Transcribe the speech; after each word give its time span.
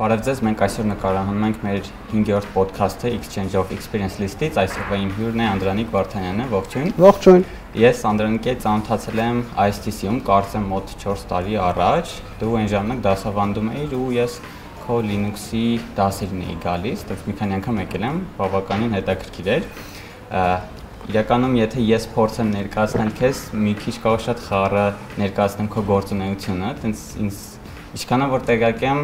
Բարև 0.00 0.20
ձեզ, 0.24 0.38
մենք 0.46 0.62
այսօր 0.64 0.86
նկարահանում 0.88 1.42
ենք 1.44 1.56
մեր 1.60 1.88
5-րդ 2.08 2.54
ոդքասթը 2.54 3.10
Exchange 3.18 3.56
of 3.60 3.72
Experience 3.74 4.14
List-ից։ 4.16 4.56
Այսօրվա 4.62 4.96
իմ 4.96 5.10
հյուրն 5.18 5.42
է 5.44 5.48
Անդրանիկ 5.50 5.90
Վարդանյանը, 5.92 6.46
ողջույն։ 6.54 6.88
Ողջույն։ 7.04 7.44
Ես 7.82 8.00
Անդրանիկի 8.08 8.50
հետ 8.50 8.62
ծանոթացել 8.64 9.20
եմ 9.26 9.42
ISTC-ում, 9.66 10.22
կարծեմ 10.30 10.64
մոտ 10.72 10.96
4 11.04 11.26
տարի 11.34 11.60
առաջ։ 11.66 12.14
Դու 12.40 12.56
այն 12.62 12.72
ժամանակ 12.72 13.04
դասավանդում 13.10 13.70
էիր 13.76 13.94
ու 14.00 14.08
ես 14.16 14.40
քո 14.80 14.98
Linux-ի 15.04 15.64
դասերին 16.00 16.42
էի 16.48 16.58
գալիս, 16.64 17.06
դեռ 17.12 17.24
մի 17.28 17.36
քանի 17.44 17.58
անգամ 17.60 17.84
եկել 17.84 18.08
եմ, 18.08 18.20
բավականին 18.40 18.96
հետաքրքիր 18.96 19.52
էր։ 19.60 19.70
Իրականում, 21.10 21.54
եթե 21.60 21.84
ես 21.90 22.04
փորձեմ 22.14 22.50
ներկայացնել 22.56 23.12
քեզ, 23.20 23.38
մի 23.60 23.72
քիչ 23.80 23.94
կարող 24.04 24.20
շատ 24.24 24.42
խառը 24.46 24.84
ներկայացնեմ 25.20 25.70
քո 25.74 25.84
գործունեությունը, 25.90 26.68
տենց 26.84 27.04
ինձ 27.24 27.40
ինչքանա 27.90 28.26
որ 28.30 28.44
տեղյակ 28.46 28.84
եմ, 28.86 29.00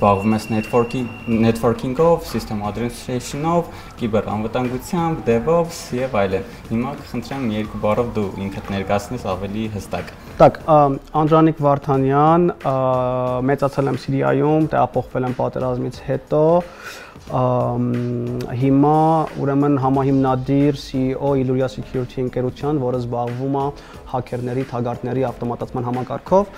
զբաղվում 0.00 0.34
ես 0.36 0.46
networking 0.52 1.06
networking-ով, 1.28 2.24
system 2.28 2.62
administration-ով, 2.68 3.68
կիբերանվտանգությամբ, 4.00 5.20
DevOps 5.28 5.80
եւ 5.96 6.16
այլն։ 6.22 6.48
Հիմա 6.70 6.94
կխնդրեմ 7.00 7.46
մի 7.46 7.58
երկու 7.60 7.82
բառով 7.84 8.10
դու 8.16 8.26
ինքդ 8.46 8.72
ներկայացնես 8.76 9.26
ավելի 9.36 9.66
հստակ։ 9.76 10.12
Так, 10.36 10.58
Անդրանիկ 11.16 11.62
Վարդանյան, 11.64 12.50
մեծացել 13.50 13.92
եմ 13.92 14.00
Սիրիայում, 14.02 14.66
տեղափոխվել 14.74 15.28
եմ 15.30 15.36
պատերազմից 15.38 16.00
հետո, 16.10 16.42
հիմա 17.29 18.95
ուրեմն 19.39 19.75
համահիմնադիր 19.79 20.77
CEO 20.81 21.29
Illuria 21.39 21.69
Security 21.71 22.19
ընկերության, 22.25 22.79
որը 22.81 22.99
զբաղվում 23.03 23.55
է 23.61 23.65
հաքերների, 24.11 24.63
թագարտների 24.71 25.23
ավտոմատացման 25.29 25.87
համակարգով, 25.87 26.49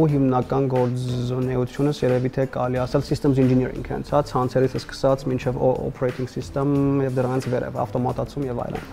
ու 0.00 0.04
հիմնական 0.14 0.66
գործունեությունս 0.72 2.02
երևի 2.02 2.32
թե 2.36 2.48
կարելի 2.56 2.82
ասել 2.86 3.06
systems 3.06 3.38
engineering 3.44 3.86
հենց, 3.86 4.10
հա, 4.16 4.24
ցանցերից 4.32 4.76
սկսած 4.80 5.26
մինչև 5.30 5.60
operating 5.62 6.32
system 6.32 6.74
եւ 7.04 7.20
դրանից 7.20 7.50
վերև 7.52 7.80
ավտոմատացում 7.86 8.48
եւ 8.50 8.62
այլն։ 8.66 8.92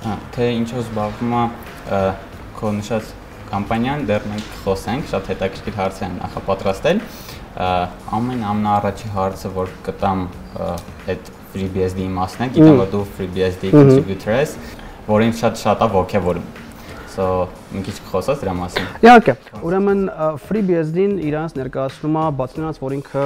Հա, 0.00 0.14
թե 0.34 0.52
ինչով 0.56 0.80
զբաղվում 0.88 1.34
է 1.36 1.44
քո 2.58 2.72
նշած 2.80 3.14
կամպանիան, 3.50 4.02
դեռ 4.08 4.26
մենք 4.30 4.50
խոսենք, 4.64 5.06
շատ 5.10 5.30
հետաքրքիր 5.34 5.76
հարց 5.80 6.02
են 6.06 6.12
նախապատրաստել 6.20 7.00
ամեն 7.58 8.44
ամենաառաջի 8.52 9.10
հարցը, 9.16 9.52
որ 9.56 9.74
կտամ 9.88 10.24
այդ 11.10 11.30
FreeBSD-ի 11.50 12.08
մասն 12.14 12.46
է, 12.46 12.50
գիտեմ 12.54 12.80
որ 12.84 12.90
դու 12.94 13.04
FreeBSD 13.18 13.74
contributor 13.74 14.36
ես, 14.38 14.56
որին 15.10 15.36
շատ 15.42 15.62
շատ 15.64 15.86
է 15.86 15.92
ողջավորում։ 15.98 16.50
So, 17.10 17.24
մի 17.74 17.80
քիչ 17.88 17.94
խոսած 18.06 18.42
դրա 18.44 18.52
մասին։ 18.54 18.84
Իհարկե, 19.02 19.32
ուրեմն 19.66 20.02
FreeBSD-ն 20.44 21.16
իրանց 21.26 21.56
ներկայացնում 21.58 22.18
է 22.20 22.46
նրանց, 22.60 22.78
որ 22.84 22.94
ինքը 22.96 23.24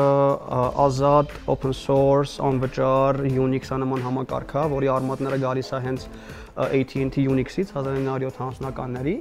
ազատ, 0.84 1.34
open 1.52 1.76
source, 1.76 2.38
անվճար 2.48 3.20
Unix-ը 3.28 3.78
նման 3.84 4.06
համակարգ 4.06 4.56
է, 4.56 4.64
որի 4.72 4.90
արմատները 4.94 5.40
գալիս 5.44 5.68
է 5.68 5.82
հենց 5.84 6.08
AT&T 6.54 7.26
Unix-ից 7.28 7.74
1970-ականների 7.76 9.14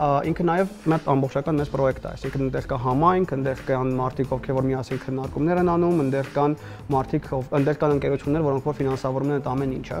ինքը 0.00 0.44
նաև 0.48 0.70
մեր 0.88 1.08
ամբողջական 1.12 1.58
մեծ 1.60 1.70
պրոյեկտ 1.72 2.04
է, 2.06 2.10
այսինքն 2.12 2.42
այնտեղ 2.46 2.66
կա 2.70 2.78
համայնք, 2.82 3.32
այնտեղ 3.36 3.62
կան 3.68 3.90
մարդիկ, 3.98 4.32
ովքեր 4.36 4.56
որ 4.56 4.66
միասին 4.70 5.00
քննարկումներ 5.02 5.60
են 5.62 5.70
անում, 5.72 6.00
այնտեղ 6.02 6.30
կան 6.36 6.56
մարդիկ, 6.94 7.28
այնտեղ 7.58 7.78
կան 7.82 7.94
ընկերություններ, 7.96 8.46
որոնք 8.48 8.68
որ 8.70 8.78
ֆինանսավորում 8.80 9.32
են 9.32 9.36
այդ 9.36 9.50
ամեն 9.52 9.74
ինչը։ 9.76 10.00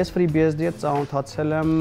Ես 0.00 0.12
FreeBSD-ի 0.16 0.68
հետ 0.70 0.80
ծանոթացել 0.84 1.56
եմ 1.60 1.72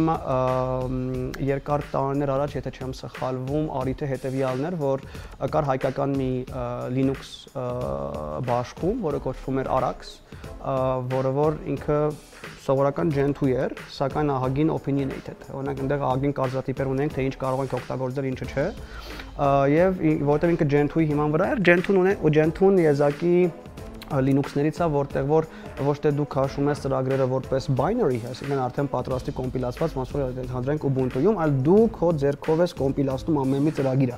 երկար 1.50 1.86
տարիներ 1.94 2.33
առաջ, 2.36 2.55
եթե 2.59 2.73
չեմ 2.80 2.95
սխալվում, 3.00 3.70
արիթը 3.80 4.09
հետևյալն 4.14 4.70
էր, 4.70 4.80
որ 4.80 5.05
կար 5.50 5.70
հայկական 5.73 6.17
մի 6.20 6.31
Linux 6.95 7.36
բաշխում, 8.50 9.03
որը 9.09 9.23
կոչվում 9.26 9.64
էր 9.64 9.71
Arax, 9.80 10.17
որը 11.09 11.32
որ 11.39 11.59
ինքը 11.76 11.99
սովորական 12.70 13.11
Gen2 13.15 13.49
էր, 13.64 13.73
սակայն 13.95 14.32
ահագին 14.36 14.71
opinionated։ 14.73 15.45
Օրինակ 15.55 15.80
այնտեղ 15.83 16.04
ահագին 16.09 16.33
կարծրատիպեր 16.38 16.92
ունենք, 16.92 17.15
թե 17.15 17.26
ինչ 17.30 17.36
կարող 17.39 17.64
ենք 17.66 17.73
օգտագործել, 17.80 18.30
ինչը 18.30 18.50
չէ։ 18.50 18.67
Եվ 19.73 20.04
որովհետև 20.30 20.54
ինքը 20.54 20.70
Gen2-ի 20.76 21.10
հիման 21.14 21.33
վրա 21.36 21.50
էր, 21.54 21.64
Gen2-ն 21.70 22.00
ունի 22.04 22.14
ու 22.20 22.33
Gen2-ն 22.39 22.80
եզակի 22.83 23.36
Linux-ներից 24.10 24.80
է, 24.82 24.86
որտեղ 24.89 25.27
որ 25.30 25.45
ոչ 25.86 25.95
թե 26.02 26.11
դու 26.17 26.26
քաշում 26.33 26.70
ես 26.72 26.80
ծրագրերը 26.82 27.27
որպես 27.30 27.67
binary, 27.77 28.17
այսինքն 28.26 28.61
արդեն 28.64 28.89
պատրաստի 28.89 29.33
կոմպիլացված, 29.38 29.94
ոնց 30.00 30.14
որ 30.16 30.39
հանդրենք 30.50 30.88
Ubuntu-ում, 30.89 31.38
այլ 31.45 31.54
դու 31.67 31.83
քո 31.94 32.10
ձեռքով 32.23 32.64
ես 32.66 32.73
կոմպիլացնում 32.80 33.38
ամեն 33.44 33.67
մի 33.70 33.76
ծրագիրը 33.77 34.17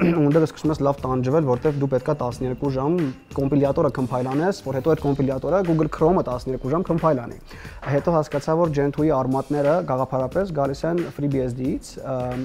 ունդեղ 0.24 0.44
սկսում 0.46 0.70
ես 0.72 0.78
լավ 0.86 1.00
տանջվել, 1.02 1.44
որտեվ 1.44 1.78
դու 1.80 1.88
պետքա 1.92 2.14
12 2.22 2.70
ժամ 2.76 2.94
կոմպիլյատորը 3.36 3.90
կմփայլ 3.98 4.28
անես, 4.30 4.60
որ 4.64 4.78
հետո 4.78 4.92
այդ 4.94 5.02
կոմպիլյատորը 5.04 5.60
Google 5.68 5.90
Chrome-ը 5.96 6.24
12 6.28 6.72
ժամ 6.72 6.86
կմփայլ 6.88 7.20
անի։ 7.26 7.38
Հետո 7.94 8.14
հասկացա, 8.16 8.54
որ 8.60 8.72
Gentoo-ի 8.78 9.12
արմատները 9.18 9.74
գաղափարապես 9.90 10.54
գալիս 10.56 10.84
են 10.90 11.02
FreeBSD-ից, 11.18 11.90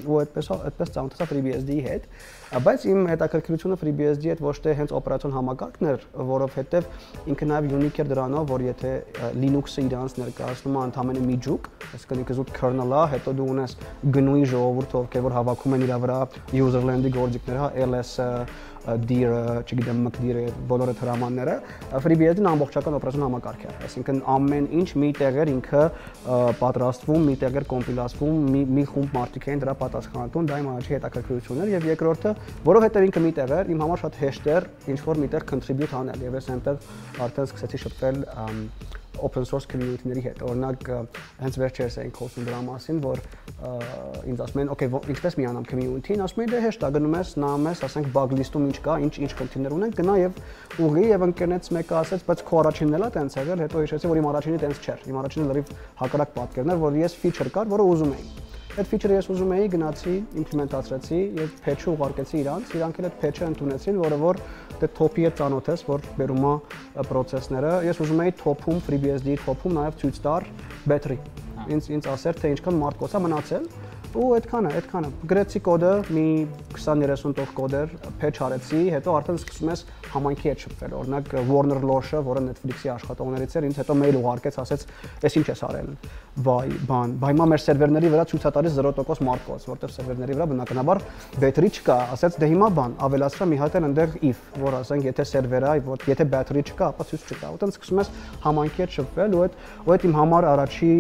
ու 0.04 0.20
այդպես 0.26 0.52
այդպես 0.56 0.94
ծանոթացա 0.98 1.30
FreeBSD-ի 1.32 1.80
հետ 1.86 2.10
բայց 2.46 2.84
իմ 2.86 3.08
հետաքրքրությունը 3.10 3.76
FreeBSD-ի 3.82 4.30
հետ 4.32 4.42
ոչ 4.46 4.54
թե 4.62 4.74
հենց 4.78 4.92
օպերացիոն 5.00 5.34
համակարգն 5.34 5.88
էր, 5.90 6.04
որովհետև 6.30 6.90
ինքը 7.34 7.48
նաև 7.50 7.74
unique 7.74 8.04
էր 8.04 8.12
դրանով, 8.12 8.46
որ 8.52 8.66
եթե 8.68 8.92
Linux-ը 9.42 9.86
իրանց 9.88 10.18
ներկայացնում 10.22 10.78
է 10.78 10.84
ընդհանրապես 10.86 11.26
միջուկ, 11.32 11.70
այսինքն 11.90 12.22
ինքը 12.22 12.38
զուտ 12.38 12.54
kernel-ա, 12.60 13.02
հետո 13.16 13.34
դու 13.40 13.50
ունես 13.56 13.76
GNU-ի 14.14 14.46
ժողովուրդ, 14.54 14.96
ովքեր 15.02 15.26
որ 15.26 15.38
հավաքում 15.40 15.76
են 15.76 15.86
իր 15.90 15.96
վրա 16.06 16.20
userland-ի 16.62 17.14
գործիքներ, 17.18 17.60
հա, 17.66 17.70
LS-ը, 17.90 18.30
dir-ը, 18.86 19.40
չգիտեմ, 19.66 20.02
mkdir-ը, 20.06 20.44
բոլոր 20.70 20.92
այդ 20.94 21.02
հրամանները, 21.04 21.56
FreeBSD-ն 22.06 22.50
ամբողջական 22.52 22.98
օպերացիոն 23.00 23.26
համակարգ 23.26 23.66
է։ 23.66 23.74
Այսինքն 23.88 24.20
ամեն 24.36 24.68
ինչ 24.80 24.90
մի 25.02 25.10
տեղ 25.20 25.40
էր 25.42 25.52
ինքը 25.56 25.84
պատրաստվում, 26.62 27.26
մի 27.30 27.36
տեղ 27.46 27.60
էր 27.62 27.68
կոմպիլացվում, 27.72 28.44
մի 28.56 28.62
մի 28.76 28.86
խումբ 28.92 29.16
մարդիկ 29.16 29.48
էին 29.50 29.64
դրա 29.66 29.76
պատասխանատուն, 29.82 30.50
դա 30.52 30.60
իմ 30.62 30.70
առաջի 30.76 30.96
հետաքրքրությունն 30.96 31.66
էր 31.66 31.74
եւ 31.76 31.90
երկրորդը, 31.92 32.36
որովհետեւ 32.70 33.08
ինքը 33.10 33.26
մի 33.26 33.34
տեղ 33.40 33.56
էր, 33.56 33.74
իմ 33.76 33.84
համար 33.86 34.04
շատ 34.06 34.20
հեշտ 34.22 34.52
էր 34.56 34.70
ինչ 34.94 35.00
որ 35.06 35.24
միտեղ 35.26 35.48
contribute 35.50 35.98
անել 36.02 36.26
եւ 36.26 36.38
ես 36.40 36.52
այնտեղ 36.56 36.86
արդեն 37.26 37.50
սկսեցի 37.50 37.84
շփվել 37.86 38.22
open 39.24 39.46
source 39.46 39.68
community-ների 39.72 40.24
հետ։ 40.26 40.44
Օրինակ, 40.46 40.90
հենց 41.44 41.58
վերջերս 41.62 41.98
էինք 42.04 42.20
խոսում 42.22 42.48
դրա 42.50 42.60
մասին, 42.66 43.02
որ 43.06 43.22
ինձ 44.32 44.44
ասում 44.46 44.62
են, 44.64 44.72
okay, 44.76 44.90
ինչպես 45.16 45.38
միանամ 45.40 45.68
community-ին, 45.72 46.24
ասում 46.26 46.44
են 46.46 46.54
դե 46.54 46.62
հեշտ 46.66 46.86
է, 46.86 46.92
գնում 46.96 47.18
ես, 47.20 47.34
նայում 47.46 47.70
ես, 47.72 47.84
ասենք 47.90 48.10
bug 48.16 48.36
list-ում 48.40 48.68
ինչ 48.70 48.78
կա, 48.86 48.98
ինչ 49.06 49.14
ինչ 49.26 49.32
խնդիրներ 49.42 49.76
ունեն, 49.76 49.96
գնա 50.00 50.16
եւ 50.22 50.42
ուղղի 50.86 51.06
եւ 51.12 51.28
ընկերնից 51.30 51.70
մեկը 51.76 52.00
ասեց, 52.02 52.26
բայց 52.30 52.46
քո 52.50 52.62
առաջինն 52.66 52.98
էլա 53.00 53.12
տենց 53.16 53.38
եղել, 53.42 53.66
հետո 53.66 53.86
հիշեցի, 53.86 54.12
որ 54.12 54.22
իմ 54.22 54.30
առաջինը 54.32 54.64
տենց 54.66 54.82
չէր։ 54.86 55.06
Իմ 55.12 55.22
առաջինը 55.22 55.52
լրիվ 55.52 55.76
հակառակ 56.02 56.36
պատկերն 56.40 56.76
էր, 56.76 56.84
որ 56.86 57.00
ես 57.06 57.22
feature 57.22 57.56
կար, 57.56 57.72
որը 57.76 57.88
ուզում 57.96 58.16
էի 58.20 58.45
Այդ 58.76 58.88
feature-ը 58.92 59.16
ես 59.16 59.28
ուզում 59.32 59.52
էի, 59.56 59.68
գնացի, 59.72 60.14
իմպլեմենտացրեցի 60.42 61.20
եւ 61.38 61.52
patch-ը 61.64 61.92
ուղարկեցի 61.94 62.36
իրանց, 62.42 62.74
իրանք 62.76 62.98
էլ 63.00 63.06
այդ 63.08 63.14
patch-ը 63.22 63.46
ընդունեցին, 63.48 64.02
որը 64.04 64.18
որ 64.20 64.40
դե 64.82 64.90
top-ի 64.98 65.26
հետ 65.26 65.38
ծանոթ 65.40 65.70
ես, 65.72 65.86
որ 65.88 66.04
բերում 66.20 66.48
է 66.50 67.06
process-ները։ 67.08 67.72
Ես 67.88 68.02
ուզում 68.04 68.24
էի 68.26 68.34
top-ում 68.42 68.82
FreeBSD-ի 68.90 69.38
top-ում 69.46 69.80
նաեւ 69.80 69.98
ցույց 70.04 70.20
տար 70.28 70.48
battery։ 70.92 71.18
Ինձ 71.72 71.88
ինձ 71.96 72.10
ասեր, 72.18 72.40
թե 72.44 72.52
ինչքան 72.58 72.82
մարդ 72.84 73.00
կոցա 73.06 73.24
մնացել 73.24 73.70
ու 74.16 74.28
այդքանը, 74.36 74.70
այդքանը։ 74.80 75.10
Գրեցի 75.30 75.60
կոդը, 75.66 75.92
մի 76.16 76.26
20-30 76.76 77.34
տող 77.36 77.50
կոդեր, 77.58 77.96
patch 78.22 78.42
արեցի, 78.46 78.82
հետո 78.96 79.16
արդեն 79.20 79.40
սկսում 79.42 79.72
ես 79.72 79.84
համայնքի 80.14 80.50
հետ 80.52 80.64
շփվել։ 80.66 80.96
Օրինակ 81.00 81.34
Warner 81.50 81.80
Losh-ը, 81.84 82.22
որը 82.24 82.44
Netflix-ի 82.46 82.92
աշխատողներից 82.96 83.56
էր, 83.60 83.68
ինձ 83.70 83.80
հետո 83.82 83.98
մեյլ 84.00 84.20
ուղարկեց, 84.22 84.60
ասեց, 84.64 84.86
«Էս 85.26 85.38
ինչ 85.40 85.46
ես 85.52 85.64
արել»։ 85.68 85.90
Բայ, 86.46 86.72
բան, 86.90 87.16
բայմա 87.20 87.46
մեր 87.52 87.62
սերվերների 87.64 88.10
վրա 88.12 88.26
ցույց 88.32 88.46
է 88.46 88.52
տալիս 88.56 88.74
0% 88.76 89.24
մարկոց, 89.24 89.68
որտեղ 89.72 89.94
սերվերների 89.96 90.36
վրա 90.36 90.48
բնականաբար 90.52 91.02
battery 91.40 91.70
չկա, 91.72 91.96
ասեց, 92.16 92.40
«Դե 92.44 92.50
հիմա 92.52 92.70
բան, 92.76 92.96
ավելացրա 93.08 93.48
մի 93.52 93.60
հատ 93.62 93.78
էլ 93.80 93.88
այնտեղ 93.88 94.18
if, 94.32 94.42
որ 94.60 94.78
ասենք, 94.82 95.08
եթե 95.12 95.26
սերվերը, 95.32 95.72
եթե 96.12 96.28
battery 96.36 96.66
չկա, 96.66 96.90
ապա 96.92 97.08
ցույց 97.08 97.24
չկա»։ 97.32 97.54
Ուտեն 97.56 97.74
սկսում 97.76 98.02
ես 98.04 98.12
համայնքի 98.44 98.84
հետ 98.84 98.96
շփվել 99.00 99.36
ու 99.36 99.44
այդ 99.46 99.56
ու 99.86 99.96
այդ 99.96 100.06
իմ 100.06 100.16
համար 100.20 100.48
առաջի 100.52 100.92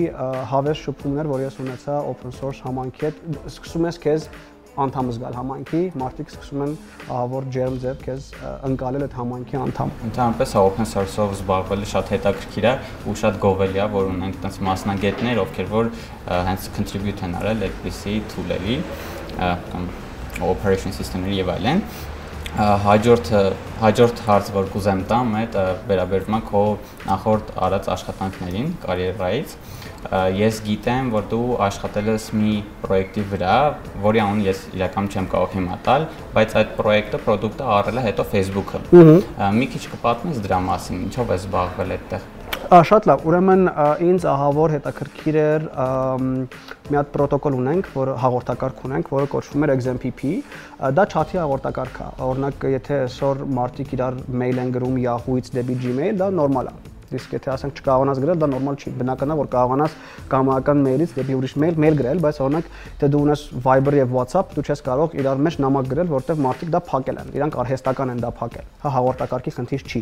հավես 0.55 0.81
շփումներ, 0.85 1.29
որ 1.35 1.43
ես 1.45 1.59
ունեցա 1.65 1.99
open 2.15 2.35
source 2.35 2.63
համայնքի 2.65 3.04
հետ 3.05 3.23
սկսում 3.53 3.89
ես 3.89 4.01
քեզ 4.05 4.27
անդամ 4.75 5.09
զգալ 5.15 5.35
համայնքի, 5.39 5.81
մարդիկ 6.01 6.31
սկսում 6.33 6.63
են 6.65 6.71
ահավոր 7.05 7.45
ջերմ 7.55 7.75
ձև 7.83 8.01
քեզ 8.05 8.25
ընկալել 8.69 9.05
այդ 9.05 9.13
համայնքի 9.19 9.59
անդամ։ 9.61 9.93
Ընդհանրապես 10.09 10.55
open 10.61 10.89
source-ով 10.91 11.35
զբաղվելը 11.37 11.87
շատ 11.91 12.11
հետաքրքիր 12.15 12.67
է 12.67 12.73
ու 13.07 13.15
շատ 13.21 13.37
գովելի 13.45 13.79
է, 13.79 13.85
որ 13.95 14.09
ունենք 14.15 14.35
այդպես 14.41 14.59
մասնագետներ, 14.67 15.39
ովքեր 15.45 15.69
որ 15.75 15.91
հենց 16.49 16.67
contribute 16.75 17.23
են 17.23 17.37
արել 17.39 17.63
այդպիսի 17.69 18.17
tool-երի 18.33 18.75
կամ 19.71 19.87
operation 20.51 20.95
system-ների 20.99 21.39
եւ 21.39 21.53
այլն։ 21.55 21.81
հաջորդը 22.55 23.39
հաջորդ 23.81 24.19
հարց 24.25 24.49
որ 24.55 24.67
կուզեմ 24.71 24.99
տամ 25.09 25.33
այդ 25.41 25.55
վերաբերվում 25.89 26.35
է 26.37 26.39
քո 26.47 26.61
նախորդ 27.09 27.49
արած 27.65 27.89
աշխատանքներին 27.95 28.69
կարիերայից 28.85 29.55
ես 30.39 30.61
գիտեմ 30.65 31.09
որ 31.13 31.25
դու 31.31 31.47
աշխատել 31.65 32.11
ես 32.11 32.27
մի 32.37 32.53
պրոյեկտի 32.83 33.25
վրա 33.31 33.55
որի 34.05 34.21
անուն 34.25 34.43
ես 34.45 34.61
իրականում 34.77 35.09
չեմ 35.15 35.27
կարող 35.33 35.57
հիմա 35.57 35.79
տալ 35.87 36.07
բայց 36.35 36.55
այդ 36.61 36.71
պրոյեկտը 36.79 37.21
product-ը 37.25 37.67
առել 37.79 37.99
է 38.01 38.05
հետո 38.09 38.27
Facebook-ը 38.35 38.83
մի 39.59 39.69
քիչ 39.75 39.83
կպատմես 39.95 40.41
դրա 40.45 40.61
մասին 40.69 41.03
ինչով 41.09 41.35
ես 41.35 41.45
զբաղվել 41.45 41.95
այդտեղ 41.97 42.31
Շատ 42.65 43.05
լավ։ 43.05 43.25
Ուրեմն 43.29 43.67
ինձ 44.01 44.23
ահավոր 44.25 44.71
հետաքրքիր 44.73 45.35
էր 45.41 45.65
մի 45.75 46.97
հատ 46.97 47.11
պրոտոկոլ 47.13 47.57
ունենք, 47.59 47.89
որ 47.93 48.11
հաղորդակարգ 48.23 48.81
ունենք, 48.89 49.11
որը 49.13 49.29
կոչվում 49.35 49.67
էր 49.67 49.73
XMPP։ 49.75 50.33
Դա 50.97 51.05
chat-ի 51.13 51.41
հաղորդակարգ 51.43 52.01
է։ 52.01 52.09
Օրինակ, 52.31 52.67
եթե 52.79 52.99
այսօր 53.05 53.45
մարդիկ 53.59 53.95
իրար 53.99 54.19
մեյլ 54.41 54.65
են 54.65 54.75
գրում 54.79 54.99
Yahoo-ից 55.05 55.53
դեպի 55.59 55.79
Gmail, 55.85 56.19
դա 56.25 56.33
նորմալ 56.41 56.73
է 56.73 56.94
իսկ 57.19 57.35
եթե 57.35 57.51
ասենք 57.55 57.79
չկարողանաս 57.79 58.21
գրել, 58.23 58.39
դա 58.41 58.49
նորմալ 58.51 58.79
չի։ 58.79 58.93
Բնական 58.99 59.33
է, 59.33 59.37
որ 59.39 59.49
կարողանաս 59.55 59.95
կամական 60.31 60.83
մեյլից 60.85 61.15
դեպի 61.15 61.37
ուրիշ 61.39 61.55
մեյլ 61.63 61.79
մեյլ 61.85 61.97
գրել, 61.99 62.21
բայց 62.25 62.39
օրինակ 62.45 62.69
եթե 62.95 63.09
դու 63.15 63.21
ունես 63.25 63.43
Viber 63.65 63.97
եւ 63.99 64.15
WhatsApp, 64.15 64.53
դու 64.55 64.65
չես 64.65 64.83
կարող 64.85 65.15
իրար 65.19 65.43
մեջ 65.45 65.57
նամակ 65.65 65.89
գրել, 65.95 66.11
որտեղ 66.15 66.41
մարդիկ 66.45 66.71
դա 66.75 66.81
փակել 66.89 67.19
են։ 67.23 67.33
Իրանք 67.35 67.57
արհեստական 67.65 68.13
են 68.15 68.21
դա 68.25 68.31
փակել։ 68.39 68.69
Հա 68.85 68.93
հաղորդակարգի 68.95 69.55
խնդիր 69.55 69.85
չի։ 69.85 70.01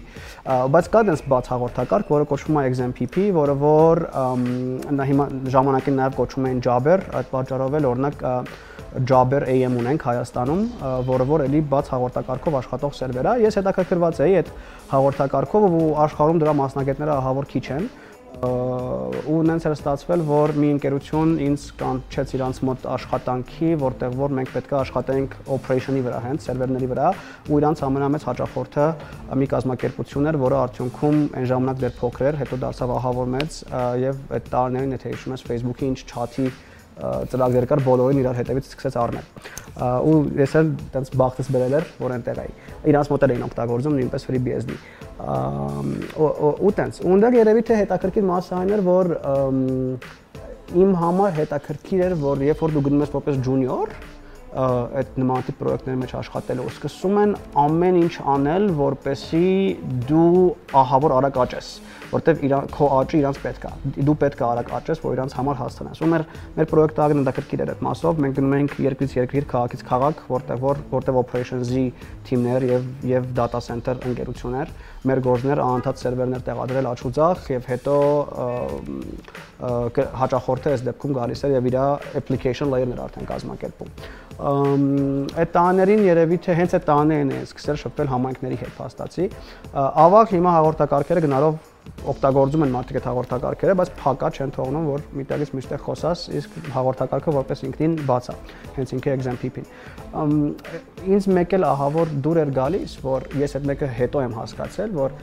Բայց 0.74 0.90
կա 0.94 1.04
դենս 1.10 1.24
բաց 1.34 1.50
հաղորդակարգ, 1.54 2.14
որը 2.14 2.28
կոչվում 2.34 2.60
է 2.60 2.66
XMPP, 2.74 3.24
որը 3.38 3.56
որ 3.64 4.04
նա 5.00 5.08
հիմա 5.14 5.28
ժամանակին 5.54 6.00
նաև 6.02 6.20
կոչվում 6.20 6.50
են 6.50 6.62
Jabber, 6.64 7.00
այդ 7.20 7.34
պատճառով 7.34 7.80
էլ 7.80 7.90
օրինակ 7.94 8.24
Jabber 9.10 9.42
AM 9.50 9.78
ունենք 9.82 10.04
Հայաստանում, 10.06 10.64
որը 11.08 11.26
որ 11.26 11.44
էլի 11.48 11.62
բաց 11.72 11.88
հաղորդակարգով 11.94 12.58
աշխատող 12.60 12.94
սերվեր 13.00 13.30
է։ 13.32 13.34
Ես 13.42 13.58
հետաքրքրված 13.60 14.20
էի 14.22 14.36
այդ 14.42 14.52
հաղորդակարգով 14.94 15.78
ու 15.82 15.92
աշխարհում 16.08 16.42
դրա 16.44 16.56
մասնագետները 16.64 17.14
ահավոր 17.20 17.52
քիչ 17.54 17.66
են 17.78 17.88
ու 18.44 19.40
նենց 19.48 19.66
էր 19.70 19.74
ստացվել, 19.78 20.24
որ 20.28 20.52
մի 20.60 20.70
ընկերություն 20.74 21.34
ինձ 21.46 21.66
կանչեց 21.80 22.34
իրանց 22.36 22.60
մոտ 22.68 22.88
աշխատանքի, 22.96 23.70
որտեղ 23.84 24.18
որ 24.20 24.34
մենք 24.40 24.52
պետք 24.56 24.74
է 24.74 24.78
աշխատենք 24.80 25.38
operation-ի 25.56 26.02
վրա, 26.08 26.20
հենց 26.26 26.48
սերվերների 26.50 26.90
վրա, 26.92 27.08
ու 27.48 27.62
իրանց 27.62 27.84
ամենամեծ 27.88 28.28
հաճախորդը 28.30 28.88
մի 29.40 29.50
կազմակերպություն 29.54 30.30
էր, 30.34 30.40
որը 30.44 30.60
արդյունքում 30.64 31.24
այն 31.40 31.50
ժամանակ 31.54 31.82
դեռ 31.84 31.96
փոքր 32.02 32.28
էր, 32.34 32.40
հետո 32.44 32.62
դարձավ 32.66 32.94
ահավոր 32.98 33.34
մեծ 33.38 33.60
եւ 34.04 34.22
այդ 34.34 34.54
տարիներին 34.58 34.96
եթե 34.98 35.14
հիշում 35.14 35.38
ես 35.38 35.48
Facebook-ի 35.54 35.92
ինչ 35.94 36.00
chat-ի 36.10 36.48
ծրագրեր 36.94 37.66
կար, 37.70 37.82
բոլորին 37.88 38.20
իրար 38.22 38.40
հետևից 38.40 38.70
սկսեց 38.70 38.98
առնել։ 39.04 39.26
Ու 40.10 40.16
ես 40.40 40.56
էլ 40.60 40.68
տենց 40.94 41.12
բախտս 41.20 41.50
բերել 41.54 41.76
էր, 41.80 41.88
որ 42.04 42.14
այնտեղ 42.18 42.42
էի։ 42.44 42.52
Իրանց 42.94 43.12
մոտ 43.14 43.26
էին 43.28 43.46
օգտագործում 43.48 43.96
նույնպես 43.98 44.28
FreeBSD։ 44.30 44.78
Ու 46.64 46.74
տենց։ 46.78 47.02
Ու 47.04 47.14
ընդդեմ 47.18 47.38
երևի 47.40 47.66
թե 47.70 47.80
հետաքրքիր 47.82 48.28
մասը 48.30 48.56
այն 48.60 48.74
էր, 48.78 48.84
որ 48.88 49.14
իմ 50.84 50.92
համար 51.02 51.38
հետաքրքիր 51.42 52.04
էր, 52.08 52.18
որ 52.24 52.44
երբ 52.50 52.64
որ 52.64 52.74
դու 52.74 52.84
գնում 52.88 53.04
ես 53.04 53.14
որպես 53.14 53.42
junior, 53.46 53.94
այդ 54.54 55.16
նման 55.18 55.46
տիպ 55.48 55.58
պրոյեկտների 55.64 56.00
մեջ 56.04 56.12
աշխատելով 56.20 56.68
սկսում 56.76 57.16
են 57.24 57.32
ամեն 57.64 57.96
ինչ 58.04 58.14
անել, 58.34 58.68
որպեսի 58.78 59.48
դու 60.10 60.44
ահավոր 60.84 61.16
արագ 61.18 61.40
աճես 61.44 61.70
որտեվ 62.14 62.44
իրան 62.48 62.70
քո 62.74 62.90
աճը 63.00 63.20
իրանց 63.24 63.40
պետք 63.44 63.68
է։ 63.68 63.74
Դու 64.08 64.16
պետք 64.24 64.44
է 64.44 64.46
արագ 64.48 64.74
աճես, 64.78 65.02
որ 65.04 65.16
իրանց 65.18 65.36
համար 65.40 65.60
հասցնես։ 65.64 66.02
Ու 66.04 66.10
մեր 66.14 66.26
մեր 66.58 66.70
պրոյեկտը 66.74 67.04
ագն 67.04 67.22
ընդհանրակիր 67.24 67.64
էր 67.64 67.74
այդ 67.74 67.84
մասով։ 67.88 68.22
Մենք 68.24 68.38
գնում 68.40 68.56
ենք 68.60 68.76
երկրից 68.84 69.16
երկիր, 69.18 69.48
քաղաքից 69.54 69.86
քաղաք, 69.90 70.24
որտեղ 70.34 70.64
որ 70.64 70.82
որտեղ 70.94 71.20
operations-ի 71.24 71.86
թիմներ 72.28 72.68
եւ 72.70 72.90
եւ 73.14 73.30
data 73.38 73.62
center 73.64 73.96
ընկերություններ 74.08 74.74
մեր 75.04 75.20
գործներ 75.24 75.60
անընդհատ 75.64 76.02
սերվերներ 76.04 76.44
տեղադրել 76.48 76.88
աչուձախ 76.94 77.48
եւ 77.52 77.66
հետո 77.74 77.96
հաճախորդը 80.22 80.72
այս 80.74 80.86
դեպքում 80.88 81.16
գալիս 81.18 81.44
էր 81.44 81.56
եւ 81.58 81.68
իր 81.72 81.78
application 82.22 82.72
layer-ներ 82.74 83.02
արդեն 83.04 83.28
կազմակերպում 83.34 83.92
այդ 85.44 85.52
տաներին 85.54 86.06
երևի 86.08 86.40
թե 86.48 86.58
հենց 86.62 86.78
այդ 86.80 86.88
տաներն 86.88 87.36
են 87.36 87.44
սկսել 87.50 87.78
շփվել 87.84 88.12
համայնքների 88.14 88.58
հետ 88.64 88.74
փաստացի 88.80 89.28
ավակ 90.08 90.34
հիմա 90.38 90.56
հաղորդակարգերը 90.58 91.26
գնալով 91.28 91.73
օգտագործում 92.04 92.64
են 92.66 92.72
մարդիկ 92.74 92.98
այդ 93.00 93.06
հաղորդակարգերը, 93.10 93.76
բայց 93.80 93.92
փակա 94.00 94.30
չեն 94.34 94.52
թողնում, 94.58 94.88
որ 94.92 95.04
միտեղից 95.20 95.52
միշտեղ 95.58 95.84
խոսաս, 95.84 96.24
իսկ 96.40 96.58
հաղորդակարգը 96.74 97.34
որպես 97.38 97.64
ինքնին 97.68 97.94
բաց 98.10 98.30
է, 98.34 98.36
հենց 98.78 98.94
ինքը 98.98 99.16
XMPP-ին։ 99.24 99.68
Ինձ 101.14 101.30
մեկ 101.38 101.56
էլ 101.58 101.68
ահա 101.70 101.88
որ 101.96 102.14
դուր 102.28 102.42
էր 102.44 102.52
գալիս, 102.60 102.98
որ 103.04 103.28
ես 103.44 103.56
այդ 103.60 103.70
մեկը 103.72 103.90
հետո 104.00 104.24
եմ 104.24 104.36
հասկացել, 104.40 104.98
որ 105.00 105.18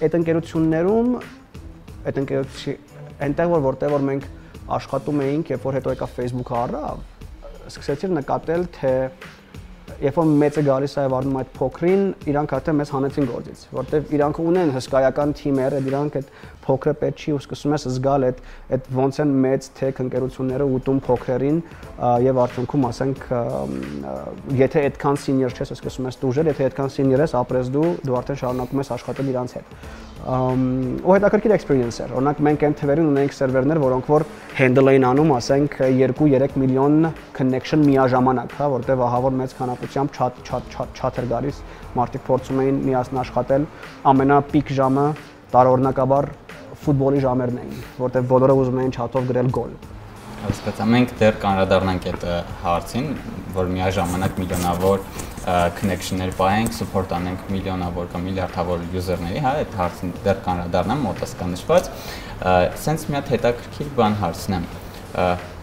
այդ 0.00 0.16
ընկերություններում 0.20 1.08
այդ 2.10 2.20
ընկերությունի 2.20 2.76
այնտեղ 3.20 3.50
որ 3.52 3.64
որտեղ 3.66 3.90
որ 3.92 4.04
մենք 4.08 4.28
աշխատում 4.76 5.18
էինք, 5.26 5.50
երբ 5.52 5.64
որ 5.66 5.76
հետո 5.76 5.92
եկա 5.92 6.06
Facebook-ը 6.14 6.56
առավ, 6.60 7.02
սկսեցին 7.70 8.14
նկատել, 8.16 8.64
թե 8.76 8.92
երբ 10.00 10.16
որ 10.16 10.28
մեծը 10.40 10.62
գալիս 10.64 10.94
է 10.96 11.02
վարնում 11.12 11.34
այդ 11.40 11.48
փոքրին, 11.58 12.04
իրանք 12.30 12.52
արդեն 12.56 12.76
մեզ 12.80 12.92
հանեցին 12.94 13.26
գործից, 13.30 13.64
որտեվ 13.76 14.14
իրանք 14.16 14.38
ունեն 14.40 14.72
հսկայական 14.76 15.34
թիմեր, 15.40 15.76
իրանք 15.90 16.16
այդ 16.20 16.30
փոքրը 16.64 16.94
պետք 17.00 17.24
չի 17.24 17.34
ու 17.36 17.40
սկսում 17.40 17.74
ես 17.76 17.86
զգալ 17.94 18.26
այդ 18.28 18.42
այդ 18.76 18.90
ոնց 19.00 19.20
են 19.24 19.32
մեծ 19.44 19.68
թեք 19.80 20.02
ընկերությունները 20.04 20.68
ուտում 20.76 21.00
փոքրերին 21.06 21.58
եւ 22.26 22.42
արդյունքում 22.44 22.86
ասենք 22.90 23.24
եթե 24.60 24.84
այդքան 24.90 25.20
սինիոր 25.24 25.56
չես, 25.56 25.74
սկսում 25.78 26.10
ես 26.10 26.20
դուժել, 26.20 26.52
եթե 26.52 26.68
այդքան 26.70 26.94
սինիոր 27.00 27.24
ես, 27.24 27.34
ապրես 27.40 27.72
դու, 27.74 27.88
դու 28.06 28.20
արդեն 28.20 28.40
շարունակում 28.44 28.84
ես 28.84 28.94
աշխատել 28.98 29.34
իրանց 29.34 29.58
հետ 29.60 30.08
ու 30.20 31.14
հետաքրքիր 31.16 31.52
experience 31.54 31.98
էր։ 32.04 32.10
Օրինակ 32.12 32.40
մենք 32.44 32.64
այն 32.66 32.74
թվերին 32.76 33.06
ունենք 33.08 33.34
սերվերներ, 33.38 33.78
որոնք 33.80 34.10
որ 34.12 34.24
handle 34.58 34.92
էին 34.92 35.06
անում, 35.08 35.30
ասենք 35.38 35.78
2-3 35.80 36.58
միլիոն 36.60 37.08
connection 37.38 37.86
միաժամանակ, 37.88 38.52
հա, 38.58 38.68
որտեղ 38.74 39.04
ահավոր 39.06 39.38
մեծ 39.40 39.54
քանակությամբ 39.60 40.12
chat 40.18 40.42
chat 40.44 40.68
chat 40.74 40.92
chat 41.00 41.22
էր 41.22 41.30
գալիս, 41.32 41.62
մարդիկ 41.96 42.26
փորձում 42.28 42.60
էին 42.66 42.82
միասին 42.90 43.22
աշխատել, 43.24 43.66
ամենապիկ 44.12 44.74
ժամը 44.76 45.06
տարօրինակաբար 45.56 46.30
ֆուտբոլի 46.80 47.22
ժամերն 47.24 47.58
էին, 47.60 47.80
որտեղ 48.00 48.28
բոլորը 48.30 48.54
ուզում 48.60 48.78
էին 48.80 48.94
chat-ով 48.96 49.26
գրել 49.30 49.50
գոլ։ 49.56 49.72
Հասկացա, 50.40 50.84
մենք 50.88 51.10
դեռ 51.20 51.34
կանրադառնանք 51.42 52.06
այդ 52.10 52.22
հարցին, 52.62 53.08
որ 53.52 53.66
միաժամանակ 53.74 54.38
միլիոնավոր 54.40 55.02
connection-ներ 55.76 56.32
պահենք, 56.38 56.72
support 56.76 57.12
անենք 57.16 57.50
միլիոնավոր 57.52 58.08
կամ 58.12 58.24
միլիարդավոր 58.28 58.86
user-ների, 58.96 59.42
հա, 59.44 59.52
այդ 59.60 59.76
հարցին 59.80 60.14
դեռ 60.24 60.40
կանրադառնամ 60.46 61.04
մոտս 61.08 61.34
կանշված։ 61.40 61.90
Սենց 62.84 63.06
մի 63.10 63.18
հատ 63.20 63.32
հետաքրքիր 63.34 63.92
բան 64.00 64.16
հարցնեմ 64.20 64.68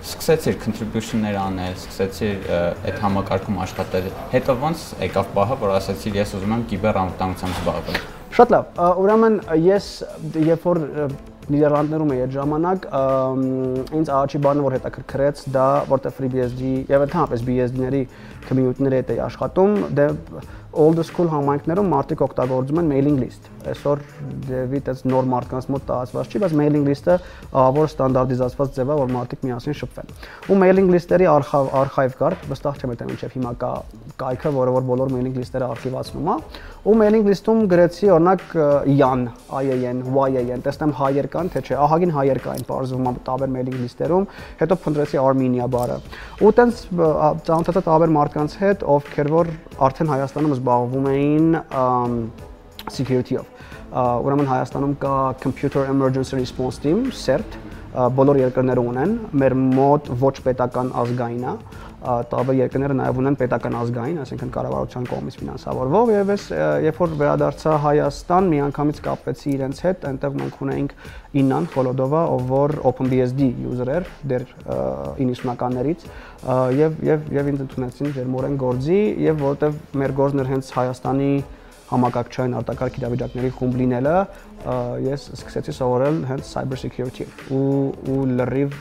սկսեցիր 0.07 0.59
contribution-ներ 0.65 1.39
անել, 1.41 1.77
սկսեցիր 1.77 2.51
այդ 2.89 3.01
համակարգում 3.05 3.57
աշխատել։ 3.65 4.11
Հետո 4.35 4.57
ոնց 4.67 4.85
եկավ 5.07 5.33
պահը, 5.39 5.59
որ 5.63 5.73
ասացիր 5.77 6.21
ես 6.21 6.37
ուզում 6.37 6.55
եմ 6.57 6.67
կիբեր 6.73 7.01
անվտանգությամբ 7.05 7.59
զբաղվել։ 7.63 8.16
Շատ 8.35 8.53
լավ։ 8.53 8.83
Ուրեմն 9.03 9.39
ես 9.63 9.89
երբ 10.47 10.67
որ 10.67 10.81
Նիդերլանդներում 11.47 12.09
էի 12.11 12.21
այդ 12.25 12.33
ժամանակ, 12.35 12.85
ինձ 13.97 14.09
առաջի 14.17 14.39
բանը 14.43 14.63
որ 14.65 14.73
հետաքրքրեց 14.75 15.43
դա, 15.55 15.67
որտեղ 15.87 16.15
FreeBSD 16.17 16.71
եւ 16.91 17.05
ընդհանրապես 17.05 17.45
BSD-ների 17.47 18.01
community-ների 18.49 19.01
հետ 19.01 19.11
էի 19.15 19.21
աշխատում, 19.27 19.75
դե 19.97 20.07
old 20.77 20.99
school 21.07 21.29
համայնքներում 21.31 21.87
մարդիկ 21.89 22.19
օգտագործում 22.27 22.79
են 22.81 22.89
mailing 22.91 23.15
list. 23.17 23.47
Այսօր 23.67 24.01
դեպի 24.47 24.77
այդպես 24.77 24.99
նոր 25.09 25.29
մարդկանց 25.31 25.67
մոտ 25.73 25.85
տարածված 25.87 26.27
չի, 26.35 26.41
բայց 26.43 26.53
mailing 26.59 26.85
list-ը 26.87 27.15
ավոր 27.57 27.87
ստանդարտիզացված 27.89 28.75
ձև 28.77 28.91
է, 28.93 28.97
որ 28.99 29.09
մարդիկ 29.15 29.45
միասին 29.47 29.77
շփվեն։ 29.79 30.13
Ու 30.47 30.57
mailing 30.61 30.91
list-երի 30.93 31.27
արխիվ 31.33 32.15
կար, 32.21 32.35
վստահ 32.51 32.77
չեմ 32.77 32.93
թե 32.97 33.07
մինչև 33.09 33.35
հիմա 33.37 33.53
կա 33.63 33.71
կայքը, 34.21 34.51
որը 34.57 34.75
որ 34.77 34.85
բոլոր 34.87 35.11
mailing 35.17 35.35
list-երը 35.37 35.67
արխիվացնում 35.73 36.29
է, 36.31 36.37
ու 36.87 36.95
mailing 37.01 37.27
list-ում 37.27 37.59
գրեցի 37.73 38.11
օրինակ 38.15 38.45
yan, 38.97 39.25
IAN, 39.57 39.99
YAN, 40.37 40.63
տեսնեմ 40.67 40.93
հայեր 40.97 41.27
կան, 41.33 41.51
թե 41.53 41.63
չէ, 41.67 41.75
ահագին 41.83 42.13
հայեր 42.17 42.39
կային, 42.47 42.65
բարձվում 42.69 43.19
տարբեր 43.27 43.51
mailing 43.57 43.77
list-երում, 43.83 44.27
հետո 44.61 44.77
փնտրեցի 44.87 45.21
Armenia 45.21 45.67
բարը։ 45.67 45.97
Ու 46.47 46.53
տենց 46.57 46.81
ծանոթացա 47.47 47.83
տարբեր 47.91 48.13
մարդկանց 48.37 48.55
հետ, 48.61 48.83
ովքեր 48.85 49.27
որ 49.33 49.47
արդեն 49.81 50.09
Հայաստանում 50.13 50.51
զբաղվում 50.53 51.05
էին 51.09 51.47
security-ով 52.93 53.47
ուրեմն 53.97 54.49
Հայաստանում 54.51 54.93
կա 55.01 55.13
Computer 55.41 55.85
Emergency 55.89 56.37
Response 56.37 56.77
Team, 56.83 57.07
CERT, 57.09 57.57
բոլոր 58.13 58.37
երկրները 58.43 58.83
ունեն, 58.91 59.15
մեր 59.41 59.55
մոտ 59.57 60.11
ոչ 60.21 60.35
պետական 60.45 60.93
ազգային 61.01 61.47
է, 61.49 61.55
տաբը 62.31 62.53
երկրները 62.57 62.95
նաև 62.97 63.17
ունեն 63.21 63.35
պետական 63.41 63.75
ազգային, 63.77 64.19
այսինքն 64.23 64.51
կառավարության 64.55 65.07
կողմից 65.11 65.37
ֆինանսավորվող 65.41 66.11
եւ 66.13 66.31
ես 66.33 66.45
երբ 66.85 67.01
որ 67.03 67.15
վերադարձա 67.21 67.73
Հայաստան, 67.87 68.47
միանգամից 68.53 69.01
կապվեցի 69.07 69.49
իրենց 69.57 69.81
հետ, 69.87 70.07
այնտեղ 70.11 70.37
մենք 70.41 70.61
ունեինք 70.67 70.95
Իննան 71.37 71.67
Խոլոդովա, 71.73 72.23
ով 72.37 72.47
որ 72.53 72.75
OpenBSD 72.91 73.49
user 73.67 73.91
էր 73.97 74.09
դեր 74.31 74.47
90-ականներից 75.19 76.07
եւ 76.77 76.97
եւ 77.07 77.29
եւ 77.37 77.51
ինձ 77.51 77.63
ընդունեցին 77.67 78.15
ջերմորեն 78.17 78.57
գործի 78.63 79.01
եւ 79.27 79.43
որտեվ 79.43 79.79
մեր 80.01 80.17
գործն 80.21 80.43
էր 80.43 80.51
հենց 80.53 80.73
Հայաստանի 80.77 81.31
համակարգչային 81.87 82.55
արտակարգ 82.59 82.97
իրավիճակների 82.99 83.51
խումբ 83.57 83.77
լինելը 83.81 84.15
ես 84.67 85.25
սկսեցի 85.37 85.73
սովորել 85.77 86.17
հենց 86.27 86.49
cyber 86.49 86.79
security 86.81 87.27
ու 87.53 87.93
ու 88.11 88.17
լրիվ 88.39 88.73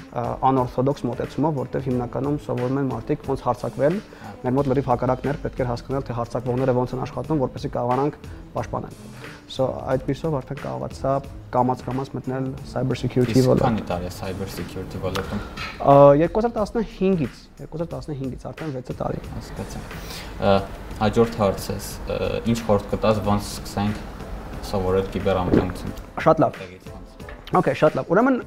անօրթոդոքս 0.48 1.04
մոտեցումով, 1.10 1.60
որտեղ 1.60 1.86
հիմնականում 1.86 2.38
սովորում 2.46 2.80
են 2.82 2.90
մարդիկ 2.90 3.28
ոնց 3.30 3.44
հարցակվել, 3.46 4.00
մեր 4.42 4.56
մոտ 4.56 4.70
լրիվ 4.72 4.90
հակառակներ 4.90 5.40
պետք 5.46 5.62
է 5.62 5.68
հասկանալ, 5.70 6.06
թե 6.06 6.18
հարցակվողները 6.18 6.76
ոնց 6.80 6.96
են 6.96 7.04
աշխատում, 7.06 7.42
որպեսզի 7.46 7.70
կարողանանք 7.76 8.18
պաշտպանել։ 8.56 8.98
So 9.46 9.68
այդ 9.86 10.02
պիսով 10.08 10.32
արդեն 10.40 10.58
կարողացա 10.58 11.10
կամած-կամած 11.54 12.08
մտնել 12.16 12.46
cyber 12.66 12.96
security 12.98 13.44
ոլորտ։ 13.46 13.62
Քանի 13.62 13.84
տարի 13.86 14.08
է 14.08 14.10
cyber 14.16 14.50
security 14.50 15.02
ոլորտում։ 15.04 15.44
2015-ից, 16.24 17.44
2015-ից 17.62 18.48
արդեն 18.50 18.74
6 18.80 18.98
տարի։ 19.04 19.22
Հասկացա։ 19.36 20.58
Հաջորդ 20.98 21.40
հարցս, 21.44 21.88
ինչ 22.50 22.58
խորտ 22.66 22.90
կտաս 22.96 23.22
ոնց 23.30 23.50
սկսենք 23.54 24.15
սովորել 24.70 25.06
կիբերամտանություն։ 25.14 25.94
Շատ 26.26 26.42
լավ։ 26.44 26.58
Okay, 27.54 27.76
շատ 27.78 28.00
լավ։ 28.00 28.10
Ուրեմն 28.10 28.40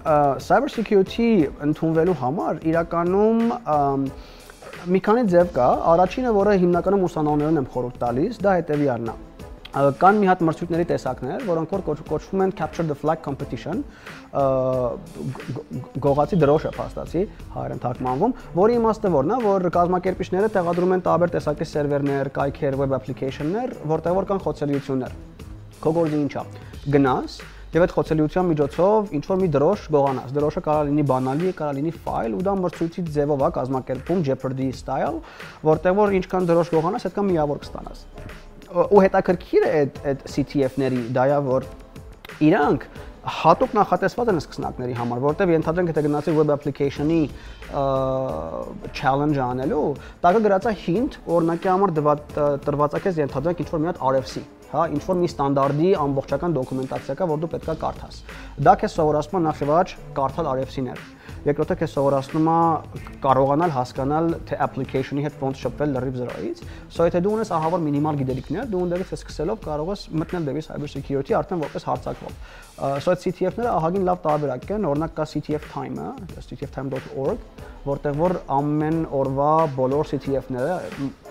cyber 0.43 0.69
security 0.73 1.29
ընդունվելու 1.63 2.17
համար 2.19 2.59
իրականում 2.67 3.39
մի 4.89 4.99
քանի 5.05 5.23
ձև 5.31 5.55
կա։ 5.55 5.69
Առաջինը, 5.93 6.35
որը 6.35 6.59
հիմնականում 6.65 7.07
ուսանողներուն 7.07 7.59
եմ 7.63 7.67
խորհուրդ 7.73 7.97
տալիս, 8.03 8.39
դա 8.43 8.59
հետևյալն 8.59 9.11
է 9.13 9.17
կան 9.69 10.17
մի 10.17 10.27
հատ 10.29 10.39
մրցույթների 10.47 10.85
տեսակներ, 10.89 11.43
որոնք 11.45 11.73
որ 11.75 11.81
կոչվում 12.09 12.41
են 12.41 12.53
capture 12.57 12.85
the 12.89 12.95
flag 12.97 13.19
competition, 13.21 13.83
գողացի 16.05 16.39
դրոշը 16.41 16.71
փաստացի 16.73 17.21
հայերեն 17.53 17.83
թարգմանվում, 17.83 18.33
որի 18.57 18.79
իմաստը 18.79 19.11
որն 19.13 19.35
է, 19.35 19.37
որ 19.45 19.67
կազմակերպիչները 19.77 20.49
տեղադրում 20.57 20.95
են 20.97 21.05
տարբեր 21.05 21.35
տեսակի 21.37 21.69
սերվերներ, 21.69 22.31
կայքեր, 22.39 22.79
web 22.81 22.97
application-ներ, 22.97 23.77
որտեղ 23.93 24.17
որ 24.17 24.29
կան 24.33 24.43
խոցելիություններ։ 24.49 25.17
Քո 25.83 25.95
գործը 25.99 26.19
ի՞նչ 26.23 26.33
է։ 26.39 26.43
Գնաս, 26.95 27.39
Եվ 27.69 27.83
այդ 27.85 27.91
խոցելիության 27.93 28.47
միջոցով 28.49 29.11
ինչ 29.13 29.21
որ 29.29 29.37
մի 29.37 29.47
դրոշ 29.53 29.81
գողանաս։ 29.93 30.31
Դրոշը 30.33 30.61
կարող 30.65 30.87
լինի 30.87 31.03
բանալի, 31.11 31.51
կարող 31.59 31.75
լինի 31.77 31.91
ֆայլ 32.01 32.33
ու 32.33 32.41
դա 32.47 32.55
մրցույթի 32.63 33.03
ձևով 33.13 33.43
է 33.45 33.49
կազմակերպում 33.59 34.23
Jeopardy 34.25 34.69
style, 34.73 35.19
որտեղ 35.69 35.99
որ 35.99 36.15
ինչքան 36.17 36.49
դրոշ 36.49 36.71
գողանաս, 36.73 37.05
այդքան 37.11 37.29
միավոր 37.29 37.61
կստանաս 37.61 38.01
ու 38.69 39.01
հետաքրքիր 39.01 39.63
է 39.65 39.69
այդ 39.79 39.95
այդ 40.09 40.25
CTF-ների 40.29 40.99
դայա 41.15 41.37
որ 41.45 41.65
իրանք 42.45 42.83
հատուկ 43.39 43.73
նախատեսված 43.75 44.29
են 44.31 44.39
սկսնակների 44.39 44.95
համար, 44.99 45.23
որտեվ 45.25 45.53
ենթադրենք 45.55 45.89
եթե 45.91 46.03
գնացի 46.05 46.35
web 46.37 46.53
application-ի 46.53 47.21
challenge 48.99 49.41
անելու, 49.43 49.87
տակը 50.23 50.43
գրածա 50.45 50.73
hint, 50.85 51.19
օրինակի 51.27 51.71
համար 51.73 51.95
տրված 52.65 52.95
է 52.95 53.03
քեզ 53.05 53.21
ենթադրենք 53.25 53.65
ինչ-որ 53.65 53.83
մի 53.83 53.91
հատ 53.91 54.01
RFC, 54.13 54.45
հա, 54.73 54.87
ինչ 54.93 55.03
որ 55.09 55.17
մի 55.19 55.29
ստանդարտի 55.29 55.93
ամբողջական 56.05 56.57
դոկումենտացիա 56.59 57.15
կա, 57.19 57.29
որ 57.29 57.39
դու 57.41 57.51
պետքա 57.55 57.77
կարդաս։ 57.83 58.19
Դա 58.69 58.73
քեզ 58.83 58.97
սովորացնում 58.99 59.39
է 59.39 59.45
նախ 59.49 59.63
եւ 59.65 59.71
առաջ 59.79 59.95
կարդալ 60.19 60.51
RFC-ներ 60.53 61.07
երկրորդը 61.47 61.75
քեզ 61.79 61.93
սովորացնում 61.95 62.49
է 62.49 62.57
կարողանալ 63.23 63.73
հասկանալ 63.75 64.29
թե 64.49 64.57
application-ի 64.65 65.23
հետ 65.25 65.37
ոնց 65.39 65.61
շփվել 65.63 65.93
լրիվ 65.95 66.17
զրոյից։ 66.19 66.63
So 66.91 67.07
եթե 67.07 67.21
դու 67.23 67.33
ունես 67.37 67.53
ահավոր 67.59 67.83
մինիմալ 67.85 68.19
գիտելիքներ, 68.19 68.67
դու 68.73 68.83
ընդդեղից 68.85 69.13
սկսելով 69.19 69.61
կարող 69.65 69.91
ես 69.93 70.03
մտնել 70.19 70.49
դեպի 70.49 70.65
cyber 70.67 70.91
security 70.93 71.37
արդեն 71.39 71.63
որպես 71.63 71.87
հարցակվող։ 71.89 72.37
So 72.79 73.11
այդ 73.11 73.23
CTF-ները 73.25 73.71
ահագին 73.75 74.05
լավ 74.07 74.21
տարբերակ 74.23 74.69
են, 74.75 74.85
օրինակ 74.89 75.15
կա 75.19 75.25
CTF 75.33 75.65
Time-ը, 75.73 76.09
ctftime.org, 76.47 77.41
որտեղ 77.89 78.17
որ 78.19 78.35
ամեն 78.55 78.99
օրվա 79.19 79.51
բոլոր 79.75 80.09
CTF-ները 80.11 80.77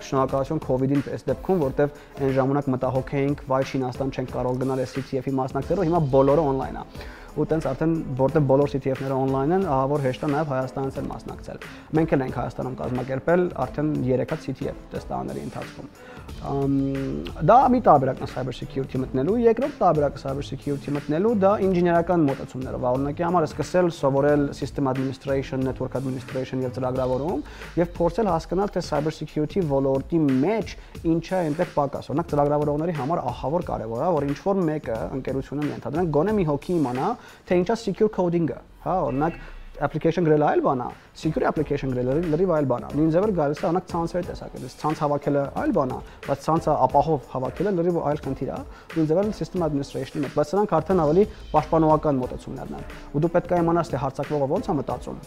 շնորհակալություն 0.07 0.61
COVID-ին 0.65 1.03
այս 1.13 1.25
դեպքում, 1.29 1.61
որտեղ 1.65 1.93
այն 2.19 2.33
ժամանակ 2.39 2.69
մտահոգ 2.73 3.13
էինք, 3.19 3.43
վայ 3.49 3.61
Չինաստան 3.69 4.13
չենք 4.17 4.33
կարող 4.33 4.59
գնալ 4.63 4.83
այս 4.85 4.95
CTF-ի 4.97 5.35
մասնակցելու, 5.39 5.87
հիմա 5.89 6.03
բոլորը 6.13 6.45
on-line 6.49 6.81
է 6.81 7.18
ու 7.39 7.47
տենց 7.49 7.67
արդեն 7.69 7.93
որտեղ 8.19 8.47
բոլոր 8.49 8.71
CTF-ները 8.73 9.17
on-line 9.23 9.55
են, 9.55 9.65
ահա 9.71 9.85
որ 9.93 10.05
հեշտ 10.05 10.25
է 10.27 10.29
նաև 10.33 10.53
Հայաստանից 10.53 10.99
էլ 10.99 11.09
մասնակցել։ 11.13 11.67
Մենք 11.99 12.15
էլ 12.17 12.23
ենք 12.25 12.39
Հայաստանում 12.39 12.77
կազմակերպել 12.83 13.45
արդեն 13.63 13.91
3 14.09 14.25
հատ 14.33 14.47
CTF 14.49 14.81
տեստանների 14.93 15.45
ընթացքում։ 15.47 15.91
Դա 16.39 17.57
մի 17.73 17.79
տարբերակն 17.83 18.23
է 18.23 18.27
cyber 18.31 18.55
security 18.55 18.99
մտնելու, 19.01 19.35
երկրորդ 19.43 19.75
տարբերակը 19.79 20.21
cyber 20.21 20.45
security 20.47 20.93
մտնելու 20.95 21.33
դա 21.43 21.51
ինժեներական 21.65 22.23
մոտեցումներով։ 22.29 22.85
Օրինակի 22.89 23.25
համար 23.27 23.47
սկսել 23.49 23.91
սովորել 23.97 24.45
system 24.59 24.89
administration, 24.91 25.65
network 25.67 25.99
administration 25.99 26.63
եւ 26.63 26.73
ծրագրավորում 26.79 27.43
եւ 27.81 27.91
փորձել 27.99 28.31
հասկանալ 28.33 28.73
թե 28.77 28.85
cyber 28.87 29.15
security 29.19 29.65
ոլորտի 29.73 30.23
մեջ 30.47 30.75
ինչ 31.11 31.25
է 31.29 31.37
այնտեղ 31.43 31.71
պակաս։ 31.75 32.11
Օրինակ 32.13 32.33
ծրագրավորողների 32.33 32.97
համար 33.03 33.23
ահավոր 33.29 33.69
կարեւոր 33.69 34.03
է, 34.07 34.09
որ 34.19 34.29
ինչ 34.29 34.39
որ 34.47 34.65
մեկը 34.69 34.99
ընկերությունը 35.19 35.71
ենթադրենք 35.75 36.17
գոնե 36.19 36.35
մի 36.39 36.49
հոգի 36.49 36.75
իմանա, 36.79 37.13
թե 37.49 37.63
ինչա 37.63 37.79
secure 37.83 38.13
coding-ը, 38.15 38.59
հա, 38.85 38.99
օրինակ 39.09 39.41
application 39.85 40.25
գրելը 40.27 40.45
այլ 40.49 40.61
բան 40.65 40.81
է, 40.83 40.87
secure 41.21 41.47
application 41.49 41.93
գրելը 41.93 42.15
լրիվ 42.33 42.51
այլ 42.57 42.67
բան 42.69 42.85
է։ 42.87 42.89
Նույն 42.99 43.13
ձևը 43.15 43.29
գալիս 43.39 43.61
է 43.61 43.67
օրինակ 43.69 43.87
ցանցերի 43.91 44.27
տեսակետից, 44.29 44.75
ցանց 44.81 45.01
հավաքելը 45.03 45.43
այլ 45.63 45.73
բան 45.77 45.93
է, 45.95 45.99
բայց 46.27 46.43
ցանցը 46.49 46.75
ապահով 46.89 47.29
հավաքելը 47.33 47.73
լրիվ 47.79 47.99
այլ 48.09 48.21
խնդիր 48.25 48.49
է։ 48.49 48.59
Նույն 48.95 49.09
ձևը 49.09 49.23
system 49.39 49.65
administration-ի 49.69 50.23
մեջ, 50.25 50.35
բայց 50.39 50.53
սրանք 50.53 50.75
արդեն 50.79 51.03
ավելի 51.05 51.23
պաշտպանողական 51.53 52.21
մոտեցումներն 52.23 52.77
են։ 52.79 52.85
Ու 53.15 53.23
դու 53.23 53.33
պետք 53.39 53.55
է 53.55 53.63
իմանաս 53.63 53.91
թե 53.93 54.03
հարցակվողը 54.03 54.49
ո՞նց 54.59 54.69
է 54.69 54.77
մտածում 54.79 55.23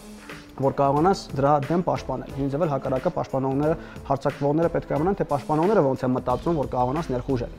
որ 0.62 0.74
կարողանաս 0.76 1.20
դրա 1.32 1.52
դեմ 1.64 1.82
պաշտպանել։ 1.86 2.32
Նույն 2.36 2.50
ձևել 2.52 2.72
հակառակը 2.72 3.12
պաշտպանողները, 3.16 3.76
հարցակվողները 4.10 4.70
պետք 4.76 4.92
է 4.92 4.98
իմանան, 4.98 5.16
թե 5.16 5.26
պաշտպանողները 5.32 5.84
ոնց 5.88 6.04
են 6.04 6.12
մտածում, 6.18 6.58
որ 6.60 6.68
կարողանաս 6.76 7.08
ներխուժել։ 7.16 7.56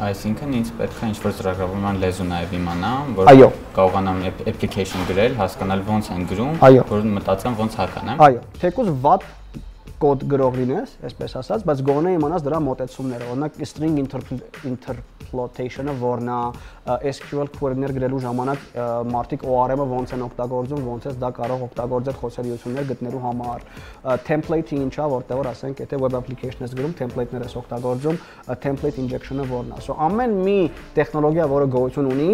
Այսինքն 0.00 0.52
ինձ 0.56 0.68
պետք 0.78 1.00
է 1.04 1.08
ինչ-որ 1.10 1.32
ծրագրավորման 1.36 1.98
լեզու 2.00 2.24
նաև 2.30 2.54
իմանամ, 2.56 3.10
որ 3.18 3.30
կարողանամ 3.76 4.22
application 4.48 5.04
գրել, 5.10 5.34
հասկանալ 5.36 5.82
ոնց 5.90 6.08
են 6.14 6.24
գրում, 6.30 6.54
որ 6.88 7.04
մտածեմ 7.18 7.58
ոնց 7.60 7.76
հականեմ։ 7.82 8.22
Այո, 8.24 8.40
թեկուզ 8.62 8.90
վատ 9.04 9.26
կոդ 10.00 10.22
գրող 10.30 10.54
լինես, 10.56 10.92
այսպես 11.04 11.34
ասած, 11.42 11.64
բայց 11.68 11.80
գոնե 11.84 12.12
իմանաս 12.16 12.44
դրա 12.46 12.58
մոտեցումները։ 12.64 13.26
Օրինակ 13.34 13.58
string 13.68 13.98
interpolation-ը, 14.00 15.92
որն 16.00 16.30
է 16.32 16.38
SQL 17.10 17.50
query-ներ 17.58 17.92
գրելու 17.98 18.20
ժամանակ 18.24 18.64
մարդիկ 19.12 19.44
ORM-ը 19.44 19.86
ոնց 19.92 20.14
են 20.16 20.24
օգտագործում, 20.24 20.82
ոնց 20.88 21.02
է 21.04 21.12
դա 21.20 21.30
կարող 21.36 21.66
օգտագործել 21.68 22.16
խոսելիություններ 22.22 22.88
գտնելու 22.94 23.22
համար։ 23.26 23.68
Template-ը 24.30 24.80
ինչա, 24.88 25.04
որտեղ 25.20 25.42
որ 25.44 25.52
ասենք, 25.52 25.84
եթե 25.84 26.00
web 26.00 26.16
application 26.16 26.64
ես 26.64 26.76
գրում, 26.80 26.96
template-ներ 27.04 27.44
ես 27.44 27.54
օգտագործում, 27.60 28.20
template 28.64 29.04
injection-ը 29.04 29.44
որն 29.52 29.76
է։ 29.76 29.84
So 29.84 30.00
ամեն 30.08 30.32
մի 30.48 30.58
տեխնոլոգիա, 30.96 31.50
որը 31.52 31.72
գոյություն 31.76 32.10
ունի, 32.16 32.30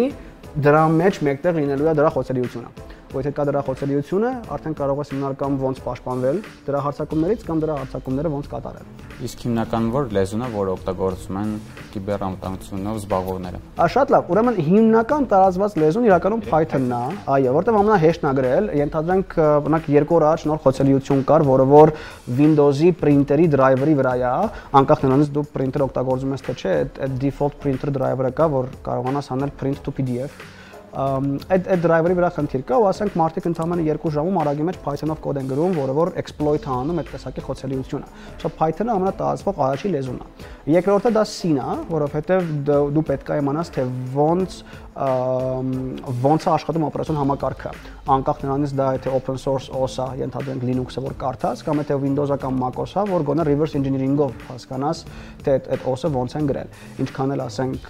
դրա 0.67 0.83
մեջ 1.03 1.19
մեկտեղ 1.27 1.59
լինելու 1.61 1.91
է 1.91 1.97
դրա 1.99 2.13
խոսելիությունը 2.15 2.87
ու 3.07 3.21
եթե 3.21 3.31
կա 3.37 3.43
դրա 3.47 3.61
խոցելիությունը, 3.67 4.29
արդեն 4.51 4.73
կարող 4.77 4.97
ես 4.99 5.11
հիմնալ 5.13 5.35
կամ 5.39 5.53
ոնց 5.61 5.77
պաշտպանվել 5.85 6.39
դրա 6.67 6.79
հարցակումներից 6.87 7.45
կամ 7.47 7.61
դրա 7.63 7.75
հարցակումները 7.77 8.31
ոնց 8.33 8.49
կատարել։ 8.51 8.89
Իսկ 9.27 9.43
հիմնական 9.47 9.85
որ 9.93 10.09
լեզուն 10.17 10.43
է, 10.43 10.49
որը 10.57 10.73
օգտագործում 10.77 11.37
են 11.41 11.53
կիբերամտանությունով 11.93 12.97
զբաղվողները։ 13.01 13.61
Ա 13.77 13.87
շատ 13.95 14.11
լավ։ 14.13 14.27
Ուրեմն 14.33 14.59
հիմնական 14.67 15.27
տարածված 15.31 15.77
լեզուն 15.81 16.07
իրականում 16.07 16.43
Python-ն 16.47 16.93
է, 16.97 17.15
այո, 17.37 17.53
որտեղ 17.57 17.79
ամենահեշտն 17.81 18.27
է 18.27 18.33
գրել, 18.37 18.69
ենթադրենք 18.81 19.37
օրինակ 19.47 19.89
երկու 19.95 20.17
օր 20.17 20.27
առաջ 20.27 20.45
նոր 20.51 20.61
խոցելիություն 20.67 21.23
կար, 21.31 21.47
որը 21.47 21.67
որ 21.71 21.93
Windows-ի 22.37 22.91
printer-ի 23.01 23.47
driver-ի 23.55 23.97
վրա 23.97 24.13
է, 24.17 24.35
անկախ 24.81 25.07
նրանից 25.07 25.33
դու 25.37 25.47
printer 25.55 25.87
օգտագործում 25.87 26.37
ես 26.37 26.45
թե 26.47 26.57
չէ, 26.57 26.75
այդ 27.07 27.17
default 27.23 27.57
printer 27.63 27.93
driver-ը 27.97 28.35
կա, 28.37 28.51
որ 28.53 28.69
կարողանաս 28.85 29.33
անել 29.37 29.57
print 29.57 29.83
to 29.85 29.95
PDF 29.95 30.56
այդ 30.95 31.67
այդ 31.67 31.81
driver-ի 31.83 32.15
վրա 32.17 32.29
խնդիր 32.37 32.61
կա 32.67 32.77
ու 32.79 32.85
ասենք 32.87 33.15
մարդիկ 33.19 33.47
ընդհանրապես 33.49 33.99
2 34.07 34.11
ժամում 34.15 34.37
արագի 34.41 34.67
մեջ 34.67 34.77
Python-ով 34.85 35.19
կոդ 35.25 35.39
են 35.41 35.49
գրում, 35.51 35.73
որը 35.77 35.95
որ 35.97 36.11
exploit-ը 36.21 36.71
անում 36.77 37.01
այդ 37.01 37.11
տեսակի 37.11 37.43
խոցելիությունը։ 37.47 38.07
So 38.39 38.51
Python-ը 38.55 38.95
ամենատարածվող 38.95 39.61
առաջի 39.67 39.91
լեզուն 39.97 40.21
է։ 40.23 40.47
Երկրորդը 40.77 41.11
դա 41.17 41.23
C-ն 41.27 41.59
է, 41.59 41.75
որովհետև 41.91 42.51
դու 42.95 43.05
պետք 43.11 43.31
է 43.35 43.39
իմանաս 43.43 43.73
թե 43.77 43.85
ոնց 44.15 44.57
ոնց 44.97 46.45
է 46.47 46.49
աշխատում 46.55 46.85
օպերացիոն 46.87 47.17
համակարգը 47.21 47.71
անկախ 48.07 48.39
նրանից 48.41 48.71
դա 48.77 48.87
եթե 48.95 49.11
open 49.13 49.37
source 49.37 49.67
OS-ա, 49.77 50.07
ենթադրենք 50.17 50.63
Linux-ը 50.65 51.03
որ 51.05 51.15
կարդաց 51.21 51.61
կամ 51.67 51.81
եթե 51.83 51.97
Windows-ը 52.01 52.37
կամ 52.41 52.57
Mac-OS-ա, 52.63 53.03
որ 53.11 53.25
գոնե 53.27 53.45
reverse 53.45 53.77
engineering-ով 53.77 54.45
հասկանաս 54.47 55.01
թե 55.45 55.55
այդ 55.75 55.85
OS-ը 55.91 56.11
ոնց 56.17 56.35
են 56.39 56.49
գրել։ 56.51 56.71
Ինչքան 57.03 57.35
էլ 57.35 57.43
ասենք 57.45 57.89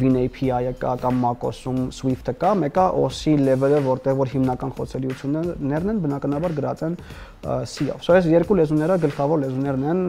Win 0.00 0.18
API-ը 0.24 0.74
կա 0.80 0.94
կամ 1.04 1.20
Mac-OS-ում 1.24 1.80
Swift-ը 1.94 2.34
կա, 2.40 2.54
մեկը 2.64 2.86
OS-ի 3.04 3.36
level-ը, 3.44 3.82
որտեղ 3.84 4.18
որ 4.24 4.32
հիմնական 4.34 4.74
խոցելիություններն 4.80 5.94
են 5.94 6.02
բնականաբար 6.08 6.56
գրած 6.58 6.84
են 6.88 6.98
C-ով։ 7.44 8.06
այս 8.14 8.26
երկու 8.30 8.56
լեզուները 8.56 8.96
գլխավոր 9.02 9.40
լեզուներն 9.42 9.82
են, 9.90 10.00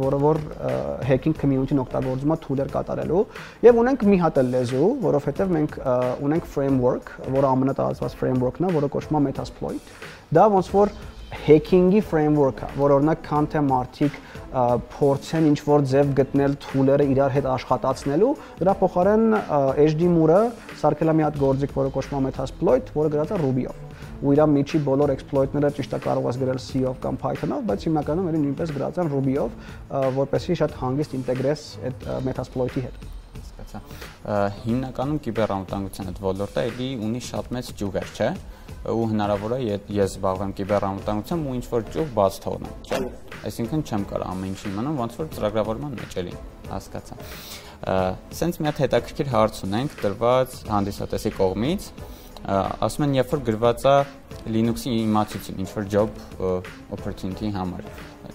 որը 0.00 0.18
որ 0.20 0.40
hacking 1.08 1.36
community-ն 1.40 1.80
օգտագործում 1.80 2.34
է 2.34 2.36
tool-եր 2.44 2.72
կատարելու 2.74 3.22
եւ 3.64 3.80
ունենք 3.84 4.04
մի 4.10 4.18
հատ 4.20 4.40
լեզու, 4.50 4.90
որովհետեւ 5.04 5.54
մենք 5.56 5.78
ունենք 6.28 6.50
framework, 6.52 7.14
որը 7.38 7.50
ամենատարածված 7.54 8.18
framework-ն 8.20 8.68
է, 8.68 8.72
որը 8.76 8.92
կոչվում 8.98 9.18
է 9.20 9.24
Metasploit։ 9.30 9.94
Դա 10.34 10.46
ոնց 10.54 10.70
որ 10.74 10.92
hacking-ի 11.44 12.02
framework-ը, 12.04 12.68
որ 12.78 12.94
օրինակ 12.98 13.24
քան 13.24 13.48
թե 13.54 13.62
մարդիկ 13.66 14.18
փորձեն 14.94 15.48
ինչ 15.50 15.58
որ 15.66 15.86
ձև 15.90 16.12
գտնել 16.20 16.52
tool-երը 16.62 17.08
իրար 17.10 17.34
հետ 17.34 17.48
աշխատացնելու, 17.54 18.30
դրա 18.60 18.76
փոխարեն 18.84 19.24
HD 19.88 20.10
Moore-ը 20.14 20.44
սարքել 20.84 21.10
է 21.10 21.16
մի 21.18 21.26
հատ 21.26 21.40
գործիք, 21.42 21.74
որը 21.80 21.92
կոչվում 21.96 22.20
է 22.20 22.24
Metasploit, 22.28 22.94
որը 22.94 23.14
գրած 23.16 23.34
է 23.34 23.40
Ruby-ով 23.42 23.93
ու 24.22 24.34
իր 24.34 24.44
միջի 24.54 24.78
բոլոր 24.86 25.12
exploit-ները 25.14 25.70
ճիշտ 25.78 25.96
է 25.96 26.00
կարող 26.04 26.28
ես 26.30 26.38
գրել 26.44 26.60
C-ով 26.64 27.00
կամ 27.02 27.18
Python-ով, 27.24 27.66
բայց 27.70 27.86
հիմնականում 27.88 28.30
ելի 28.30 28.40
նույնպես 28.44 28.74
գրած 28.78 29.00
են 29.02 29.10
Ruby-ով, 29.14 29.58
որպեսզի 30.20 30.58
շատ 30.62 30.78
հանգիստ 30.84 31.18
ինտեգրես 31.18 31.66
այդ 31.90 32.08
Metasploit-ի 32.28 32.84
հետ 32.84 33.04
հասկացա։ 33.34 33.80
Հիմնականում 34.64 35.18
կիբերանվտանգության 35.24 36.10
այդ 36.10 36.20
ոլորտը 36.24 36.64
էլի 36.70 36.88
ունի 37.04 37.20
շատ 37.28 37.50
մեծ 37.54 37.70
ճյուղեր, 37.80 38.08
չէ՞ 38.14 38.30
ու 38.94 39.04
հնարավոր 39.10 39.52
է 39.54 39.58
ես 39.64 40.14
զբաղվեմ 40.14 40.50
կիբերանվտանգությամբ 40.58 41.48
ու 41.48 41.54
ինչ 41.58 41.64
որ 41.72 41.84
ճյուղ 41.94 42.10
բաց 42.18 42.38
թողնեմ, 42.44 42.74
չէ՞։ 42.84 42.98
Այսինքն 43.48 43.84
չեմ 43.84 44.04
կարող 44.10 44.26
ամեն 44.34 44.50
ինչ 44.50 44.60
իմանալ, 44.68 44.98
ոնց 45.00 45.16
որ 45.20 45.30
ծրագրավորման 45.34 45.96
մեջ 46.00 46.16
էլի, 46.20 46.34
հասկացա։ 46.68 47.18
Սենց 48.40 48.60
մի 48.60 48.68
հատ 48.70 48.82
հետաքրքիր 48.84 49.32
հարց 49.34 49.62
ունենք 49.64 49.96
տրված 50.04 50.58
հանդիսատեսի 50.74 51.32
կողմից, 51.40 51.88
ասում 52.44 53.06
են, 53.06 53.14
երբ 53.20 53.30
որ 53.34 53.44
գրված 53.48 53.84
է 53.88 53.94
Linux-ի 54.52 54.90
իմացություն, 55.04 55.60
ինչ 55.64 55.70
որ 55.72 55.86
job 55.94 56.18
opportunity 56.92 57.48
համար 57.54 57.86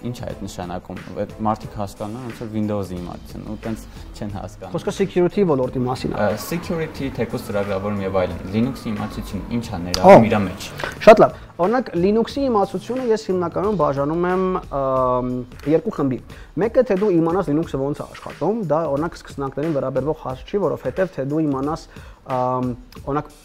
ինչ 0.06 0.16
է 0.20 0.26
այդ 0.30 0.42
նշանակում։ 0.46 1.00
Այդ 1.20 1.34
մարդիկ 1.46 1.76
հասկանում 1.80 2.18
են 2.20 2.26
ոնց 2.30 2.42
որ 2.44 2.52
Windows-ի 2.56 2.98
իմացություն, 3.00 3.46
ու 3.50 3.58
տենց 3.66 3.86
չեն 4.20 4.32
հասկանում։ 4.36 4.74
Խոսքը 4.76 4.94
security 4.96 5.44
ոլորտի 5.50 5.82
մասին 5.86 6.14
է։ 6.14 6.28
Security, 6.44 7.10
թեկուզ 7.16 7.46
ծրագրավորում 7.48 8.02
եւ 8.04 8.18
այլն։ 8.22 8.42
Linux-ի 8.56 8.92
իմացություն 8.92 9.44
ինչ 9.58 9.66
է 9.70 9.80
ներառում 9.86 10.28
իր 10.30 10.36
մեջ։ 10.46 10.68
Շատ 11.08 11.24
լավ։ 11.24 11.38
Օրինակ 11.60 11.90
Linux-ի 12.00 12.44
իմացությունը 12.50 13.08
ես 13.10 13.26
հիմնականում 13.30 13.80
բաժանում 13.80 14.28
եմ 14.30 14.44
երկու 15.74 15.96
խմբի։ 15.98 16.20
Մեկը 16.64 16.86
թե 16.88 16.98
դու 17.04 17.12
իմանաս 17.20 17.52
Linux-ը 17.52 17.82
ոնց 17.84 18.00
է 18.00 18.06
աշխատում, 18.06 18.62
դա 18.70 18.80
օրինակ 18.94 19.20
սկսնակներին 19.20 19.76
վերաբերվող 19.80 20.24
հաս 20.24 20.46
չի, 20.48 20.62
որովհետեւ 20.70 21.14
թե 21.20 21.28
դու 21.34 21.44
իմանաս 21.50 21.86
օրինակ 22.30 23.36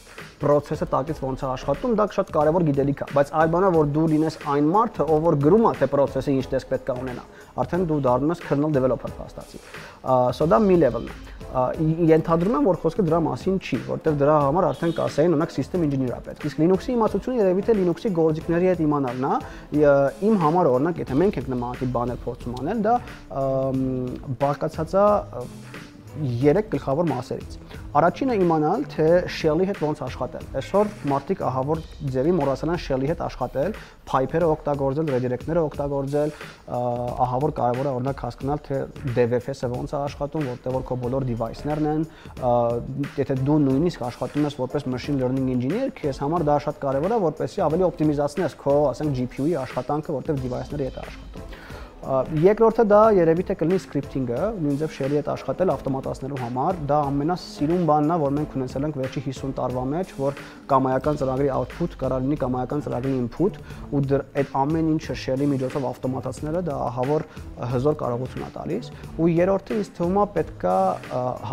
process-ը 0.44 0.86
տակից 0.92 1.20
ոնց 1.24 1.42
է 1.44 1.46
աշխատում, 1.48 1.94
դա 1.98 2.06
շատ 2.14 2.30
կարևոր 2.34 2.64
գիտելիք 2.68 3.02
է, 3.04 3.06
բայց 3.16 3.30
այլ 3.40 3.50
բանա 3.54 3.70
որ 3.74 3.90
դու 3.94 4.06
լինես 4.12 4.36
այն 4.54 4.68
մարդը, 4.74 5.06
ով 5.14 5.22
որ 5.24 5.36
գրում 5.44 5.64
է 5.70 5.72
թե 5.80 5.88
process-ը 5.94 6.34
ինչ 6.34 6.44
տեսք 6.52 6.72
պետք 6.74 6.90
է 6.90 6.96
ունենա, 7.04 7.24
արդեն 7.64 7.86
դու 7.90 8.00
դառնում 8.04 8.34
ես 8.34 8.42
kernel 8.44 8.74
developer 8.74 9.14
փաստացի։ 9.18 9.62
So 10.36 10.48
դա 10.50 10.58
մի 10.70 10.80
level 10.84 11.08
ենթադրում 11.54 12.54
եմ 12.58 12.64
որ 12.66 12.78
խոսքը 12.82 13.02
դրա 13.06 13.18
մասին 13.28 13.58
չի 13.62 13.76
որտեղ 13.86 14.16
դրա 14.18 14.38
համար 14.42 14.64
արդեն 14.72 14.94
կասային 14.96 15.36
օրինակ 15.36 15.52
system 15.54 15.84
engineer-ը 15.86 16.18
պետք 16.26 16.46
իսկ 16.48 16.62
Linux-ի 16.64 16.90
իմացությունը 16.96 17.38
երևի 17.38 17.64
թե 17.68 17.76
Linux-ի 17.78 18.10
գործիքների 18.18 18.70
հետ 18.72 18.82
իմանալն 18.88 19.28
է 19.30 19.92
իմ 20.30 20.40
համար 20.42 20.70
օրինակ 20.72 21.00
եթե 21.04 21.18
մենք 21.22 21.38
ենք 21.38 21.52
նման 21.54 21.78
տիպ 21.78 21.94
բաներ 21.94 22.18
փորձում 22.24 22.58
անել 22.58 22.82
դա 22.88 22.94
բարկացածա 24.42 25.04
3 26.20 26.68
գլխավոր 26.72 27.08
մասերից։ 27.10 27.56
Առաջինը 27.94 28.34
իմանալ, 28.42 28.84
թե 28.90 29.06
shell-ի 29.30 29.66
հետ 29.70 29.80
ոնց 29.84 30.00
աշխատել։ 30.02 30.46
Այսօր 30.58 30.88
մարդիկ 31.10 31.42
ահավոր 31.48 31.82
ձևի 32.14 32.32
մոռացան 32.38 32.72
shell-ի 32.84 33.10
հետ 33.10 33.20
աշխատել, 33.26 33.76
pipe-երը 34.10 34.48
օգտագործել, 34.54 35.12
redirect-ները 35.14 35.62
օգտագործել, 35.68 36.34
ահավոր 37.24 37.54
կարևոր 37.60 37.88
է 37.88 37.92
օրինակ 37.94 38.24
հասկանալ, 38.26 38.62
թե 38.66 38.80
DVFS-ը 39.14 39.70
ոնց 39.74 39.94
է 39.94 39.98
աշխատում, 40.00 40.48
որտեղ 40.50 40.74
որ 40.74 40.86
քո 40.90 40.98
բոլոր 41.04 41.28
device-ներն 41.30 41.90
են, 41.94 42.06
եթե 43.22 43.38
դու 43.46 43.58
նույնիսկ 43.68 44.06
աշխատում 44.10 44.48
ես 44.50 44.58
որպես 44.64 44.88
machine 44.90 45.20
learning 45.22 45.52
engineer, 45.54 45.92
քեզ 45.94 46.22
համար 46.24 46.48
դա 46.50 46.58
շատ 46.66 46.80
կարևոր 46.82 47.14
է, 47.14 47.20
որպեսզի 47.28 47.64
ավելի 47.68 47.86
օպտիմիզացնես 47.90 48.58
քո, 48.64 48.78
ասենք, 48.94 49.20
GPU-ի 49.20 49.54
աշխատանքը, 49.64 50.18
որտեղ 50.18 50.42
device-ների 50.48 50.90
հետ 50.90 50.98
է 50.98 51.06
աշխատում։ 51.08 51.63
Երկրորդը 52.04 52.84
դա 52.84 52.98
երևի 53.16 53.44
թե 53.48 53.54
կլինի 53.56 53.76
scripting-ը, 53.80 54.40
նույնիսկ 54.60 54.92
shell-ի 54.92 55.16
հետ 55.20 55.28
աշխատել 55.32 55.70
ավտոմատացնելու 55.72 56.40
համար, 56.42 56.80
դա 56.90 56.98
ամենասիրուն 57.08 57.86
բանն 57.88 58.12
է, 58.12 58.18
որ 58.20 58.34
մենք 58.38 58.56
ունեցել 58.58 58.86
ենք 58.88 58.98
վերջի 59.00 59.22
50 59.24 59.54
տարվա 59.56 59.84
մեջ, 59.94 60.12
որ 60.18 60.36
կամայական 60.68 61.20
ծրագրի 61.22 61.48
output 61.54 61.96
կարա 62.02 62.18
լինի 62.24 62.38
կամայական 62.44 62.84
ծրագրի 62.84 63.14
input, 63.22 63.56
ու 63.88 64.02
այդ 64.20 64.52
ամեն 64.64 64.90
ինչը 64.94 65.16
shell-ի 65.24 65.48
միջոցով 65.54 65.88
ավտոմատացնելը 65.94 66.62
դա 66.68 66.76
ահավոր 66.90 67.26
հզոր 67.72 67.98
կարողություն 68.04 68.44
է 68.44 68.50
տալիս։ 68.58 68.92
Ու 69.16 69.30
երրորդը 69.32 69.80
ինձ 69.80 69.90
թվում 69.96 70.20
է 70.20 70.26
պետքա 70.36 70.76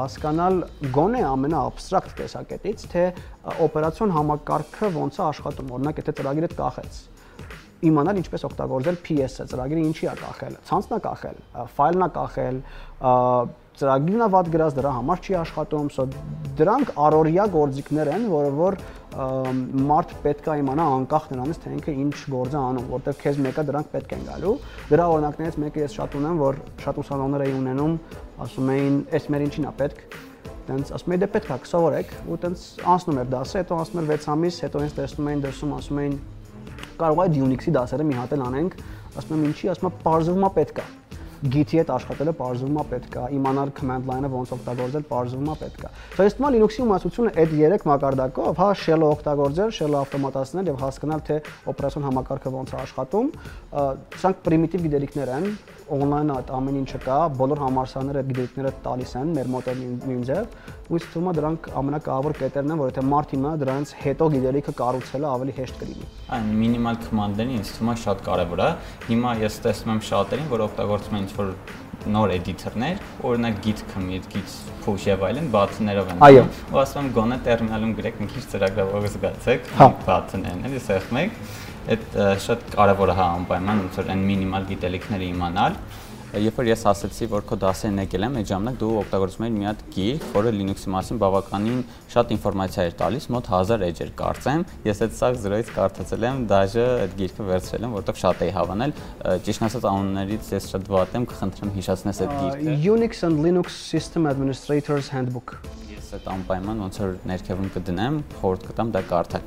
հասկանալ 0.02 0.62
գոնե 0.99 1.23
ամենաաբստրակտ 1.32 2.19
տեսակետից, 2.19 2.86
թե 2.91 3.08
օպերացիոն 3.71 4.15
համակարգը 4.19 4.93
ոնց 4.99 5.21
է 5.21 5.26
աշխատում։ 5.32 5.76
Օրինակ, 5.80 6.02
եթե 6.02 6.17
ծրագիրը 6.19 6.49
կախեց, 6.60 7.02
իմանալ 7.88 8.20
ինչպես 8.22 8.46
օգտագործել 8.48 8.98
PS-ը, 9.06 9.48
ծրագիրը 9.52 9.84
ինչի 9.89 10.08
է 10.12 10.13
կախել, 10.22 10.56
ցանցն 10.70 10.96
է 10.98 11.00
կախել, 11.08 11.41
ֆայլն 11.78 12.06
է 12.06 12.10
կախել, 12.17 12.62
ծրագիրն 13.82 14.22
է 14.22 14.28
վատ 14.36 14.50
գրած, 14.54 14.74
դրա 14.78 14.91
համար 14.98 15.22
չի 15.26 15.36
աշխատում, 15.41 15.88
so 15.96 16.06
դրանք 16.60 16.91
առօրյա 17.02 17.46
գործիքներ 17.56 18.12
են, 18.12 18.26
որը 18.32 18.52
որ 18.58 18.78
մարդ 19.12 20.12
պետք 20.24 20.50
է 20.52 20.58
իմանա 20.62 20.88
անկախ 20.96 21.30
նրանից 21.32 21.62
թե 21.63 21.72
ինքը 21.78 21.96
ինչ 22.04 22.17
գործ 22.32 22.54
է 22.56 22.60
անում, 22.62 22.89
որտեղ 22.91 23.17
քեզ 23.22 23.39
մեկը 23.48 23.65
դրանք 23.72 23.89
պետք 23.96 24.13
են 24.17 24.26
գալու։ 24.28 24.54
Դրա 24.91 25.08
օրինակներից 25.15 25.58
մեկը 25.63 25.82
ես 25.82 25.96
շատ 25.98 26.17
ունեմ, 26.22 26.41
որ 26.41 26.60
շատ 26.84 27.02
ուսանողներ 27.02 27.46
էին 27.48 27.58
ունենում, 27.62 27.96
ասում 28.46 28.72
էին, 28.76 29.00
«Էս 29.17 29.28
մեր 29.32 29.48
ինչին 29.48 29.67
է 29.67 29.74
պետք» 29.82 30.20
տենց 30.67 30.91
ասում 30.96 31.13
էի 31.15 31.20
դե 31.22 31.28
պետք 31.34 31.50
է 31.52 31.58
սովորեք 31.72 32.12
ու 32.32 32.38
տենց 32.44 32.65
անցնում 32.91 33.20
էր 33.22 33.30
դասը, 33.32 33.62
հետո 33.62 33.80
անցնում 33.82 34.12
էր 34.12 34.22
6 34.22 34.30
ամիս, 34.32 34.60
հետո 34.65 34.84
ինձ 34.86 34.94
տեսնում 35.00 35.30
էին 35.32 35.41
դրսում 35.46 35.74
ասում 35.78 36.02
էին 36.02 36.15
կարող 37.02 37.22
է 37.26 37.46
Unix-ի 37.50 37.76
դասերը 37.78 38.10
մի 38.12 38.20
հատ 38.22 38.36
էլ 38.38 38.48
անենք, 38.48 38.82
ասում 39.22 39.38
եմ 39.38 39.48
ինչի, 39.52 39.72
ասում 39.76 39.92
եմ 39.92 40.04
է 40.48 40.52
պետքա 40.62 40.90
Git-ի 41.42 41.80
հետ 41.80 41.90
աշխատելը 41.90 42.34
է 42.78 42.84
պետքա, 42.92 43.22
իմանալ 43.34 43.72
command 43.74 44.06
line-ը 44.06 44.30
ոնց 44.30 44.52
օգտագործել 44.54 45.06
է 45.50 45.56
պետքա։ 45.58 45.90
Սա 46.14 46.28
թվում 46.38 46.46
է 46.46 46.52
Linux-ի 46.54 46.84
իմացությունը 46.84 47.32
այդ 47.42 47.56
3 47.58 47.88
մակարդակով, 47.90 48.62
հա 48.62 48.68
shell-ը 48.78 49.08
օգտագործել, 49.16 49.74
shell-ը 49.74 50.00
ավտոմատացնել 50.06 50.70
եւ 50.70 50.78
հասկանալ 50.86 51.24
թե 51.26 51.40
օպերացիոն 51.74 52.06
համակարգը 52.12 52.54
ոնց 52.62 52.70
է 52.70 52.80
աշխատում, 52.86 53.32
սրանք 54.22 54.46
պրիմիտիվ 54.46 54.86
գիտելիքներ 54.86 55.34
են, 55.42 55.50
on-line 55.91 56.32
այդ 56.36 56.51
ամեն 56.58 56.77
ինչը 56.82 56.99
կա, 57.06 57.17
բոլոր 57.39 57.62
համալսարանները 57.62 58.23
գիտելիքները 58.30 58.71
տալիս 58.86 59.13
են 59.21 59.34
մեր 59.36 59.51
մոտ 59.51 59.69
նույն 59.82 60.23
ձև, 60.30 60.56
ու 60.91 61.01
թվում 61.04 61.30
է 61.32 61.34
դրանք 61.38 61.69
ամենակարևոր 61.82 62.36
կետերն 62.41 62.71
են, 62.71 62.82
որ 62.82 62.91
եթե 62.91 63.04
մարդ 63.12 63.36
իմանա 63.38 63.54
դրանից 63.62 63.93
հետո 64.01 64.30
գիտելիքը 64.36 64.73
կառուցելը 64.82 65.30
ավելի 65.32 65.56
հեշտ 65.62 65.80
կլինի։ 65.82 66.10
Այն 66.32 66.49
մինիմալ 66.62 66.99
կոմանդերին 67.06 67.56
ինձ 67.62 67.71
թվում 67.77 67.91
է 67.91 67.95
շատ 68.01 68.25
կարևոր 68.27 68.65
է։ 68.65 68.69
Հիմա 69.12 69.32
ես 69.41 69.62
տեսնում 69.67 69.95
եմ 69.95 70.04
շատերին, 70.12 70.51
որ 70.51 70.65
օգտագործում 70.67 71.17
են 71.17 71.25
ինչ-որ 71.27 71.56
նոր 72.12 72.32
էդիտորներ, 72.34 73.01
օրինակ 73.30 73.58
git 73.62 73.82
commit, 73.91 74.25
git 74.34 74.54
push 74.82 75.06
եւ 75.06 75.25
այլն 75.27 75.49
բաթներով 75.54 76.08
են։ 76.15 76.23
Այո։ 76.25 76.45
Ու 76.73 76.80
ասում 76.82 77.01
եմ 77.01 77.12
գոնե 77.17 77.38
տերմինալում 77.45 77.91
գրեք, 77.99 78.21
մի 78.21 78.30
քիչ 78.32 78.43
ծրագրավորող 78.56 79.06
զգացեք, 79.12 79.69
բաթներն 80.08 80.65
էլի 80.71 80.82
սեղմեք 80.88 81.38
այդ 81.96 82.22
շատ 82.46 82.70
կարևոր 82.76 83.12
է 83.12 83.17
հա 83.17 83.28
անպայման 83.41 83.84
ոնց 83.86 84.00
որ 84.02 84.13
այն 84.15 84.24
մինիմալ 84.32 84.70
գիտելիքները 84.72 85.30
իմանալ 85.32 85.78
երբ 86.32 86.60
որ 86.62 86.67
ես 86.70 86.84
ասացի, 86.88 87.28
որ 87.28 87.44
քո 87.44 87.58
դասերն 87.60 87.98
եկել 88.06 88.26
եմ, 88.28 88.36
այդ 88.39 88.48
ժամանակ 88.52 88.76
դու 88.80 88.91
օգտագործում 89.02 89.46
ես 89.46 89.56
մի 89.56 89.65
հատ 89.67 89.82
գիրք, 89.96 90.28
որը 90.32 90.54
Linux-ի 90.56 90.91
մասին 90.94 91.20
բավականին 91.20 91.82
շատ 92.13 92.32
ինֆորմացիա 92.38 92.86
էր 92.88 92.96
տալիս, 93.02 93.28
մոտ 93.36 93.50
1000 93.52 93.84
էջ 93.89 94.00
էր 94.06 94.13
կարծեմ։ 94.22 94.63
Ես 94.88 95.04
այդ 95.04 95.17
սա 95.20 95.32
0-ից 95.41 95.74
կարդացել 95.76 96.28
եմ, 96.32 96.39
դաժե 96.52 96.88
այդ 97.02 97.17
գիրքը 97.20 97.50
վերցրել 97.52 97.88
եմ, 97.89 97.98
որովհետև 98.00 98.22
շատ 98.24 98.46
էի 98.48 98.56
հավանել։ 98.62 98.96
Ճիշտ 99.52 99.67
ասած 99.67 99.89
անուններից 99.91 100.54
ես 100.56 100.72
շատ 100.72 100.89
վատ 100.96 101.20
եմ, 101.20 101.28
կխնդրեմ 101.36 101.76
հիշացնես 101.82 102.24
այդ 102.24 102.36
գիրքը։ 102.39 102.80
Unix 102.96 103.24
and 103.28 103.44
Linux 103.44 103.84
System 103.91 104.32
Administrators 104.32 105.12
Handbook 105.12 105.60
այդ 106.17 106.30
անպայման 106.36 106.84
ոնց 106.86 107.00
որ 107.02 107.12
ներքևում 107.32 107.69
կդնեմ, 107.76 108.21
խորտ 108.41 108.65
կտամ 108.69 108.93
դա 108.95 109.02
կարդալ։ 109.12 109.43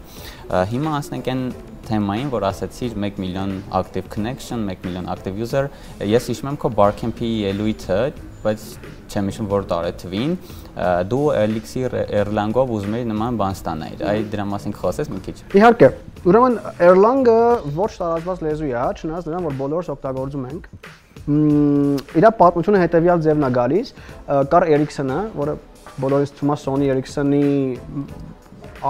Հիմա 0.74 0.92
ասենք 1.00 1.32
այն 1.34 1.42
թեմային, 1.84 2.30
որ 2.32 2.46
ասացիր 2.48 2.94
1 2.96 3.18
միլիոն 3.20 3.56
active 3.80 4.08
connection, 4.12 4.64
1 4.72 4.86
միլիոն 4.86 5.10
active 5.12 5.40
user, 5.40 5.66
ես 6.00 6.30
հիշում 6.32 6.54
եմ 6.54 6.60
քո 6.62 6.70
Barcamp-ի 6.78 7.32
ելույթը 7.50 8.00
բայց 8.44 8.64
չեմ 9.08 9.28
հիշում 9.30 9.48
որ 9.48 9.66
տարե 9.70 9.92
թվին 10.02 10.32
դու 11.08 11.22
Elixir 11.38 11.94
Erlang-ով 12.02 12.72
ուզում 12.76 12.96
էի 12.98 13.06
նման 13.08 13.38
բան 13.40 13.56
ստանալ։ 13.56 14.02
Այ 14.10 14.24
դրա 14.32 14.46
մասին 14.50 14.74
խոսես 14.80 15.10
մի 15.12 15.20
քիչ։ 15.24 15.36
Իհարկե։ 15.60 15.90
Ուրեմն 16.28 16.58
Erlang-ը 16.88 17.38
ոչ 17.78 17.90
տարածված 18.00 18.44
լեզու 18.44 18.68
է, 18.68 18.74
հա, 18.80 18.88
չնայած 19.00 19.28
նրան 19.30 19.48
որ 19.48 19.56
բոլորս 19.62 19.90
օգտագործում 19.94 20.48
ենք 20.50 20.68
իր 21.24 22.26
պատմությունը 22.40 22.80
հետեւյալ 22.84 23.22
ձևն 23.24 23.46
է 23.48 23.50
գալիս 23.54 23.92
կար 24.52 24.66
Ericsson-ը, 24.74 25.20
որը 25.38 25.54
բոլորից 26.02 26.34
թվում 26.38 26.52
է 26.54 26.56
Sony 26.64 26.90
Ericsson-ի 26.94 27.42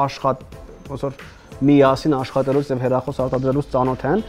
աշխատ 0.04 0.44
ոնց 0.90 1.04
որ 1.04 1.16
միասին 1.64 2.14
աշխատելուց 2.18 2.70
եւ 2.72 2.80
հերախոս 2.82 3.20
արտադրելուց 3.24 3.68
ծանոթ 3.74 4.04
են 4.10 4.22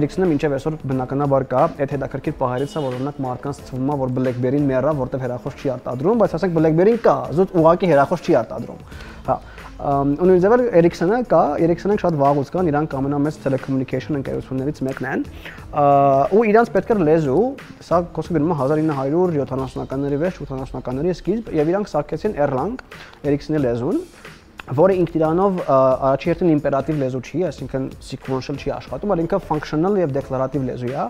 Ericsson-ը 0.00 0.28
մինչեւ 0.30 0.56
այսօր 0.56 0.76
բնականաբար 0.90 1.46
կա 1.50 1.62
այդ 1.70 1.94
հետաքրքիր 1.94 2.36
պահերից 2.40 2.74
է 2.76 2.82
որ 2.84 2.96
օրինակ 2.98 3.22
մարկանց 3.24 3.62
թվում 3.70 3.92
է 3.94 3.96
որ 4.02 4.12
BlackBerry-ն 4.18 4.68
մեռա 4.70 4.92
որտեվ 5.00 5.24
հերախոս 5.24 5.56
չի 5.56 5.72
արտադրում 5.76 6.20
բայց 6.20 6.36
ասենք 6.40 6.58
BlackBerry-ն 6.60 7.00
կա 7.06 7.16
զուտ 7.38 7.56
ուղակի 7.60 7.90
հերախոս 7.90 8.24
չի 8.26 8.36
արտադրում 8.40 8.84
հա 9.30 9.38
ու 9.80 10.26
նույնիսկ 10.28 10.62
Ericsson-ը 10.76 11.18
կա, 11.30 11.40
Ericsson-ը 11.64 11.96
շատ 12.02 12.16
վաղուց 12.20 12.50
կան, 12.52 12.68
իրանք 12.68 12.96
ամենամեծ 12.98 13.36
telecommunication 13.46 14.18
ընկերություններից 14.18 14.80
մեկն 14.84 15.06
են։ 15.10 15.22
ու 16.36 16.42
իրանք 16.50 16.72
պետք 16.74 16.92
էր 16.92 17.00
լեզու, 17.08 17.44
սա 17.88 18.00
կոսը 18.12 18.36
գնում 18.36 18.52
է 18.52 18.58
1970-ականների 18.60 20.18
վերջ, 20.20 20.42
80-ականների 20.44 21.14
սկիզբ, 21.16 21.48
եւ 21.56 21.72
իրանք 21.72 21.92
սարքեցին 21.94 22.36
Erlang, 22.44 22.76
Ericsson-ի 23.24 23.62
լեզուն, 23.64 24.02
որը 24.76 24.96
ինքն 25.00 25.16
իրանով 25.18 25.60
առաջի 25.66 26.28
հերթին 26.30 26.50
իմպերատիվ 26.54 26.98
լեզու 27.00 27.20
չի, 27.26 27.40
այսինքն 27.48 27.86
sequential 28.06 28.58
չի 28.60 28.72
աշխատում, 28.76 29.14
այլ 29.14 29.22
ինքը 29.24 29.40
functional 29.48 29.96
եւ 29.98 30.12
declarative 30.14 30.68
լեզու 30.68 30.92
է։ 30.92 31.06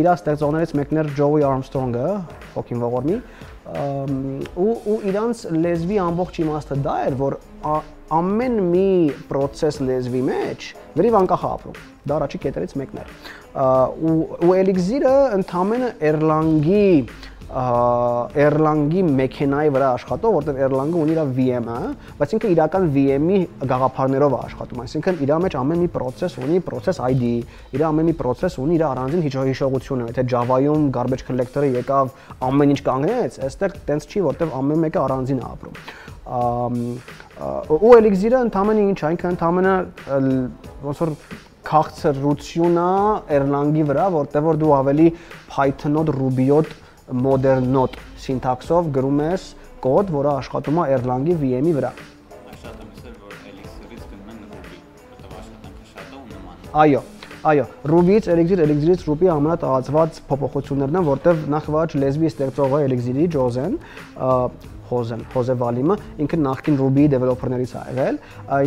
Իր 0.00 0.08
ստեղծողներից 0.14 0.72
մեկն 0.78 1.02
էր 1.02 1.10
Joey 1.18 1.44
Armstrong-ը, 1.44 2.06
հոգին 2.54 2.80
ողորմի, 2.86 3.18
ու 3.64 4.72
ու 4.92 4.96
իրանց 5.08 5.42
լեզվի 5.56 5.98
ամբողջ 6.04 6.40
իմաստը 6.44 6.76
դա 6.84 6.96
էր, 7.08 7.14
որ 7.20 7.36
ամեն 8.12 8.58
մի 8.68 8.88
process 9.30 9.80
լեզվի 9.80 10.20
մեջ 10.26 10.66
վերիվ 10.98 11.16
անկախ 11.22 11.44
ապրում։ 11.48 11.78
Դա 12.04 12.18
առաջի 12.18 12.40
կետերից 12.44 12.74
մեկն 12.80 13.00
էր։ 13.00 13.14
ու 14.04 14.16
ու 14.44 14.52
Elixir-ը 14.60 15.14
ընդամենը 15.38 15.90
Erlang-ի 16.10 16.84
Erlang-ի 17.44 19.02
մեքենայի 19.04 19.70
վրա 19.74 19.88
աշխատող, 19.94 20.32
որտեղ 20.34 20.56
Erlang-ը 20.64 20.96
ունի 21.04 21.12
իր 21.14 21.20
VM-ը, 21.36 21.78
բայց 22.18 22.32
ինքը 22.34 22.48
իրական 22.54 22.86
VM-ի 22.94 23.38
գաղափարներով 23.70 24.34
է 24.34 24.38
աշխատում, 24.48 24.80
այսինքն 24.84 25.20
իր 25.24 25.32
մեջ 25.44 25.56
ամեն 25.60 25.82
մի 25.84 25.90
process 25.94 26.38
ունի 26.40 26.58
process 26.66 26.98
ID, 27.04 27.24
իր 27.76 27.84
ամեն 27.90 28.08
մի 28.10 28.14
process 28.18 28.58
ունի 28.58 28.74
իր 28.78 28.84
առանձին 28.88 29.24
հիշողությունը, 29.28 30.08
եթե 30.10 30.26
Java-ում 30.34 30.88
garbage 30.94 31.24
collector-ը 31.28 31.70
եկավ 31.78 32.12
ամեն 32.48 32.74
ինչ 32.74 32.80
կանգնեց, 32.88 33.38
այստեղ 33.44 33.78
տենց 33.86 34.08
չի, 34.08 34.24
որտեղ 34.24 34.54
ամեն 34.58 34.84
մեկը 34.88 35.02
առանձին 35.04 35.42
է 35.44 35.46
ապրում։ 35.54 35.76
ու 37.74 37.90
Elixir-ը 37.98 38.38
ընդամենը 38.48 38.86
ինչ, 38.88 39.00
այնքը 39.10 39.32
ընդամենը 39.34 39.74
ոնց 40.84 41.02
որ 41.04 41.10
քաղցրությունա 41.64 42.88
Erlang-ի 43.34 43.84
վրա, 43.88 44.06
որտեղ 44.14 44.42
որ 44.44 44.58
դու 44.60 44.72
ավելի 44.78 45.06
Python-ով, 45.54 46.10
Ruby-ով 46.18 46.72
modern 47.12 47.70
node 47.72 48.00
syntax-ով 48.24 48.90
գրում 48.94 49.22
ես 49.26 49.48
կոդ, 49.84 50.12
որը 50.14 50.30
աշխատում 50.40 50.78
է 50.80 50.84
Erlang-ի 50.96 51.34
VM-ի 51.40 51.74
վրա։ 51.76 51.90
Շատ 52.62 52.78
եմ 52.80 52.92
ասել, 52.94 53.16
որ 53.24 53.34
Elixir-ից 53.50 54.04
գնում 54.12 54.30
են 54.32 54.38
Ruby, 54.48 54.78
որտեղ 55.10 55.34
աշխատանքը 55.40 55.90
շատ 55.90 56.14
է 56.14 56.20
ու 56.20 56.28
նման։ 56.30 56.70
Այո, 56.84 57.02
Այո, 57.44 57.64
Ruby-ից 57.92 58.28
Elixir, 58.32 58.60
Elixir-ից 58.64 59.02
Ruby 59.04 59.28
ամենատարածված 59.28 60.20
փոփոխություններն 60.30 60.96
են, 60.96 61.08
որտեղ 61.10 61.42
նախ 61.52 61.66
վաճ 61.74 61.96
լեզվի 62.00 62.30
ստեղծողը 62.30 62.80
Elixir-ի 62.86 63.26
Jozen, 63.34 63.76
Հոզեն, 64.88 65.26
Հոզե 65.34 65.54
Վալիմը, 65.60 65.98
ինքը 66.24 66.38
նախկին 66.40 66.80
Ruby 66.80 67.04
developer-ներից 67.12 67.76
է 67.76 67.84
եղել, 67.90 68.18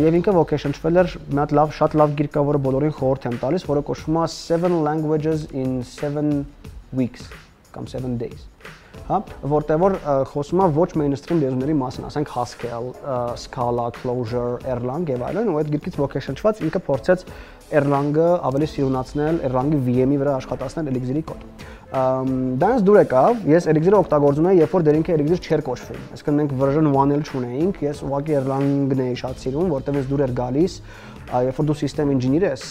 եւ 0.04 0.18
ինքը 0.18 0.36
vocation-չվել 0.38 1.02
էր 1.02 1.12
մի 1.26 1.42
հատ 1.42 1.56
լավ, 1.58 1.74
շատ 1.78 1.98
լավ 2.02 2.16
գիրք 2.22 2.34
կա, 2.38 2.46
որը 2.52 2.62
բոլորին 2.68 2.96
խորհուրդ 2.98 3.28
եմ 3.32 3.42
տալիս, 3.42 3.68
որը 3.70 3.84
կոչվում 3.90 4.22
է 4.22 4.30
7 4.38 4.80
languages 4.86 5.46
in 5.54 5.78
7 5.86 6.32
weeks 6.98 7.30
կամ 7.78 7.90
7 7.94 8.18
days 8.20 8.50
հա 9.08 9.18
որտեղ 9.48 9.78
որ 9.80 9.94
խոսում 10.32 10.60
է 10.64 10.66
ոչ 10.76 10.88
mainstream 11.00 11.38
լեզուների 11.40 11.76
մասին, 11.80 12.06
ասենք 12.08 12.32
Haskell, 12.34 12.90
Scala, 13.40 13.86
Clojure, 13.96 14.58
Erlang 14.68 15.08
եւ 15.08 15.24
այլն, 15.28 15.48
ու 15.52 15.60
այդ 15.62 15.70
գիրքից 15.74 15.96
vocation-չված 16.02 16.60
ինքը 16.66 16.82
փորձեց 16.88 17.24
Erlang-ը 17.78 18.28
ավելի 18.48 18.68
սիրունացնել, 18.72 19.40
Erlang-ի 19.48 19.80
VM-ի 19.86 20.18
վրա 20.22 20.36
աշխատացնել 20.42 20.90
Elixir-ի 20.92 21.22
կոդ։ 21.28 21.46
Դրանց 21.88 22.84
դուր 22.84 22.98
եկավ, 23.00 23.42
ես 23.48 23.68
Elixir-ը 23.72 23.98
օգտագործում 24.02 24.48
եմ, 24.48 24.58
երբ 24.58 24.74
որ 24.76 24.86
դերինքը 24.88 25.14
Elixir 25.18 25.40
չէր 25.40 25.62
կոչվում։ 25.68 26.02
Այսինքն 26.16 26.38
մենք 26.40 26.54
version 26.62 26.90
1-ել 26.92 27.22
չունեինք, 27.28 27.80
ես 27.86 28.02
ուղղակի 28.08 28.36
Erlang-ն 28.42 29.02
էի 29.08 29.16
շատ 29.22 29.44
սիրում, 29.44 29.72
որտեղ 29.72 29.98
ես 30.00 30.10
դուր 30.12 30.24
էր 30.26 30.34
գալիս, 30.42 30.76
երբ 31.48 31.60
որ 31.60 31.68
դու 31.68 31.78
system 31.80 32.12
engineer 32.12 32.48
ես, 32.48 32.66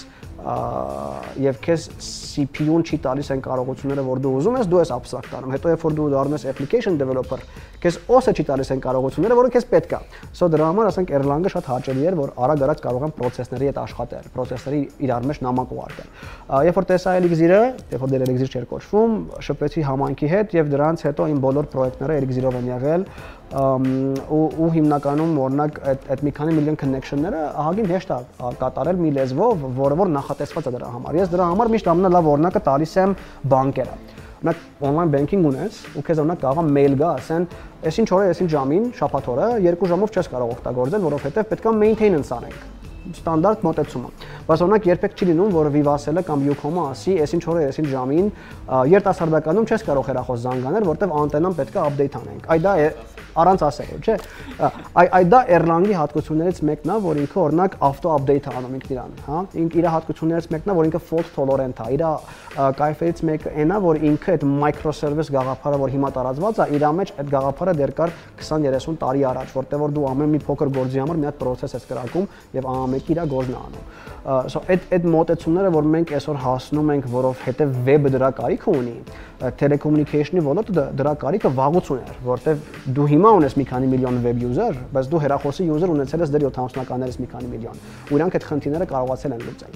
եւ 1.41 1.57
քեզ 1.63 1.85
CPU-ն 1.97 2.83
չի 2.87 2.97
տալիս 3.03 3.31
այն 3.33 3.41
կարողությունները, 3.43 4.03
որ 4.07 4.21
դու 4.23 4.31
ուզում 4.37 4.57
ես, 4.59 4.67
դու 4.71 4.79
ես 4.83 4.91
abstract-անում։ 4.95 5.53
Հետո 5.55 5.71
երբ 5.73 5.85
որ 5.87 5.95
դու 5.97 6.07
դառնում 6.13 6.35
ես 6.37 6.45
application 6.51 6.99
developer, 7.01 7.39
քեզ 7.83 7.97
OS-ը 8.07 8.33
չի 8.37 8.45
տալիս 8.47 8.71
այն 8.75 8.83
կարողությունները, 8.85 9.37
որը 9.37 9.51
քեզ 9.57 9.67
պետք 9.73 9.95
է։ 9.97 9.99
So 10.37 10.49
դրա 10.53 10.69
համար 10.71 10.89
ասենք 10.91 11.13
Erlang-ը 11.17 11.51
շատ 11.53 11.69
հաճելի 11.71 12.07
էր, 12.07 12.17
որ 12.17 12.31
արագ-արագ 12.47 12.83
կարող 12.85 13.07
են 13.07 13.13
process-ների 13.17 13.69
հետ 13.69 13.81
աշխատել, 13.83 14.29
process-ների 14.37 14.81
իրար 15.07 15.27
մեջ 15.27 15.41
նամակ 15.47 15.73
ուղարկել։ 15.77 16.09
Երբ 16.67 16.77
որ 16.77 16.87
տեսա 16.91 17.15
Elixir-ը, 17.21 17.61
երբ 17.93 18.05
որ 18.05 18.13
դեր 18.13 18.25
Elixir 18.27 18.51
չէր 18.53 18.67
կոչվում, 18.71 19.17
շփվեցի 19.47 19.85
համայնքի 19.87 20.31
հետ 20.31 20.55
եւ 20.57 20.71
դրանից 20.73 21.05
հետո 21.07 21.27
իմ 21.33 21.41
բոլոր 21.47 21.69
պրոյեկտները 21.73 22.17
Elixir-ով 22.21 22.57
են 22.57 22.69
եղել 22.71 23.05
ու 23.47 24.47
ու 24.59 24.69
հիմնականում 24.75 25.37
օրինակ 25.39 25.77
այդ 25.87 26.07
այդ 26.11 26.23
մի 26.27 26.31
քանի 26.35 26.55
միլիոն 26.57 26.77
connection-ները 26.81 27.43
ահագին 27.63 27.89
հեշտ 27.93 28.11
է 28.11 28.19
կատարել 28.59 29.01
մի 29.03 29.11
լեզվով, 29.17 29.65
որը 29.77 29.99
որ 30.03 30.11
նախատեսված 30.17 30.67
է 30.67 30.73
դրա 30.75 30.91
համար։ 30.97 31.19
Ես 31.21 31.31
դրա 31.31 31.49
համար 31.53 31.71
միշտ 31.77 31.89
ամենալավ 31.93 32.29
օրինակը 32.33 32.63
տալիս 32.67 32.95
եմ 33.07 33.15
բանկերը։ 33.55 33.97
Օրինակ 34.37 34.57
on-line 34.87 35.13
banking 35.15 35.47
ունես 35.47 35.79
ու 35.97 36.03
քեզ 36.05 36.19
օրինակ 36.21 36.41
կարող 36.43 36.59
է 36.67 36.73
mail 36.75 36.97
գա, 36.99 37.13
ասեն, 37.17 37.47
այսինչ 37.89 38.09
օրը, 38.17 38.27
այսինչ 38.35 38.49
ժամին, 38.53 38.87
շաբաթ 38.99 39.29
օրը 39.33 39.47
2 39.65 39.91
ժամով 39.95 40.13
չես 40.13 40.33
կարող 40.35 40.57
օգտագործել, 40.57 41.07
որովհետև 41.07 41.53
պետք 41.55 41.71
է 41.71 41.77
maintenance 41.81 42.35
անենք 42.37 42.76
ստանդարտ 43.15 43.65
մոտեցումը։ 43.67 44.09
Բայց 44.47 44.63
օրինակ 44.67 44.87
երբեք 44.91 45.17
չի 45.17 45.27
լինում, 45.31 45.53
որ 45.57 45.69
Vivassel-ը 45.77 46.23
կամ 46.27 46.47
Ucom-ը 46.53 46.87
ասի, 46.93 47.13
այսինչ 47.27 47.43
օրը, 47.53 47.67
այսինչ 47.71 47.87
ժամին 47.93 48.31
երիտասարդականում 48.93 49.67
չես 49.67 49.87
կարող 49.87 50.09
հեռախոս 50.11 50.43
զանգանել, 50.47 50.89
որտեվ 50.91 51.15
անտենան 51.23 51.57
պետք 51.61 51.77
է 51.77 51.85
update 51.87 52.19
անենք։ 52.21 52.51
Այ 52.51 52.59
դա 52.67 52.75
առանց 53.37 53.63
ասելու, 53.67 53.99
չէ։ 54.01 54.15
Այ 54.97 55.09
այ 55.17 55.25
դա 55.29 55.39
Erlang-ի 55.57 55.93
հատկություններից 55.97 56.61
մեկն 56.67 56.89
է, 56.89 56.95
որ 57.03 57.19
ինքը 57.21 57.39
օրինակ 57.43 57.75
auto 57.85 58.13
update-ը 58.15 58.53
անում 58.57 58.77
ինքն 58.77 58.93
իրան, 58.95 59.13
հա։ 59.27 59.41
Ինք 59.61 59.77
իր 59.77 59.87
հատկություններից 59.93 60.47
մեկն 60.55 60.71
է, 60.71 60.75
որ 60.77 60.87
ինքը 60.89 61.01
fault 61.11 61.29
tolerant 61.35 61.81
է։ 61.85 61.89
Իր 61.97 62.03
կայֆերից 62.81 63.21
մեկը 63.29 63.53
այն 63.61 63.73
է, 63.75 63.79
որ 63.85 63.99
ինքը 64.09 64.33
այդ 64.33 64.45
microservice 64.63 65.31
գաղափարը, 65.37 65.79
որ 65.83 65.93
հիմա 65.93 66.11
տարածված 66.17 66.57
է, 66.57 66.67
իր 66.77 66.87
մեջ 66.97 67.13
այդ 67.17 67.31
գաղափարը 67.37 67.75
դեռ 67.77 67.93
կար 67.97 68.13
20-30 68.41 68.97
տարի 69.03 69.25
առաջ, 69.31 69.53
որտեղ 69.57 69.83
որ 69.85 69.93
դու 69.97 70.07
ամեն 70.11 70.33
մի 70.33 70.41
փոքր 70.47 70.71
գործի 70.77 71.03
համար 71.03 71.21
մի 71.21 71.29
հատ 71.29 71.39
process 71.41 71.77
ես 71.77 71.85
կրակում 71.91 72.27
եւ 72.57 72.69
ամենը 72.97 73.13
իր 73.13 73.29
գործն 73.33 73.53
է 73.53 73.61
անում 73.67 73.85
so 74.27 74.59
այդ 74.67 74.89
այդ 74.91 75.05
մոտեցումները 75.07 75.69
որ 75.71 75.85
մենք 75.93 76.09
այսօր 76.17 76.39
հասնում 76.43 76.89
ենք 76.93 77.05
որովհետեւ 77.13 77.69
վեբը 77.87 78.09
դրա 78.15 78.29
կարիքը 78.39 78.73
ունի 78.75 78.95
telecommunication-ի 79.61 80.43
ոլորտը 80.47 80.83
դրա 80.99 81.13
կարիքը 81.21 81.51
վաղուց 81.59 81.91
ուներ 81.95 82.11
որովհետեւ 82.27 82.91
դու 82.97 83.07
հիմա 83.13 83.31
ունես 83.37 83.55
մի 83.61 83.65
քանի 83.71 83.91
միլիոն 83.93 84.19
web 84.27 84.43
user 84.49 84.73
բայց 84.97 85.09
դու 85.13 85.23
հեռախոսի 85.23 85.69
user 85.77 85.91
ունեցել 85.95 86.25
ես 86.25 86.33
դեռ 86.35 86.47
70-ականներից 86.49 87.19
մի 87.23 87.31
քանի 87.31 87.51
միլիոն 87.55 87.83
ու 88.11 88.19
իրանք 88.19 88.37
այդ 88.37 88.47
խնդիրները 88.51 88.89
կարողացել 88.91 89.37
են 89.37 89.47
լուծել 89.47 89.73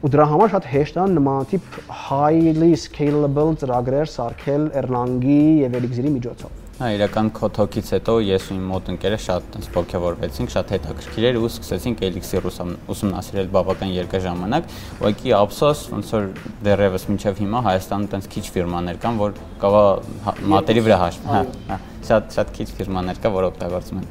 ու 0.00 0.08
դրա 0.12 0.24
համար 0.30 0.52
շատ 0.52 0.66
հեշտ 0.74 1.00
է 1.00 1.10
նմանատիպ 1.16 1.80
highly 2.04 2.72
scalable 2.84 3.56
ծրագրեր 3.60 4.08
սարքել 4.20 4.62
Erlang-ի 4.80 5.40
եւ 5.64 5.76
Elixir-ի 5.80 6.12
միջոցով 6.14 6.59
Հա, 6.80 6.94
իրական 6.96 7.26
քոթոքից 7.36 7.88
հետո 7.92 8.12
ես 8.24 8.44
ու 8.48 8.54
իմ 8.56 8.68
մոտ 8.70 8.86
ընկերը 8.94 9.16
շատ 9.20 9.48
տես 9.52 9.66
ողջավորվեցինք, 9.74 10.52
շատ 10.54 10.70
հետաքրքիր 10.72 11.26
էր 11.28 11.36
ու 11.36 11.50
սկսեցինք 11.50 12.00
Elixir 12.08 12.46
ուսումնասիրել 12.48 13.50
բավական 13.52 13.92
երկար 13.98 14.24
ժամանակ։ 14.24 14.72
Ուղղակի 14.96 15.34
ափսոս, 15.36 15.82
ոնց 15.92 16.14
որ 16.16 16.30
դեռևս 16.64 17.04
մինչև 17.10 17.44
հիմա 17.44 17.62
Հայաստանում 17.68 18.08
տենց 18.16 18.30
քիչ 18.32 18.44
ֆիրմաներ 18.56 19.00
կան, 19.04 19.20
որ 19.20 19.36
կավա 19.60 19.84
մատերի 20.56 20.84
վրա 20.88 20.98
հաշվում, 21.04 21.36
հա, 21.36 21.44
հա, 21.68 21.80
շատ 22.08 22.36
շատ 22.40 22.54
քիչ 22.56 22.68
ֆիրմաներ 22.80 23.20
կա, 23.20 23.34
որ 23.36 23.50
օգտագործում 23.50 24.00
են 24.00 24.08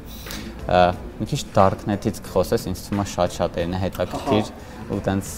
մի 0.70 1.26
քիչ 1.26 1.40
darknet-ից 1.56 2.20
կխոսես, 2.22 2.70
ինձ 2.70 2.82
թվում 2.86 3.00
է 3.02 3.06
շատ-շատերն 3.10 3.74
է 3.74 3.80
հետաքրքիր 3.82 4.52
ու 4.89 4.99
տենց 5.01 5.29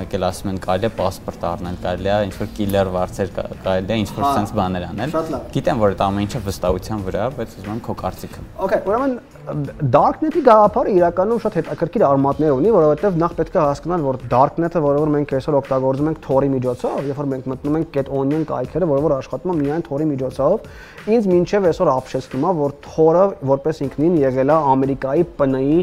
մեկ 0.00 0.14
էլ 0.18 0.24
ասում 0.26 0.48
են 0.50 0.56
կարելի 0.64 0.88
է 0.88 0.90
паспорт 0.98 1.44
առնել, 1.46 1.76
կարելի 1.84 2.10
է 2.10 2.14
ինչ-որ 2.26 2.48
killer 2.56 2.88
վարձեր 2.96 3.28
կարելի 3.36 3.94
է 3.94 3.98
ինչ-որ 4.02 4.24
sense 4.34 4.54
բաներ 4.56 4.86
անել։ 4.88 5.12
Գիտեմ, 5.54 5.82
որ 5.84 5.94
դա 6.00 6.08
ամեն 6.10 6.26
ինչը 6.26 6.40
վստահության 6.48 7.04
վրա, 7.06 7.28
բայց 7.38 7.54
ուզում 7.60 7.70
եմ 7.70 7.82
քո 7.86 7.94
կարծիքը։ 8.00 8.42
Okay, 8.66 8.80
ուրեմն 8.90 9.14
darknet-ի 9.94 10.42
գաղափարը 10.46 10.94
իրականում 10.98 11.40
շատ 11.44 11.58
հետաքրքիր 11.60 12.04
արմատներ 12.10 12.56
ունի, 12.56 12.72
որովհետև 12.74 13.20
նախ 13.22 13.36
պետք 13.38 13.56
է 13.56 13.62
հասկանալ, 13.62 14.04
որ 14.10 14.18
darknet-ը, 14.34 14.82
որը 14.84 15.00
որ 15.00 15.12
մենք 15.14 15.34
այսօր 15.38 15.58
օգտագործում 15.60 16.10
ենք 16.10 16.20
Tor-ի 16.26 16.50
միջոցով, 16.54 16.98
երբ 17.10 17.20
որ 17.20 17.30
մենք 17.30 17.48
մտնում 17.50 17.78
ենք 17.80 17.90
get 17.96 18.12
onion 18.20 18.44
կայքերը, 18.50 18.90
որը 18.90 19.04
որ 19.06 19.16
աշխատում 19.16 19.54
է 19.54 19.58
միայն 19.64 19.84
Tor-ի 19.88 20.08
միջոցով, 20.10 20.70
ինձ 21.16 21.28
մինչև 21.30 21.68
այսօր 21.70 21.92
ապշեցնում 21.96 22.46
է, 22.46 22.54
որ 22.60 22.76
Tor-ը 22.90 23.26
որպես 23.50 23.82
ինքնին 23.88 24.20
եղել 24.28 24.54
է 24.54 24.60
Ամերիկայի 24.70 25.28
ՊՆ-ի 25.40 25.80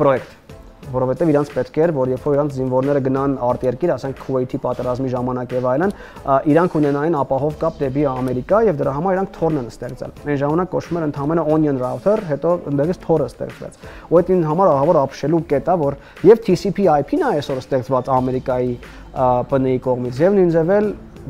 պրոյեկտ 0.00 0.43
որովհետև 0.93 1.31
իրանց 1.31 1.51
պետք 1.55 1.77
էր, 1.85 1.91
որ 1.95 2.11
երբ 2.13 2.25
որ 2.25 2.35
իրանց 2.35 2.55
զինվորները 2.55 3.01
գնան 3.05 3.35
արտերկիր, 3.45 3.91
ասենք 3.95 4.19
Քուվեյթի 4.25 4.59
պատերազմի 4.65 5.09
ժամանակ 5.15 5.55
եւ 5.55 5.67
այլն, 5.71 5.93
իրանք 6.51 6.77
ունենային 6.79 7.17
ապահով 7.21 7.57
կապ 7.63 7.79
դեպի 7.81 8.05
Ամերիկա 8.11 8.61
եւ 8.69 8.79
դրա 8.81 8.93
համար 8.95 9.15
իրանք 9.15 9.33
Tor-ն 9.35 9.59
են 9.61 9.69
ստեղծել։ 9.71 10.13
Այն 10.25 10.39
ժամանակ 10.45 10.71
կոչվում 10.75 10.99
էր 10.99 11.07
ընդհանրապես 11.09 11.51
Onion 11.55 11.81
router, 11.81 12.23
հետո 12.29 12.53
ընդդեղից 12.71 13.01
Tor-ը 13.05 13.27
ստեղծվեց։ 13.33 13.79
Ու 14.05 14.19
այդ 14.19 14.31
ինձ 14.35 14.47
համար 14.51 14.71
ահավոր 14.75 15.01
ապշելու 15.05 15.41
կետ 15.55 15.65
է, 15.65 15.75
որ 15.85 15.99
եւ 16.29 16.45
TCP/IP-ն 16.45 17.25
է 17.25 17.29
այսօր 17.35 17.61
ստեղծված 17.65 18.13
Ամերիկայի 18.15 18.73
ՊՆ-ի 19.15 19.77
կողմից 19.85 20.23
եւ 20.25 20.39
նույնպես 20.39 20.73
էլ 20.75 20.89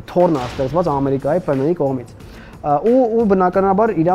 Tor-ն 0.09 0.39
է 0.41 0.45
ստեղծված 0.51 0.93
Ամերիկայի 0.95 1.45
ՊՆ-ի 1.45 1.75
կողմից 1.79 2.24
ու 2.65 3.01
ու 3.19 3.23
բնականաբար 3.30 3.91
իր 4.01 4.08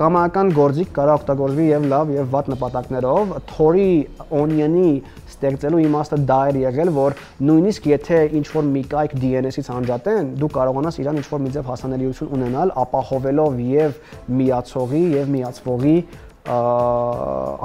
կամայական 0.00 0.48
գործիք 0.56 0.88
կարա 0.96 1.12
օգտագործվի 1.20 1.66
եւ 1.68 1.84
լավ 1.92 2.08
եւ 2.16 2.32
վատ 2.32 2.48
նպատակներով 2.52 3.34
Tor-ի 3.52 3.92
Onion-ի 4.40 4.90
ստեղծելու 5.30 5.82
իմաստը 5.84 6.18
դա 6.26 6.40
էր 6.50 6.58
եղել, 6.62 6.90
որ 6.96 7.16
նույնիսկ 7.46 7.86
եթե 7.92 8.18
ինչ 8.40 8.46
որ 8.56 8.66
մի 8.72 8.82
կայք 8.92 9.14
DNS-ից 9.22 9.70
անջատեն, 9.78 10.34
դու 10.42 10.50
կարողանաս 10.58 11.00
իրան 11.02 11.22
ինչ 11.22 11.26
որ 11.30 11.42
մի 11.46 11.54
ձև 11.54 11.70
հասանելիություն 11.72 12.34
ունենալ, 12.38 12.74
ապահովելով 12.82 13.62
եւ 13.70 13.96
միացողի 14.42 15.02
եւ 15.22 15.32
միացվողի 15.38 15.96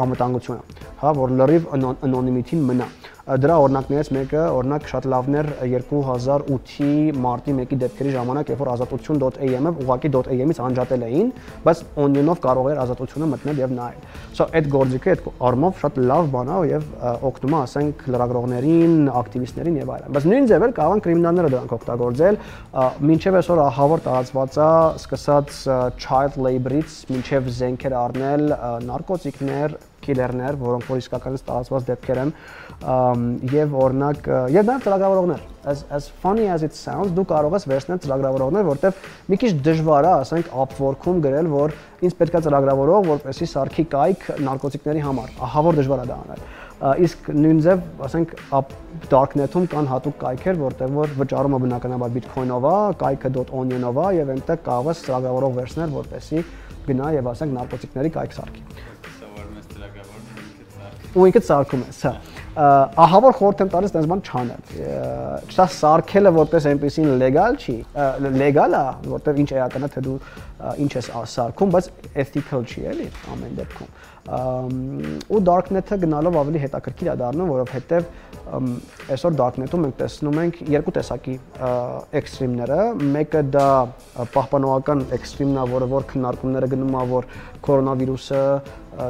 անվտանգությունը, 0.06 0.82
հա, 1.02 1.14
որ 1.18 1.38
լրիվ 1.42 1.70
անոնիմիտին 1.78 2.68
մնա 2.70 2.90
դրա 3.28 3.56
օրինակներից 3.60 4.10
մեկը 4.16 4.42
օրինակ 4.56 4.86
շատ 4.88 5.06
լավն 5.12 5.36
էր 5.38 5.48
2008-ի 5.68 6.92
մարտի 7.20 7.56
1-ի 7.58 7.78
դեպքերի 7.82 8.13
ժամանակ, 8.13 8.52
երբ 8.54 8.62
որ 8.63 8.70
ազատություն.am-ը 8.74 9.74
ուղակի 9.84 10.12
.am-ից 10.16 10.62
անջատել 10.68 11.04
էին, 11.08 11.32
բայց 11.68 11.82
onion-ով 12.04 12.40
կարող 12.46 12.70
էր 12.72 12.80
ազատությունը 12.86 13.28
մտնել 13.34 13.60
եւ 13.63 13.74
նայել։ 13.78 14.08
So 14.38 14.48
այդ 14.48 14.70
գործիքը 14.78 15.12
այդ 15.13 15.28
առումով 15.48 15.82
շատ 15.82 16.00
լավ 16.08 16.30
բան 16.38 16.52
է 16.54 16.62
եւ 16.72 16.88
օգնում 17.28 17.58
է, 17.58 17.60
ասենք, 17.68 18.06
լրագրողներին, 18.16 18.96
ակտիվիստներին 19.18 19.78
եւ 19.82 19.92
այլն։ 19.98 20.16
Բայց 20.18 20.28
նույն 20.32 20.50
ձևեր 20.52 20.76
կարող 20.78 20.98
են 20.98 21.04
կրիմինալները 21.08 21.52
դրանք 21.58 21.76
օգտագործել, 21.78 22.40
մինչեւ 23.12 23.38
այսօր 23.42 23.63
ահավոր 23.68 24.04
տարածված 24.08 24.58
է, 24.58 24.72
սկսած 25.02 25.60
child 25.98 26.40
labor-ից 26.48 26.98
մինչեւ 27.12 27.52
զենքեր 27.58 27.98
առնել, 27.98 28.46
նարկոտիկներ, 28.88 29.78
քիլերներ, 30.08 30.58
որոնք 30.63 30.89
որ 30.91 31.04
իսկականից 31.04 31.46
տարածված 31.48 31.91
դեպքեր 31.91 32.24
են, 32.24 32.34
եւ 33.58 33.78
օրինակ 33.84 34.28
եւ 34.56 34.67
նաեւ 34.72 34.88
ծրագրավորողներ 34.88 35.46
as 35.67 35.84
as 35.89 36.08
funny 36.24 36.48
as 36.48 36.63
it 36.63 36.74
sounds 36.74 37.12
դու 37.15 37.26
կարող 37.32 37.56
ես 37.58 37.65
վերցնել 37.72 38.00
ծրագրավորողներ 38.04 38.67
որտեվ 38.67 39.02
մի 39.32 39.39
քիչ 39.41 39.52
դժվար 39.67 40.08
է 40.08 40.12
ասենք 40.22 40.52
Upwork-ում 40.63 41.20
գրել 41.26 41.50
որ 41.52 41.76
ինձ 42.08 42.15
պետքա 42.22 42.41
ծրագրավորող 42.46 43.10
որպեսի 43.10 43.48
սարքի 43.54 43.86
կայք 43.96 44.28
նարկոտիկների 44.48 45.04
համար 45.08 45.34
ահա 45.48 45.63
որ 45.67 45.80
դժվար 45.82 46.04
է 46.04 46.08
դա 46.12 46.20
անել 46.24 46.46
իսկ 47.08 47.30
նույն 47.34 47.62
ձև 47.65 47.86
ասենք 48.08 48.34
darknet-ում 49.12 49.65
կան 49.72 49.88
հատուկ 49.91 50.17
կայքեր 50.24 50.60
որտեղ 50.62 50.91
որ 50.98 51.15
վճարումը 51.22 51.60
բնականաբար 51.63 52.13
bitcoin-ով 52.17 52.67
է 52.70 52.76
կայքը 53.02 53.32
.onion-ով 53.62 54.02
է 54.04 54.12
եւ 54.17 54.34
այնտեղ 54.36 54.62
կարող 54.67 54.91
ես 54.93 55.02
ծրագրավորող 55.08 55.58
վերցնել 55.58 55.96
որպեսի 55.98 56.43
գնա 56.88 57.10
եւ 57.17 57.32
ասենք 57.34 57.58
նարկոտիկների 57.58 58.13
կայք 58.17 58.38
սարքի 58.38 58.87
ու 61.15 61.28
ինքդ 61.30 61.48
սարքում 61.48 61.86
ես, 61.88 62.02
հա 62.08 62.13
ահա 62.58 63.20
որ 63.22 63.36
խորհուրդ 63.38 63.60
եմ 63.62 63.70
տալիս 63.70 63.91
այնպես 63.93 64.08
բան 64.12 64.22
չանել։ 64.28 64.62
Չսա 65.46 65.65
սարքելը 65.78 66.32
որպես 66.38 66.67
այնպեսին 66.72 67.12
լեգալ 67.22 67.58
չի, 67.62 67.76
լեգալ 68.38 68.78
է, 68.78 68.82
որտեվ 69.13 69.41
ինչ 69.43 69.50
էական 69.58 69.86
է 69.86 69.89
թե 69.93 70.04
դու 70.08 70.15
ինչ 70.88 70.91
ես 70.98 71.12
սարքում, 71.38 71.76
բայց 71.78 71.89
ethical 72.26 72.65
չի 72.65 72.88
էլի 72.93 73.10
ամեն 73.36 73.60
դեպքում 73.62 73.91
ու 74.28 75.40
darknet-ը 75.48 75.98
գնալով 76.02 76.38
ավելի 76.42 76.62
հետաքրքիր 76.66 77.10
է 77.13 77.16
դառնում, 77.22 77.52
որովհետև 77.54 78.10
այսօր 79.16 79.38
darknet-ում 79.40 79.86
մենք 79.86 79.96
տեսնում 80.02 80.40
ենք 80.42 80.60
երկու 80.74 80.94
տեսակի 80.98 81.36
էքստրիմները, 82.20 82.80
մեկը 83.16 83.44
դա 83.56 83.68
պահպանողական 84.36 85.06
էքստրիմն 85.18 85.62
է, 85.62 85.66
որը 85.72 85.90
որ 85.94 86.08
քննարկումները 86.12 86.70
գնում 86.74 86.98
է, 86.98 87.06
որ 87.13 87.30
կորոնավիրուսը 87.68 88.44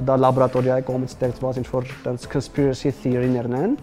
դա 0.08 0.16
լաբորատորիայի 0.22 0.86
կողմից 0.88 1.14
ստեղծված 1.16 1.60
ինչ-որ 1.62 1.92
տենց 2.06 2.26
conspiracy 2.34 2.94
theory-ներն 3.02 3.58
են 3.62 3.78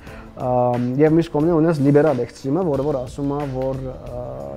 եւ 1.01 1.15
մյուս 1.19 1.31
կողմն 1.35 1.55
ունես 1.55 1.81
լիբերալ 1.87 2.21
էքստրեմը, 2.25 2.65
որը 2.69 2.87
որ 2.91 2.99
ասում 3.05 3.33
է, 3.35 3.41
որ 3.55 3.81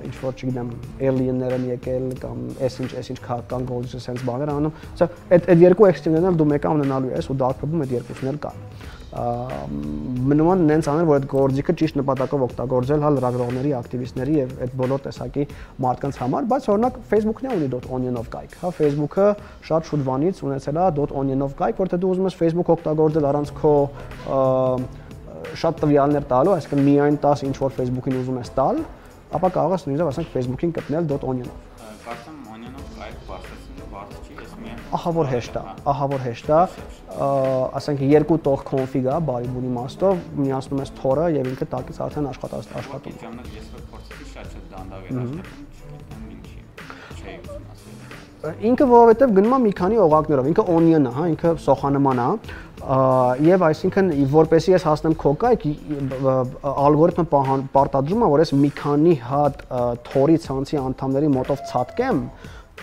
ինչ 0.08 0.16
որ, 0.24 0.36
չգիտեմ, 0.38 0.74
alien-ներ 1.08 1.56
են 1.58 1.66
եկել 1.74 2.06
կամ 2.24 2.44
այսինչ, 2.68 2.90
այսինչ 3.04 3.18
քաղաքական 3.28 3.70
գործը 3.72 4.04
sense 4.08 4.28
բաներ 4.28 4.54
անում։ 4.58 4.78
Սա 5.00 5.10
այդ 5.38 5.50
այդ 5.54 5.66
երկու 5.68 5.90
էքստրեմներն 5.92 6.30
էլ 6.32 6.40
դու 6.42 6.52
մեկը 6.54 6.76
ունենալու 6.78 7.16
ես 7.18 7.32
ու 7.32 7.40
dark 7.44 7.66
web-ում 7.66 7.84
այդ 7.88 7.98
երկուսն 7.98 8.32
էլ 8.34 8.40
կան 8.48 8.64
մնում 9.18 10.50
են 10.52 10.64
նենց 10.68 10.88
անել, 10.92 11.06
որ 11.08 11.18
այդ 11.18 11.26
գործիքը 11.32 11.74
ճիշտ 11.80 11.98
նպատակով 12.02 12.42
օգտագործել 12.48 13.04
հա 13.06 13.12
լրագրողների, 13.16 13.72
ակտիվիստների 13.78 14.36
եւ 14.36 14.52
այդ 14.66 14.74
բոլոր 14.82 15.04
տեսակի 15.06 15.46
մարդկանց 15.86 16.20
համար, 16.22 16.50
բայց 16.52 16.68
օրինակ 16.74 17.00
Facebook-ն 17.14 17.48
է 17.48 17.56
ունի 17.56 17.70
.onion-ով 17.98 18.30
կայք, 18.36 18.58
հա 18.62 18.72
Facebook-ը 18.78 19.28
շատ 19.70 19.90
շուտ 19.90 20.06
վանից 20.12 20.44
ունեցել 20.48 20.82
է 20.84 21.08
.onion-ով 21.24 21.58
կայք, 21.64 21.82
որտեղ 21.88 22.04
դու 22.04 22.12
ուզում 22.14 22.28
ես 22.28 22.38
Facebook 22.44 22.72
օգտագործել 22.76 23.30
առանց 23.32 23.54
քո 23.58 23.74
շատ 25.58 25.82
տվյալներ 25.82 26.28
տալու, 26.28 26.54
այսինքն 26.58 26.84
միայն 26.84 27.18
10 27.24 27.44
ինչ 27.48 27.56
որ 27.64 27.76
Facebook-ին 27.78 28.18
ուզում 28.20 28.40
ես 28.44 28.52
տալ, 28.58 28.82
ապա 29.28 29.50
կարող 29.58 29.74
ես 29.76 29.84
նույնիսկ 29.88 30.10
ասենք 30.12 30.30
Facebook-ին 30.32 30.72
գտնել 30.78 31.10
.onion-ով։ 31.28 31.58
Կարծեմ 32.08 32.38
onion-ով 32.56 32.92
կայք 32.96 33.18
բարձրացնելը 33.28 33.88
բարդ 33.92 34.14
չի, 34.24 34.36
ես 34.40 34.54
միայն 34.62 34.80
ահա 34.98 35.12
որ 35.18 35.28
հեշտ 35.34 35.58
է, 35.58 35.64
ահա 35.92 36.06
որ 36.14 36.22
հեշտ 36.28 36.48
է, 36.48 36.62
ասենք 37.78 38.04
երկու 38.08 38.38
տող 38.48 38.64
է 38.88 39.18
բարի 39.28 39.50
բունի 39.52 39.68
իմաստով, 39.68 40.22
միացնում 40.38 40.82
ես 40.84 40.92
Tor-ը 41.02 41.28
եւ 41.36 41.50
ինքը 41.52 41.68
տակից 41.74 42.00
արդեն 42.08 42.30
աշխատած 42.32 42.72
աշխատում։ 42.82 43.18
Ժամանակ 43.28 43.50
ես 43.58 43.68
որ 43.76 43.84
փորձեցի 43.92 44.30
շատ-շատ 44.32 44.64
դանդաղ 44.72 45.02
էր 45.08 45.20
աշխատում, 45.24 46.24
ինչի 46.38 46.58
չէի 47.18 47.38
ուզում 47.44 47.68
ասել։ 47.74 48.66
Ինքը 48.70 48.86
որովհետեւ 48.88 49.36
գնում 49.38 49.56
է 49.58 49.60
մի 49.68 49.72
քանի 49.82 50.00
օղակներով, 50.08 50.50
ինքը 50.54 50.66
onion 50.78 51.08
է, 51.08 51.14
հա, 51.18 51.24
ինքը 51.34 51.54
սոխանման 51.68 52.22
է, 52.22 52.28
եւ 52.88 53.64
այսինքն 53.68 54.12
որպեսի 54.32 54.74
ես 54.74 54.86
հասնեմ 54.88 55.16
քո 55.20 55.32
կայք 55.42 55.64
ալգորիթմը 56.72 57.26
պարտադրում 57.74 58.24
է 58.24 58.30
որ 58.32 58.44
ես 58.46 58.54
մի 58.56 58.70
քանի 58.78 59.16
հատ 59.28 59.66
թորի 60.08 60.38
ցանցի 60.46 60.80
անդամների 60.80 61.32
մոտով 61.36 61.66
ցածկեմ 61.72 62.22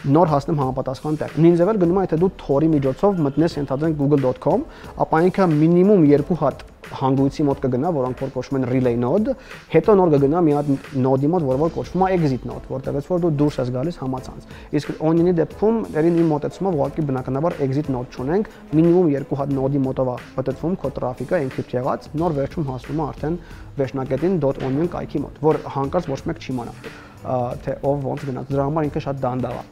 նոր 0.04 0.30
հասնեմ 0.34 0.60
համապատասխան 0.60 1.18
տեղ։ 1.22 1.34
Նույն 1.40 1.58
ձևել 1.60 1.80
գնում 1.84 1.98
է, 2.00 2.04
եթե 2.04 2.20
դու 2.20 2.30
Tor-ի 2.44 2.68
միջոցով 2.74 3.24
մտնես 3.24 3.58
ենթադրենք 3.60 3.98
google.com, 4.02 4.64
ապա 5.04 5.20
ինքը 5.30 5.50
մինիմում 5.54 6.06
2 6.10 6.38
հատ 6.42 6.64
հանգույցի 6.94 7.44
մոտ 7.48 7.60
կգնա, 7.64 7.90
որոնք 7.96 8.22
որ 8.22 8.32
կոչվում 8.34 8.58
են 8.58 8.66
relay 8.68 8.96
node, 9.00 9.34
հետո 9.72 9.94
նոր 9.98 10.10
կգնա 10.14 10.42
մի 10.44 10.54
հատ 10.54 10.68
node-ի 11.00 11.30
մոտ, 11.32 11.46
որը 11.48 11.60
որ 11.62 11.72
կոչվում 11.74 12.04
է 12.04 12.08
exit 12.14 12.44
node, 12.48 12.68
որտեղից 12.70 13.08
որ 13.10 13.22
դու 13.24 13.30
դուրս 13.40 13.58
ես 13.62 13.72
գալիս 13.74 13.98
համացանց։ 14.02 14.52
Իսկ 14.78 14.92
onion-ի 15.08 15.34
դեպքում 15.40 15.80
դերին 15.94 16.18
իմ 16.20 16.28
մոտեցումը 16.34 16.72
ուղղակի 16.74 17.06
բնականաբար 17.08 17.56
exit 17.64 17.90
node 17.94 18.14
չունենք, 18.14 18.50
մինիմում 18.74 19.10
2 19.16 19.40
հատ 19.40 19.54
node-ի 19.58 19.82
մոտով 19.84 20.12
է 20.12 20.16
պատտվում 20.36 20.76
քո 20.84 20.92
տրաֆիկը 20.98 21.40
encrypt 21.44 21.74
եղած, 21.78 22.10
նոր 22.20 22.36
վերջում 22.40 22.68
հասնում 22.68 23.00
է 23.00 23.06
արդեն 23.08 23.38
վերջնակետին 23.80 24.38
.onion 24.44 24.92
կայքի 24.92 25.24
մոտ, 25.24 25.40
որ 25.44 25.60
հանկարծ 25.74 26.10
ոչ 26.14 26.20
մեկ 26.28 26.44
չի 26.44 26.58
մնա 26.60 26.76
թե 27.64 27.78
ով 27.88 28.04
ոնց 28.04 28.26
գնաց։ 28.28 28.52
Դրա 28.52 28.68
համար 28.68 28.90
ինքը 28.90 29.02
շատ 29.08 29.22
դանդաղ 29.24 29.56
է 29.56 29.64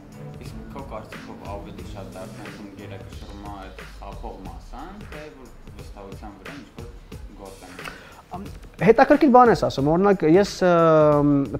քո 0.72 0.82
կարծիքով 0.88 1.42
ավելի 1.52 1.84
շատ 1.92 2.06
դարձնում 2.16 2.68
գերակշռում 2.78 3.42
է 3.42 3.52
այդ 3.62 3.82
խափող 3.98 4.36
մասան, 4.46 4.94
թե 5.12 5.24
որ 5.36 5.50
վստահության 5.78 6.32
վրա 6.38 6.54
ինչ-որ 6.62 6.86
գործ 7.42 7.66
են։ 7.66 8.46
Հետաքրքիր 8.88 9.32
բան 9.36 9.52
ես 9.52 9.64
ասում, 9.68 9.90
օրինակ 9.92 10.24
ես 10.32 10.52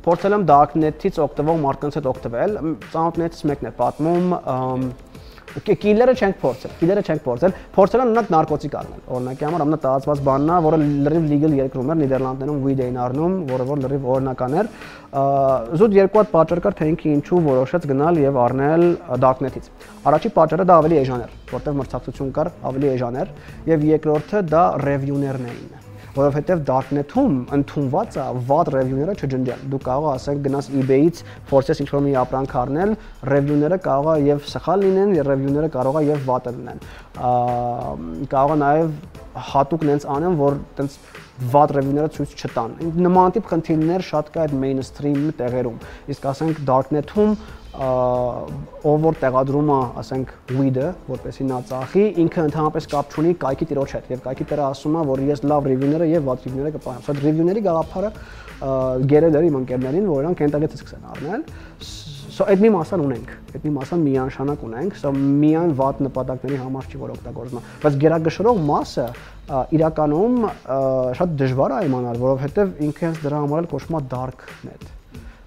փորձել 0.06 0.36
եմ 0.38 0.46
darknet-ից 0.48 1.18
օգտվող 1.26 1.60
մարդկանց 1.66 1.98
հետ 2.00 2.08
օգտվել, 2.12 2.56
ծանոթներից 2.94 3.42
մեկն 3.52 3.68
է 3.68 3.74
պատմում, 3.82 4.32
Կիլերը 5.52 6.12
չենք 6.16 6.36
փորձել, 6.40 6.72
կիլերը 6.80 7.02
չենք 7.04 7.22
փորձել։ 7.26 7.54
Փորձել 7.76 8.02
են 8.02 8.12
ունակ 8.12 8.30
նարկոտիկ 8.32 8.76
առնել։ 8.80 9.02
Օրինակի 9.16 9.46
համար 9.46 9.64
ամենատարածված 9.64 10.22
բանն 10.28 10.52
է, 10.52 10.56
որը 10.66 10.78
լրիվ 11.06 11.26
legal 11.32 11.56
երկրում 11.58 11.92
էր 11.92 12.00
Նիդերլանդներում 12.02 12.62
weed 12.64 12.80
էին 12.86 12.98
առնում, 13.02 13.36
որը 13.52 13.66
որ 13.68 13.82
լրիվ 13.84 14.08
օրինական 14.16 14.56
էր։ 14.62 14.72
Զուտ 15.82 15.98
երկու 15.98 16.22
հատ 16.22 16.32
պատճառ 16.32 16.62
կար, 16.64 16.76
թե 16.80 16.90
ինքը 16.92 17.12
ինչու 17.12 17.42
որոշեց 17.52 17.86
գնալ 17.92 18.22
եւ 18.22 18.40
առնել 18.46 18.88
darknet-ից։ 19.26 19.70
Առաջի 20.08 20.34
պատճառը 20.40 20.68
դա 20.72 20.80
ավելի 20.80 21.00
էժան 21.02 21.26
էր, 21.26 21.36
որտեղ 21.52 21.78
մրցակցություն 21.82 22.34
կար, 22.40 22.52
ավելի 22.72 22.92
էժան 22.96 23.22
էր, 23.26 23.38
եւ 23.76 23.86
երկրորդը 23.92 24.44
դա 24.56 24.66
review-ներն 24.88 25.48
էին 25.52 25.81
որովհետև 26.16 26.62
darknet-ում 26.68 27.36
ընդունված 27.56 28.16
է 28.20 28.26
վատ 28.48 28.70
review-ները 28.74 29.14
չջնջել։ 29.16 29.62
Դու 29.72 29.80
կարող 29.86 30.08
ես 30.12 30.26
ասենք 30.26 30.42
գնաս 30.46 30.68
eBay-ից 30.82 31.22
փորձես 31.48 31.82
ինչ-որ 31.84 32.04
մի 32.06 32.12
ապրանք 32.22 32.56
առնել, 32.62 32.94
review-ները 33.32 33.78
կարող 33.86 34.10
է 34.12 34.26
եւ 34.28 34.44
սխալ 34.52 34.84
լինեն, 34.86 35.16
review-ները 35.30 35.72
կարող 35.78 35.98
է 36.02 36.04
եւ 36.10 36.28
վատ 36.28 36.50
լինեն։ 36.52 36.84
Կարող 38.32 38.52
է 38.52 38.60
նաեւ 38.62 38.94
հատուկ 39.52 39.86
նենց 39.88 40.06
անեն, 40.12 40.38
որ 40.42 40.58
տենց 40.76 40.98
վատ 41.52 41.72
review-ները 41.78 42.12
ցույց 42.16 42.34
չտան։ 42.36 42.74
Նման 43.02 43.32
տիպ 43.34 43.48
խնդիրներ 43.52 44.04
շատ 44.08 44.28
կա 44.34 44.42
այդ 44.44 44.54
mainstream 44.62 45.22
տեղերում։ 45.38 45.78
Իսկ 46.12 46.26
ասենք 46.32 46.60
darknet-ում 46.68 47.32
ով 47.72 48.98
որ 49.00 49.16
տեղադրում 49.22 49.70
է, 49.72 49.78
ասենք, 50.02 50.32
weed-ը, 50.58 50.88
որպեսի 51.08 51.46
նա 51.48 51.60
ծախի, 51.70 52.04
ինքը 52.20 52.44
ընդհանրապես 52.50 52.88
կապ 52.92 53.16
չունի 53.16 53.32
կայքի 53.40 53.68
տիրոջ 53.70 53.94
հետ, 53.96 54.10
եւ 54.12 54.22
կայքի 54.26 54.46
տերը 54.52 54.66
ասում 54.68 54.98
է, 55.00 55.04
որ 55.08 55.24
ես 55.30 55.44
լավ 55.48 55.68
review-ները 55.72 56.08
եւ 56.12 56.28
վատ 56.28 56.46
review-ները 56.48 56.74
կպահեմ։ 56.76 57.06
Սա 57.08 57.16
review-ների 57.22 57.64
գաղափարը 57.64 58.12
գերել 59.12 59.38
էր 59.40 59.48
իմ 59.48 59.58
ընկերներին, 59.62 60.08
որ 60.12 60.22
իրանք 60.22 60.42
այնտեղից 60.46 60.76
սկսեն 60.76 61.08
առնել։ 61.16 61.46
So 62.32 62.46
այդ 62.48 62.62
մի 62.64 62.68
մասան 62.72 63.02
ունենք, 63.04 63.32
այդ 63.52 63.64
մի 63.66 63.70
մասան 63.76 64.04
միանշանակ 64.06 64.62
ունենք, 64.64 64.94
so 64.96 65.10
միան 65.12 65.74
վատ 65.76 65.98
նպատակների 66.06 66.60
համար 66.62 66.86
չի 66.88 67.00
որ 67.02 67.12
օգտագործվում 67.18 67.66
բայց 67.82 67.98
գերագշրող 68.06 68.62
մասը 68.70 69.04
իրականում 69.76 70.48
շատ 71.20 71.36
դժվար 71.42 71.76
է 71.76 71.82
իմանալ, 71.90 72.22
որովհետեւ 72.24 72.74
ինքը 72.88 73.06
հենց 73.08 73.22
դրա 73.26 73.44
համար 73.44 73.62
էլ 73.62 73.70
կոչվում 73.74 74.00
է 74.00 74.04
dark 74.16 74.48
net 74.64 74.88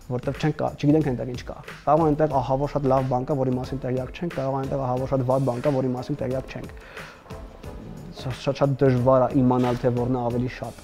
որտեղ 0.06 0.36
չենք 0.38 0.58
կա, 0.60 0.68
չգիտենք 0.78 1.08
այնտեղ 1.10 1.30
ինչ 1.34 1.41
կա։ 1.48 1.56
Կարող 1.86 2.02
է 2.06 2.10
այնտեղ 2.12 2.34
ահավոր 2.39 2.72
շատ 2.76 2.84
լավ 2.91 3.08
բան 3.10 3.24
կա, 3.26 3.38
որի 3.41 3.54
մասին 3.56 3.80
տեղյակ 3.86 4.10
չենք, 4.15 4.36
կարող 4.36 4.56
է 4.56 4.60
այնտեղ 4.62 4.84
ահավոր 4.86 5.10
շատ 5.13 5.24
վատ 5.30 5.48
բան 5.50 5.63
կա, 5.65 5.72
որի 5.76 5.89
մասին 5.96 6.20
տեղյակ 6.22 6.54
չենք։ 6.56 6.70
Շատ 8.41 8.60
շատ 8.60 8.76
դժվար 8.86 9.26
է 9.26 9.30
իմանալ 9.41 9.82
թե 9.82 9.94
որն 9.96 10.15
է 10.15 10.22
ավելի 10.30 10.52
շատ։ 10.60 10.84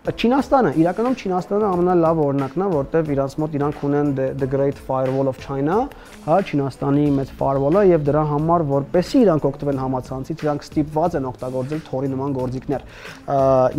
Չինաստանը, 0.00 0.70
իրականում 0.80 1.16
Չինաստանը 1.20 1.66
ամենալավ 1.70 2.20
օրինակն 2.24 2.62
է, 2.64 2.68
որտեվ 2.72 3.10
իրանց 3.14 3.34
մոտ 3.42 3.56
իրանք 3.58 3.82
ունեն 3.84 4.14
the 4.16 4.48
Great 4.48 4.78
Firewall 4.80 5.28
of 5.28 5.36
China, 5.44 5.76
հա, 6.26 6.36
Չինաստանի 6.44 7.06
մեծ 7.16 7.32
firewall-ը 7.38 7.82
եւ 7.90 8.04
դրա 8.10 8.24
համար 8.34 8.64
որպեսի 8.70 9.22
իրանք 9.24 9.46
օգտվեն 9.50 9.80
համացանցից, 9.80 10.44
իրանք 10.44 10.66
ստիպված 10.66 11.16
են 11.20 11.28
օգտագործել 11.30 11.82
թորի 11.86 12.10
նման 12.12 12.36
գործիքներ։ 12.36 12.84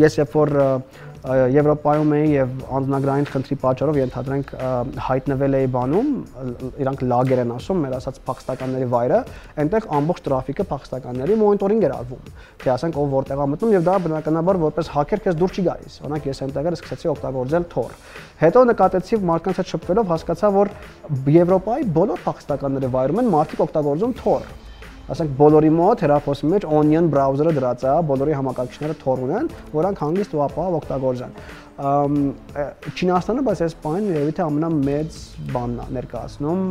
Ես 0.02 0.18
երբ 0.22 0.38
որ 0.42 0.54
Եվրոպայում 1.22 2.14
էի 2.18 2.30
եւ 2.34 2.54
անձնագրային 2.78 3.28
խնդրի 3.30 3.56
պատճառով 3.62 3.98
ենթադրենք 4.00 4.54
հայտնվել 5.06 5.58
էի 5.60 5.68
բանում, 5.76 6.08
իրանք 6.82 7.04
լագեր 7.12 7.42
են 7.44 7.52
ասում, 7.56 7.84
մեր 7.86 7.94
ասած 8.00 8.18
փախստականների 8.26 8.88
վայրը, 8.90 9.20
այնտեղ 9.62 9.86
ամբողջ 9.98 10.24
տրաֆիկը 10.26 10.66
փախստականների 10.72 11.38
մոնիտորինգ 11.42 11.86
էր 11.86 11.94
արվում։ 12.00 12.34
Թե 12.64 12.74
ասենք 12.74 12.98
ով 13.02 13.14
որտեղ 13.22 13.44
է 13.46 13.48
մտնում 13.54 13.76
եւ 13.78 13.86
դա 13.86 14.00
բնականաբար 14.08 14.62
որպես 14.66 14.92
հակեր 14.98 15.24
քեզ 15.28 15.38
դուր 15.42 15.54
չի 15.54 15.66
գալիս։ 15.70 16.00
Օրինակ 16.02 16.28
ես 16.32 16.42
այնտեղ 16.48 16.72
սկսեցի 16.82 17.12
օգտագործել 17.12 17.70
Tor։ 17.76 17.96
Հետո 18.42 18.66
նկատեցի 18.72 19.22
մարդկանց 19.30 19.62
հետ 19.62 19.72
շփվելով 19.76 20.12
հասկացա, 20.16 20.52
որ 20.58 20.74
Եվրոպայի 21.38 21.88
բոլոր 22.02 22.26
փախստականների 22.26 22.92
վայրում 22.98 23.22
են 23.22 23.34
մարդիկ 23.38 23.66
օգտագործում 23.68 24.18
Tor 24.22 24.50
ասենք 25.12 25.34
բոլորի 25.40 25.72
մոտ 25.76 26.02
հեռախոսի 26.06 26.50
մեջ 26.52 26.66
Onion 26.78 27.10
browser-ը 27.12 27.52
դրած 27.58 27.82
է, 27.84 27.96
բոլորի 28.08 28.36
համակարգիչները 28.38 28.96
Tor 29.02 29.24
ունեն, 29.26 29.50
որոնք 29.76 30.04
հանգիստ 30.06 30.36
ու 30.38 30.44
ապահով 30.46 30.78
օգտագործեն։ 30.80 31.36
Չինաստանը 31.82 33.44
բայց 33.48 33.62
այս 33.66 33.76
բանը 33.84 34.12
երևի 34.16 34.34
թե 34.38 34.44
ամենամեծ 34.46 35.20
բանն 35.52 35.80
է 35.82 35.86
ներկայացնում 35.98 36.62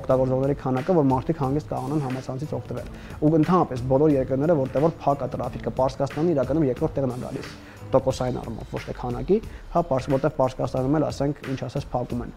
օգտագործողների 0.00 0.56
քանակը, 0.62 0.96
որ 0.98 1.06
մարդիկ 1.12 1.42
հանգիստ 1.46 1.72
կարողանան 1.72 2.04
համացանցից 2.08 2.54
օգտվել։ 2.58 2.88
Ու 3.22 3.34
ընդհանրապես 3.38 3.84
բոլոր 3.92 4.16
երկրները, 4.18 4.58
որտեղ 4.62 4.86
որ 4.88 4.96
փակ 5.04 5.22
է 5.22 5.30
տրաֆիկը, 5.36 5.74
Պարսկաստանը 5.78 6.34
իրականում 6.36 6.68
երկրորդ 6.72 6.98
տեղն 6.98 7.14
է 7.14 7.20
գալիս 7.22 7.54
տոկոսային 7.92 8.38
առումով, 8.42 8.76
ոչ 8.76 8.82
թե 8.88 8.94
քանակի, 8.98 9.38
հա, 9.72 9.82
որտեղ 9.90 10.36
Պարսկաստանում 10.38 10.96
էլ 10.98 11.06
ասենք, 11.08 11.42
ինչ 11.52 11.60
ասես, 11.68 11.88
փակում 11.92 12.22
են 12.26 12.36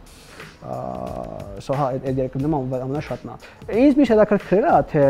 սա 1.62 1.78
հա 1.78 1.88
այդ 2.00 2.20
երկրներում 2.24 2.56
ամենաշատն 2.80 3.32
է։ 3.32 3.38
Ինձ 3.86 4.00
միշտ 4.00 4.14
հետաքրքրել 4.16 4.68
է 4.72 4.78
թե 4.92 5.06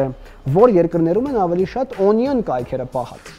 որ 0.58 0.76
երկրներում 0.76 1.30
են 1.32 1.40
ավելի 1.46 1.68
շատ 1.76 1.98
onion 2.06 2.44
կայքերը 2.50 2.88
պահած 2.96 3.34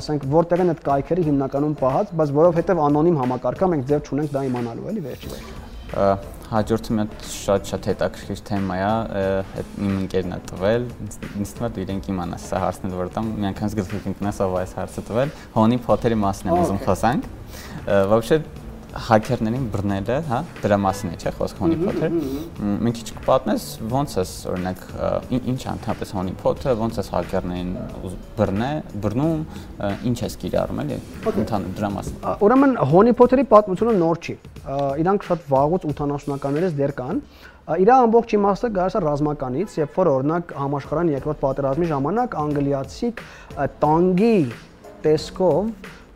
ասենք 0.00 0.28
որտեղ 0.32 0.62
են 0.64 0.72
այդ 0.72 0.84
կայքերը 0.88 1.24
հիմնականում 1.28 1.74
պահած, 1.82 2.12
բայց 2.20 2.36
որովհետև 2.40 2.84
անոնիմ 2.88 3.18
համակարգա 3.22 3.72
մենք 3.74 3.88
ձև 3.92 4.06
չունենք 4.08 4.36
դա 4.38 4.46
իմանալու 4.48 4.92
էլի 4.92 5.08
վերջի 5.08 5.34
վերջում 5.34 6.31
հաջորդը 6.51 6.95
մի 6.97 7.05
շատ 7.31 7.71
շատ 7.71 7.87
հետաքրքիր 7.91 8.41
թեմա 8.47 8.77
է, 8.77 9.23
այդ 9.59 9.73
իմ 9.87 9.95
ընկերն 10.01 10.35
է 10.35 10.39
տվել, 10.51 10.85
ինձ 11.41 11.53
թվում 11.57 11.79
է 11.79 11.83
իրենք 11.83 12.09
իմանաս 12.13 12.45
սա 12.51 12.61
հարցն 12.63 12.87
է 12.87 12.99
որ 13.01 13.11
տամ, 13.17 13.31
մի 13.37 13.49
անգամ 13.51 13.75
գլխի 13.81 13.99
կընկնես 14.07 14.39
ով 14.47 14.55
այս 14.61 14.75
հարցը 14.77 15.03
տվել, 15.07 15.33
հոնի 15.57 15.79
փոթերի 15.87 16.19
մասն 16.23 16.51
եմ 16.51 16.61
ուզում 16.63 16.81
խոսանք։ 16.87 17.29
Вообще 18.13 18.41
հաքերներին 18.92 19.66
բռնելը, 19.72 20.16
հա, 20.28 20.38
դրա 20.60 20.76
մասին 20.82 21.12
է, 21.12 21.16
չէ՞, 21.16 21.30
խոսք 21.38 21.60
հոնիփոթեր։ 21.62 22.16
Մենք 22.84 22.98
քիչ 22.98 23.06
կպատնես 23.18 23.66
ոնց 23.92 24.16
էս 24.22 24.32
օրինակ 24.52 24.82
ինչ 25.38 25.60
ընդհանրապես 25.72 26.12
հոնիփոթը, 26.18 26.74
ոնց 26.82 26.98
էս 27.02 27.08
հաքերներին 27.14 27.70
բռնե, 28.36 28.70
բռնում, 29.06 29.46
ինչ 30.12 30.18
էս 30.28 30.36
կիրառում 30.42 30.82
էլի, 30.82 30.98
ընդհանուր 31.42 31.72
դրա 31.78 31.90
մասին։ 31.96 32.20
Ուրեմն 32.48 32.76
հոնիփոթերի 32.92 33.46
պատմությունը 33.52 33.94
նոր 34.02 34.20
չի։ 34.22 34.36
Իրանք 35.02 35.26
շատ 35.30 35.48
վաղուց 35.52 35.88
80-ականներից 35.92 36.76
դեռ 36.82 36.94
կան։ 37.00 37.24
Իրա 37.82 37.96
ամբողջ 38.02 38.32
իմաստը 38.36 38.68
գարս 38.74 38.94
է 38.98 39.00
ռազմականից, 39.06 39.74
երբ 39.78 39.98
որ 40.02 40.08
օրինակ 40.12 40.52
համաշխարհային 40.58 41.12
երկրորդ 41.12 41.40
պատերազմի 41.42 41.90
ժամանակ 41.92 42.34
անգլիացիք 42.42 43.22
տանգի 43.82 44.38
տեսքով 45.06 45.70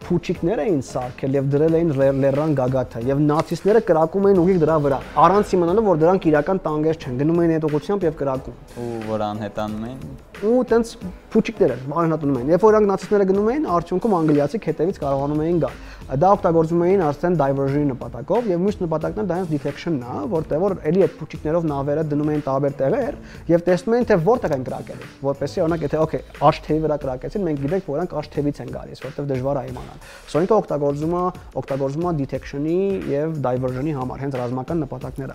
փուչիկներ 0.06 0.60
էին 0.62 0.82
սարքել 0.86 1.36
եւ 1.36 1.46
դրել 1.52 1.76
էին 1.76 1.90
լեռան 2.22 2.52
գագաթը 2.60 3.00
եւ 3.10 3.22
նացիստները 3.26 3.80
կրակում 3.90 4.28
էին 4.30 4.40
ուղիղ 4.42 4.60
դրա 4.62 4.76
վրա 4.86 4.98
առանց 5.26 5.54
իմանալու 5.56 5.84
որ 5.86 6.00
դրանք 6.02 6.28
իրական 6.30 6.60
տանգեր 6.66 7.00
չեն 7.02 7.18
գնում 7.22 7.40
էին 7.42 7.54
այդ 7.56 7.66
ուղությամբ 7.70 8.06
եւ 8.06 8.18
կրակում 8.22 8.60
ու 8.86 9.00
որ 9.10 9.24
անհետանում 9.26 9.86
էին 9.90 10.04
ու 10.44 10.62
տենց 10.70 10.92
փուչիկներ 11.32 11.72
էր 11.76 11.84
անհետանում 12.00 12.38
էին 12.40 12.50
երբ 12.52 12.64
որ 12.66 12.74
նրանք 12.76 12.90
նացիստները 12.92 13.26
գնում 13.30 13.48
էին 13.52 13.68
արդյունքում 13.76 14.16
անգլիացիք 14.16 14.66
հետևից 14.70 15.00
կարողանում 15.02 15.42
էին 15.46 15.60
գալ 15.64 15.76
դա 16.06 16.28
օգտագործում 16.36 16.82
էին 16.86 17.00
արդեն 17.02 17.36
diversion-ի 17.40 17.86
նպատակով 17.90 18.44
եւ 18.46 18.60
մյուս 18.62 18.76
նպատակն 18.78 19.22
էլ 19.22 19.26
դա 19.26 19.38
հենց 19.40 19.48
detection-ն 19.50 20.04
է, 20.06 20.18
որտեղ 20.30 20.60
որ 20.62 20.74
էլի 20.86 21.02
այդ 21.06 21.16
փուչիկներով 21.18 21.66
նավերը 21.66 22.04
դնում 22.12 22.30
էին 22.30 22.44
տարբեր 22.46 22.76
տեղեր 22.78 23.16
եւ 23.50 23.64
տեսնում 23.66 23.96
էին 23.96 24.06
թե 24.06 24.18
որտեղ 24.26 24.54
են 24.54 24.66
կրակել, 24.66 25.00
որպեսզի 25.26 25.62
օրինակ 25.66 25.86
եթե 25.86 25.98
okay, 26.06 26.20
աջ 26.46 26.60
թևի 26.66 26.80
վրա 26.86 26.98
կրակեցին, 27.02 27.44
մենք 27.46 27.58
գիտենք 27.66 27.90
որ 27.90 27.96
նրանք 27.96 28.14
աջ 28.22 28.30
թևից 28.36 28.60
են 28.62 28.70
գալիս, 28.76 29.02
որտեղ 29.02 29.28
դժվար 29.34 29.56
է 29.56 29.64
իմանալ։ 29.66 29.98
Սոնիկը 30.30 30.56
օգտագործում 30.56 31.16
է 31.16 31.24
օգտագործում 31.58 32.06
է 32.06 32.14
detection-ի 32.22 32.78
եւ 33.10 33.34
diversion-ի 33.46 33.96
համար, 33.96 34.22
հենց 34.22 34.38
ռազմական 34.46 34.82
նպատակները։ 34.86 35.34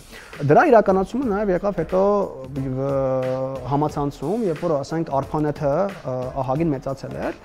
Դրա 0.52 0.64
իրականացումը 0.72 1.30
նաեւ 1.32 1.52
եկավ 1.52 1.82
հետո 1.82 2.02
համացանցում, 3.72 4.46
երբ 4.52 4.62
որ 4.62 4.76
ասենք 4.92 5.10
ARPANET-ը 5.16 5.72
ահագին 6.42 6.72
մեծացել 6.72 7.14
էր 7.24 7.36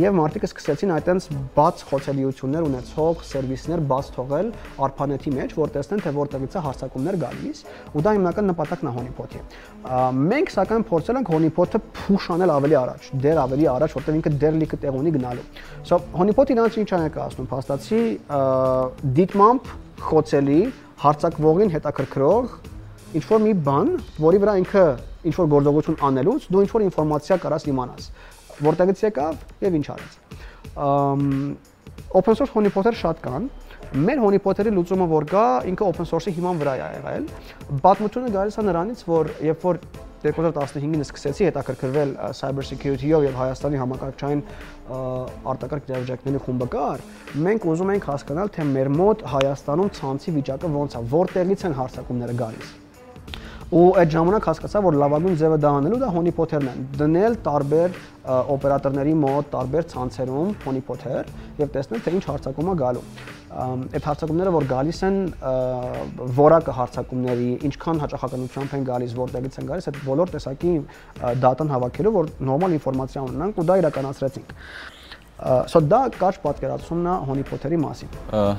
եւ 0.00 0.16
մարդիկ 0.18 0.44
սկսեցին 0.44 0.90
այտենց 0.96 1.26
բաց 1.56 1.84
խոցելիություններ 1.88 2.66
ունեցող 2.68 3.22
սերվիսներ 3.30 3.82
բաց 3.90 4.10
թողել 4.16 4.50
ARPANET-ի 4.84 5.32
մեջ, 5.36 5.54
որ 5.56 5.72
տեսնեն 5.76 6.04
թե 6.04 6.12
որտեղից 6.20 6.56
է 6.60 6.62
հարձակումներ 6.66 7.18
գալիս, 7.24 7.62
ու 7.96 8.04
դա 8.04 8.14
հիմնական 8.20 8.50
նպատակն 8.50 8.90
է 8.90 8.94
honeypot-ի։ 9.00 9.40
Մենք 10.30 10.52
սակայն 10.60 10.86
փորձել 10.90 11.20
ենք 11.20 11.32
honeypot-ը 11.34 11.82
push 12.00 12.28
անել 12.36 12.54
ավելի 12.60 12.76
առաջ, 12.84 13.10
դեր 13.24 13.40
ավելի 13.40 13.68
առաջ, 13.80 13.96
որտեղ 14.00 14.20
ինքը 14.20 14.34
դեր 14.44 14.58
լիքը 14.60 14.80
տեղ 14.84 15.00
ունի 15.00 15.14
գնալու։ 15.16 15.46
So 15.88 16.00
honeypot-ը 16.20 16.56
իրանց 16.56 16.80
ինչ 16.84 16.90
է 16.90 17.00
ներկայացնում, 17.00 17.50
փաստացի 17.50 18.02
դիտմամբ 19.20 19.72
խոցելի, 20.10 20.60
հարցակվողին 21.00 21.72
հետաքրքրող 21.74 22.58
ինչ 23.10 23.24
որ 23.26 23.40
մի 23.42 23.52
բան, 23.66 23.88
որի 24.22 24.40
վրա 24.44 24.52
ինքը 24.60 24.84
ինչ 25.28 25.34
որ 25.40 25.48
գործողություն 25.54 25.98
անելուց 26.10 26.50
դու 26.50 26.62
ինչ 26.64 26.70
որ 26.74 26.84
ինֆորմացիա 26.90 27.40
կարաս 27.44 27.66
իմանաս 27.70 28.12
որտեղից 28.64 29.02
եկավ 29.06 29.40
եւ 29.64 29.76
ինչ 29.80 29.86
արեց։ 29.94 30.12
Open 32.10 32.36
source 32.36 32.52
honeypot-եր 32.54 32.96
շատ 32.98 33.20
կան, 33.24 33.48
մեր 34.04 34.20
honeypot-երի 34.24 34.72
լուծումը 34.74 35.06
որ 35.10 35.26
կա, 35.30 35.44
ինքը 35.70 35.86
open 35.86 36.08
source-ի 36.10 36.34
հիման 36.36 36.60
վրա 36.60 36.74
է 36.76 36.88
եղել։ 36.96 37.28
Պատմությունը 37.84 38.32
գալիս 38.34 38.58
է 38.58 38.64
նրանից, 38.66 39.04
որ 39.10 39.30
երբ 39.46 39.64
որ 39.68 39.80
2015-ին 40.24 41.04
սկսեցի 41.06 41.46
հետաքրքրվել 41.48 42.10
cyber 42.36 42.66
security-ով 42.70 43.24
եւ 43.28 43.38
Հայաստանի 43.40 43.80
համակարգչային 43.80 44.42
արտակարգ 45.54 45.88
իրավիճակների 45.94 46.42
խումբը 46.44 46.68
կար, 46.76 47.06
մենք 47.46 47.66
ուզում 47.72 47.94
ենք 47.96 48.10
հասկանալ, 48.10 48.52
թե 48.58 48.68
մեր 48.74 48.92
մոտ 49.00 49.26
Հայաստանում 49.38 49.90
ցանցի 49.96 50.36
վիճակը 50.36 50.74
ոնց 50.76 51.00
է, 51.00 51.04
որտեղից 51.16 51.66
են 51.70 51.80
հարցակումները 51.80 52.38
գալիս 52.44 52.79
ու 53.70 53.82
այդ 54.00 54.10
ժամանակ 54.10 54.46
հասկացա, 54.50 54.80
որ 54.82 54.96
լավագույն 54.98 55.36
ձևը 55.38 55.56
դա 55.62 55.70
անելու 55.78 55.98
դա 56.00 56.06
հոնիփոթերն 56.10 56.70
են։ 56.70 56.80
Դնել 56.98 57.36
տարբեր 57.44 57.92
օպերատորների 58.54 59.12
մոտ, 59.20 59.50
տարբեր 59.52 59.86
ցանցերում 59.92 60.50
հոնիփոթեր 60.64 61.30
եւ 61.60 61.70
տեսնել 61.76 62.02
թե 62.02 62.14
ինչ 62.18 62.24
հարցակում 62.30 62.70
է 62.70 62.74
գալու։ 62.82 63.04
Այդ 63.60 64.08
հարցակումները, 64.10 64.54
որ 64.58 64.66
գալիս 64.74 65.00
են 65.06 65.16
որակը 66.40 66.74
հարցակումների, 66.80 67.48
ինչքան 67.70 68.02
հաճախականությամբ 68.04 68.76
են 68.78 68.86
գալիս, 68.90 69.16
որտեղից 69.20 69.58
են 69.60 69.70
գալիս, 69.70 69.88
այդ 69.90 70.00
բոլոր 70.06 70.32
տեսակի 70.34 70.74
դատան 71.46 71.74
հավաքելու, 71.74 72.14
որ 72.20 72.30
նորմալ 72.50 72.76
ինֆորմացիա 72.78 73.24
ունենանք 73.30 73.60
ու 73.60 73.66
դա 73.70 73.78
իրականացրեցինք 73.84 74.54
սա 75.40 75.80
դա 75.88 76.00
կարճ 76.20 76.38
պատկերացումն 76.44 77.06
է 77.08 77.14
Հոնի 77.30 77.44
Փոթերի 77.48 77.78
մասին։ 77.80 78.10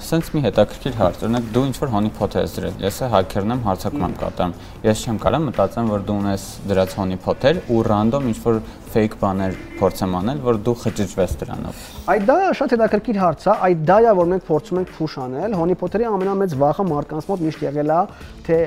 Սենց 0.01 0.29
մի 0.33 0.41
հետաքրքիր 0.47 0.95
հարց, 0.97 1.19
օրինակ 1.27 1.49
դու 1.53 1.65
ինչ 1.69 1.75
որ 1.81 1.91
Հոնի 1.93 2.11
Փոթեր 2.17 2.45
ես 2.47 2.55
դրել, 2.57 2.79
ես 2.81 2.97
է 3.01 3.09
հաքերն 3.13 3.53
եմ 3.55 3.63
հարցակում 3.67 4.05
եմ 4.07 4.15
կատարում։ 4.21 4.55
Ես 4.87 5.03
չեմ 5.05 5.19
կարող 5.21 5.43
մտածեմ, 5.45 5.91
որ 5.91 6.05
դու 6.09 6.17
ունես 6.21 6.45
դրած 6.71 6.95
Հոնի 7.01 7.19
Փոթեր 7.21 7.61
ու 7.69 7.81
ռանդոմ 7.91 8.29
ինչ 8.31 8.37
որ 8.41 8.61
fake 8.91 9.15
բաներ 9.21 9.53
փորձեմ 9.79 10.15
անել, 10.19 10.39
որ 10.43 10.57
դու 10.65 10.73
խճճվես 10.81 11.35
դրանով։ 11.41 11.83
Այդ 12.11 12.25
դա 12.27 12.35
շատ 12.59 12.73
հետաքրքիր 12.75 13.19
հարց 13.21 13.45
է, 13.45 13.53
այդ 13.67 13.83
դա 13.87 13.97
է, 14.01 14.13
որ 14.19 14.27
մենք 14.31 14.45
փորձում 14.49 14.79
ենք 14.81 14.91
փուշ 14.97 15.15
անել։ 15.21 15.55
Հոնի 15.61 15.77
Փոթերի 15.81 16.07
ամենամեծ 16.11 16.55
վախը 16.61 16.85
մարդկանց 16.91 17.29
մոտ 17.31 17.45
միշտ 17.47 17.63
եղել 17.67 17.93
է, 17.95 18.01
թե 18.47 18.57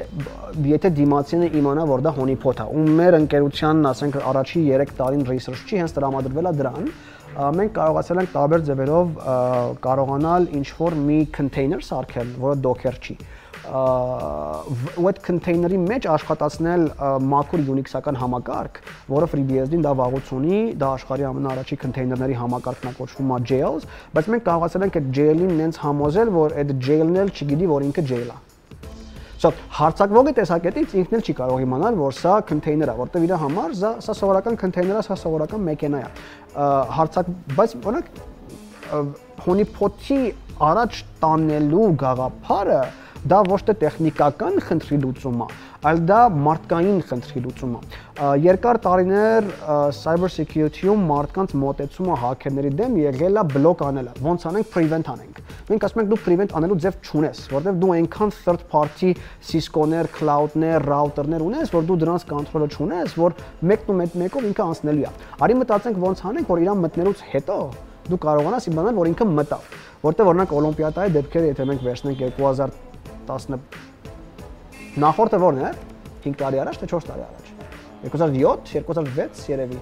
եթե 0.72 0.92
դիմացինը 0.96 1.50
իմանա, 1.60 1.84
որ 1.92 2.04
դա 2.08 2.14
Հոնի 2.18 2.38
Փոթ 2.44 2.62
է։ 2.64 2.68
Ու 2.72 2.86
մեր 3.04 3.18
ընկերությանն, 3.20 3.90
ասենք, 3.92 4.18
առաջի 4.32 4.64
3 4.72 4.96
տարին 5.02 5.26
research-ի 5.28 5.82
հենց 5.84 5.98
տրամադրվել 5.98 6.50
է 6.50 6.54
դրան, 6.62 6.88
մենք 7.34 7.72
կարողացել 7.78 8.20
ենք 8.22 8.34
տարբեր 8.34 8.66
ձևերով 8.68 9.14
կարողանալ 9.84 10.50
ինչ 10.58 10.68
որ 10.78 10.98
մի 11.08 11.18
container 11.34 11.80
սարքել, 11.82 12.36
որը 12.44 12.60
docker 12.66 13.00
չի 13.00 13.16
այդ 13.64 15.20
container-ի 15.24 15.78
մեջ 15.80 16.06
աշխատացնել 16.12 16.86
մաքուր 17.32 17.62
Unix-ական 17.74 18.18
համակարգ, 18.20 18.80
որը 19.08 19.30
FreeBSD-ին 19.32 19.84
դա 19.86 19.94
վաղուց 20.02 20.32
ունի, 20.36 20.62
դա 20.80 20.90
աշխարհի 21.00 21.28
ամենաառաջի 21.32 21.80
container-ների 21.84 22.40
համակարգն 22.44 22.90
է 22.92 22.96
կոչվում 23.00 23.36
է 23.38 23.42
jails, 23.50 23.88
բայց 24.12 24.32
մենք 24.34 24.48
կարողացել 24.50 24.88
ենք 24.88 24.98
այդ 25.00 25.12
jail-ին 25.20 25.54
նենց 25.64 25.84
համոզել, 25.84 26.34
որ 26.36 26.58
այդ 26.60 26.74
jail-ն 26.84 27.22
էլ 27.24 27.32
չգիտի, 27.32 27.70
որ 27.72 27.88
ինքը 27.88 28.10
jail 28.12 28.28
է 28.28 28.53
So 29.44 29.50
հարցակվողի 29.76 30.32
տեսակետից 30.38 30.92
ինքն 30.96 31.16
էլ 31.18 31.22
չի 31.28 31.32
կարող 31.36 31.64
իմանալ, 31.66 31.96
որ 32.00 32.14
սա 32.16 32.36
container 32.48 32.88
է, 32.88 32.94
որտեվ 32.96 33.24
իր 33.26 33.32
համար 33.42 33.74
սա 33.76 34.14
սովորական 34.16 34.54
container 34.56 34.96
է, 34.96 35.02
սա 35.04 35.18
սովորական 35.20 35.66
մեքենա 35.66 36.00
է։ 36.00 36.06
Հարցակ, 36.96 37.28
բայց 37.58 37.74
օրինակ 37.90 38.08
հոնիփոթի 39.44 40.20
առաջ 40.70 41.02
տանելու 41.26 41.90
գաղափարը 42.04 42.80
դա 43.24 43.38
ոչ 43.48 43.60
թե 43.64 43.74
տեխնիկական 43.80 44.58
խնդրի 44.66 44.96
լուծում 45.00 45.38
է, 45.40 45.46
այլ 45.88 46.00
դա 46.10 46.18
մարդկային 46.44 46.98
խնդրի 47.08 47.40
լուծում 47.44 47.76
է։ 47.78 48.26
Երկար 48.44 48.78
տարիներ 48.84 49.46
cyber 49.96 50.32
security-ում 50.34 51.06
մարդկանց 51.08 51.54
մոտեցումը 51.62 52.18
հաքերների 52.24 52.72
դեմ 52.80 52.98
եղել 53.00 53.40
է 53.40 53.44
բլոկ 53.54 53.84
անելը։ 53.88 54.12
Ոնց 54.26 54.44
անենք 54.50 54.70
prevent 54.74 55.10
անենք։ 55.14 55.40
Մենք 55.70 55.86
ասում 55.88 56.02
ենք 56.04 56.12
դու 56.12 56.20
prevent 56.26 56.54
անելու 56.60 56.78
ձև 56.84 57.00
չունես, 57.08 57.40
որովհետև 57.54 57.80
դու 57.80 57.92
այնքան 57.94 58.34
third 58.44 58.66
party 58.74 59.10
Cisco-ներ, 59.48 60.10
cloud-ներ, 60.18 60.84
router-ներ 60.84 61.44
ունես, 61.48 61.72
որ 61.72 61.88
դու 61.88 61.98
դրանց 62.04 62.28
կոնտրոլը 62.28 62.68
չունես, 62.76 63.16
որ 63.24 63.36
մեկն 63.72 63.94
ու 63.94 63.98
մեկով 64.24 64.48
ինքը 64.52 64.68
անցնելի 64.68 65.08
է։ 65.08 65.12
Արի 65.44 65.58
մտածենք 65.64 66.00
ոնց 66.04 66.24
անենք, 66.28 66.52
որ 66.52 66.64
իրան 66.64 66.82
մտնելուց 66.84 67.24
հետո 67.32 67.60
դու 68.04 68.20
կարողանաս 68.20 68.68
իմանալ, 68.68 68.98
որ 69.00 69.12
ինքը 69.14 69.28
մտավ։ 69.32 69.70
Որտեղ 70.04 70.30
օրինակ 70.34 70.58
Օլիմպիադայի 70.60 71.14
դեպքերը, 71.14 71.52
եթե 71.54 71.68
մենք 71.70 71.86
վերցնենք 71.88 72.26
2000 72.36 72.93
10 73.28 73.58
նախորդը 75.04 75.40
ո՞րն 75.40 75.60
է 75.64 75.72
5 76.24 76.38
տարի 76.40 76.62
առաջ 76.64 76.80
թե 76.82 76.90
4 76.94 77.08
տարի 77.10 77.24
առաջ 77.28 77.44
2007 78.04 78.74
2006 78.74 79.48
երևի 79.52 79.78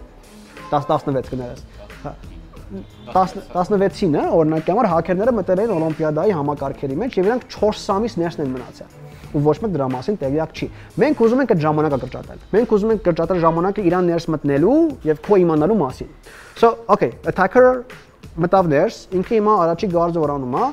10 0.72 0.88
16 0.88 1.32
կներես 1.32 1.64
16-ին, 3.12 4.14
հա, 4.16 4.28
օրինակ 4.32 4.68
համար 4.72 4.86
հաքերները 4.88 5.32
մտել 5.36 5.61
էին 5.62 5.72
Օլիմպիադայի 5.74 6.36
համակարգերի 6.38 6.97
մեջ 7.03 7.18
եւ 7.18 7.26
իրանք 7.28 7.43
4 7.53 7.82
ամիս 7.97 8.14
ներսն 8.22 8.45
են 8.47 8.55
մնացել 8.55 9.01
ու 9.32 9.40
ոչ 9.45 9.57
մեկ 9.62 9.72
դրա 9.72 9.88
մասին 9.93 10.16
տեղյակ 10.20 10.51
չի։ 10.57 10.66
Մենք 11.03 11.20
ուզում 11.24 11.43
ենք 11.43 11.53
այդ 11.55 11.62
ժամանակը 11.62 11.99
կրճատել։ 12.03 12.40
Մենք 12.53 12.72
ուզում 12.76 12.90
ենք 12.93 13.05
կրճատել 13.07 13.38
ժամանակը 13.45 13.84
իրան 13.88 14.11
ներս 14.12 14.26
մտնելու 14.32 14.80
եւ 15.09 15.22
քո 15.24 15.38
իմանալու 15.43 15.78
մասին։ 15.82 16.11
So, 16.61 16.84
okay, 16.86 17.12
attacker 17.24 17.84
մտավ 18.33 18.68
ներս, 18.72 18.99
ինքը 19.12 19.35
հիմա 19.37 19.55
առաջի 19.62 19.89
գարձորանում 19.93 20.55
է, 20.57 20.68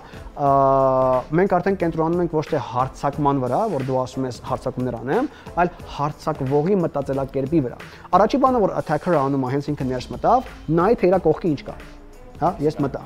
մենք 1.40 1.56
արդեն 1.58 1.80
կենտրոնանում 1.82 2.22
ենք 2.24 2.36
ոչ 2.40 2.44
թե 2.54 2.62
հարցակման 2.70 3.42
վրա, 3.44 3.62
որ 3.74 3.86
դու 3.90 3.98
ասում 4.04 4.28
ես 4.30 4.40
հարցակումներ 4.50 4.98
անեմ, 5.00 5.28
այլ 5.60 5.74
հարցակվողի 5.98 6.78
մտածելակերպի 6.86 7.64
վրա։ 7.68 7.82
Առաջի 8.20 8.42
բանը 8.46 8.64
որ 8.64 8.78
attacker-ը 8.84 9.20
անում 9.26 9.44
է, 9.44 9.52
հենց 9.58 9.74
ինքը 9.74 9.90
ներս 9.92 10.08
մտավ, 10.16 10.54
նայ 10.80 10.94
թե 11.04 11.12
իր 11.12 11.20
կողքի 11.28 11.52
ինչ 11.58 11.66
կա։ 11.68 11.82
Հա, 12.40 12.56
ես 12.70 12.80
մտա 12.80 13.04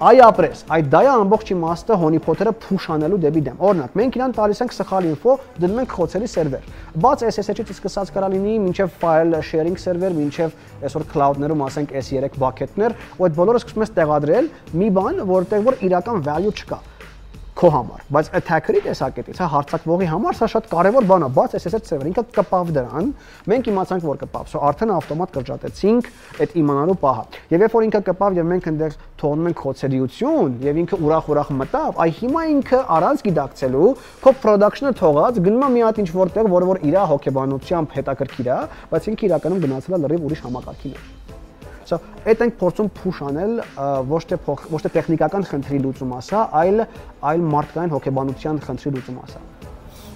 այ 0.00 0.20
ապրես, 0.24 0.60
այդ 0.72 0.86
դա 0.88 1.00
է 1.04 1.08
ամբողջ 1.12 1.50
իմաստը 1.52 1.96
Հոնի 2.00 2.20
Փոթերը 2.24 2.52
փուշ 2.62 2.84
անելու 2.94 3.18
դեպի 3.20 3.40
դեմ։ 3.48 3.58
Օրինակ, 3.68 3.96
մենք 4.00 4.14
իրան 4.16 4.34
տալիս 4.38 4.62
ենք 4.64 4.74
սխալ 4.76 5.08
ինֆո, 5.10 5.34
դնում 5.60 5.82
ենք 5.82 5.96
խոցելի 5.98 6.30
սերվեր։ 6.32 6.70
Բաց 7.04 7.24
SSH-ից 7.28 7.72
սկսած 7.74 8.12
կարա 8.14 8.30
լինի 8.32 8.54
մինչև 8.64 8.94
file 9.02 9.42
sharing 9.44 9.76
server, 9.76 10.16
մինչև 10.16 10.86
այսօր 10.88 11.04
cloud-ներում 11.12 11.64
ասենք 11.68 11.92
S3 12.00 12.40
bucket-ներ, 12.40 12.96
ու 13.20 13.28
այդ 13.28 13.36
բոլորը 13.42 13.60
սկսում 13.60 13.84
ես 13.84 13.92
տեղադրել 14.00 14.48
մի 14.80 14.88
բան, 14.96 15.20
որտեղ 15.34 15.68
որ 15.68 15.84
իրական 15.90 16.24
value 16.30 16.56
չկա 16.56 16.80
քո 17.60 17.68
համար, 17.74 18.04
բայց 18.08 18.28
attacker-ի 18.38 18.80
տեսակետից, 18.86 19.38
հա 19.42 19.46
հարցակվողի 19.52 20.06
համար 20.08 20.36
սա 20.38 20.46
շատ 20.48 20.68
կարևոր 20.70 21.06
բան 21.10 21.26
է, 21.26 21.28
բաց 21.36 21.56
SSL 21.58 21.82
server 21.84 22.08
ինքը 22.08 22.24
կպավ 22.38 22.70
դրան, 22.72 23.10
մենք 23.52 23.68
իմացանք 23.68 24.06
որ 24.08 24.20
կպավ, 24.22 24.46
so 24.48 24.62
արդեն 24.64 24.92
ավտոմատ 24.94 25.34
կրճատեցինք 25.34 26.08
այդ 26.40 26.56
իմանալու 26.62 26.96
պահը։ 27.04 27.42
Եվ 27.52 27.64
երբ 27.66 27.76
որ 27.76 27.86
ինքը 27.90 28.02
կպավ 28.08 28.40
եւ 28.40 28.48
մենք 28.48 28.70
այնտեղ 28.70 28.96
թողնում 29.20 29.50
ենք 29.50 29.62
խոցելիություն 29.66 30.56
եւ 30.64 30.80
ինքը 30.80 31.00
ուրախ-ուրախ 31.04 31.52
մտավ, 31.60 32.00
այ 32.00 32.10
հիմա 32.20 32.46
ինքը 32.56 32.82
առանց 32.96 33.24
գիտակցելու 33.28 33.92
քո 34.24 34.34
production-ը 34.40 34.96
թողած 35.04 35.44
գնում 35.44 35.68
է 35.68 35.72
մի 35.76 35.84
հատ 35.84 36.00
ինչ 36.00 36.10
որտեղ, 36.16 36.52
որը 36.56 36.72
որ 36.72 36.84
իր 36.88 37.00
հոգեբանությամբ 37.12 37.96
հետաքրքիր 38.00 38.52
է, 38.56 38.60
բայց 38.94 39.10
ինքը 39.12 39.30
իրականում 39.30 39.64
գնացել 39.68 40.00
է 40.00 40.04
լրիվ 40.06 40.28
ուրիշ 40.30 40.46
համակարգի 40.48 40.94
մեջ։ 40.96 41.19
So, 41.90 41.98
այդ 42.22 42.42
ենք 42.44 42.58
փորձում 42.60 42.88
push 42.94 43.18
անել 43.26 43.56
ոչ 44.10 44.20
թե 44.30 44.36
ոչ 44.46 44.80
թե 44.84 44.90
տեխնիկական 44.94 45.46
խնդրի 45.50 45.78
լուծում 45.86 46.12
ասա, 46.20 46.42
այլ 46.60 46.84
այլ 47.30 47.46
մարդկային 47.54 47.94
հոգեբանության 47.96 48.60
խնդրի 48.66 48.92
լուծում 48.94 49.18
ասա։ 49.24 49.42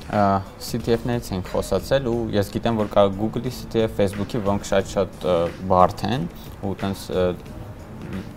CTF-ներից 0.04 1.30
ենք 1.34 1.50
խոսացել 1.50 2.06
ու 2.12 2.18
ես 2.36 2.50
գիտեմ 2.54 2.78
որ 2.78 2.90
կա 2.92 3.04
Google-ի 3.16 3.50
CTF, 3.58 3.94
Facebook-ի 3.98 4.42
ոք 4.44 4.66
շատ-շատ 4.68 5.26
բարդ 5.70 6.04
են 6.12 6.28
ու 6.62 6.74
տենց 6.82 7.04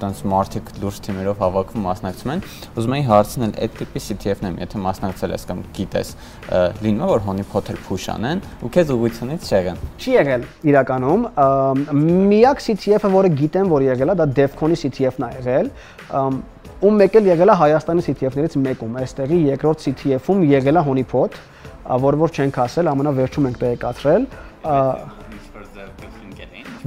տենց 0.01 0.21
մարդիկ 0.31 0.71
լուրջ 0.81 0.99
թիմերով 1.07 1.41
հավաքվում 1.43 1.85
մասնակցում 1.87 2.33
են։ 2.33 2.43
Ուզում 2.77 2.95
եի 2.97 3.05
հարցնել 3.07 3.53
այդ 3.63 3.75
տիպի 3.77 4.01
CTF-ն 4.07 4.59
եթե 4.63 4.81
մասնակցել 4.87 5.35
ես 5.37 5.47
կամ 5.51 5.63
գիտես, 5.77 6.11
լինում 6.83 7.05
է 7.07 7.09
որ 7.11 7.23
Honey 7.27 7.47
Potter 7.51 7.79
push 7.87 8.09
անեն 8.13 8.43
ու 8.63 8.71
քեզ 8.77 8.93
ուղղությունից 8.97 9.47
չեղեն։ 9.47 9.81
Չի 9.97 10.15
եղել 10.17 10.45
իրականում։ 10.71 11.25
Միակ 12.33 12.63
CTF-ը, 12.67 13.11
որը 13.17 13.33
գիտեմ, 13.41 13.71
որ 13.73 13.87
եղել 13.87 14.13
է, 14.13 14.17
դա 14.21 14.29
DevCon-ի 14.37 14.79
CTF-ն 14.83 15.27
է 15.27 15.31
եղել 15.37 15.71
ու 16.77 16.91
մեկ 16.93 17.15
էլ 17.17 17.27
եղել 17.31 17.49
է 17.49 17.53
Հայաստանի 17.57 18.03
CTF-ներից 18.05 18.55
մեկում։ 18.61 18.97
Այստեղի 19.01 19.37
երկրորդ 19.47 19.85
CTF-ում 19.87 20.43
եղել 20.51 20.77
է 20.77 20.83
Honeypot, 20.85 21.39
որ 22.05 22.17
որ 22.21 22.35
չենք 22.37 22.59
ասել, 22.67 22.89
ամենավերջում 22.91 23.47
ենք 23.49 23.57
տեղեկացրել 23.63 24.27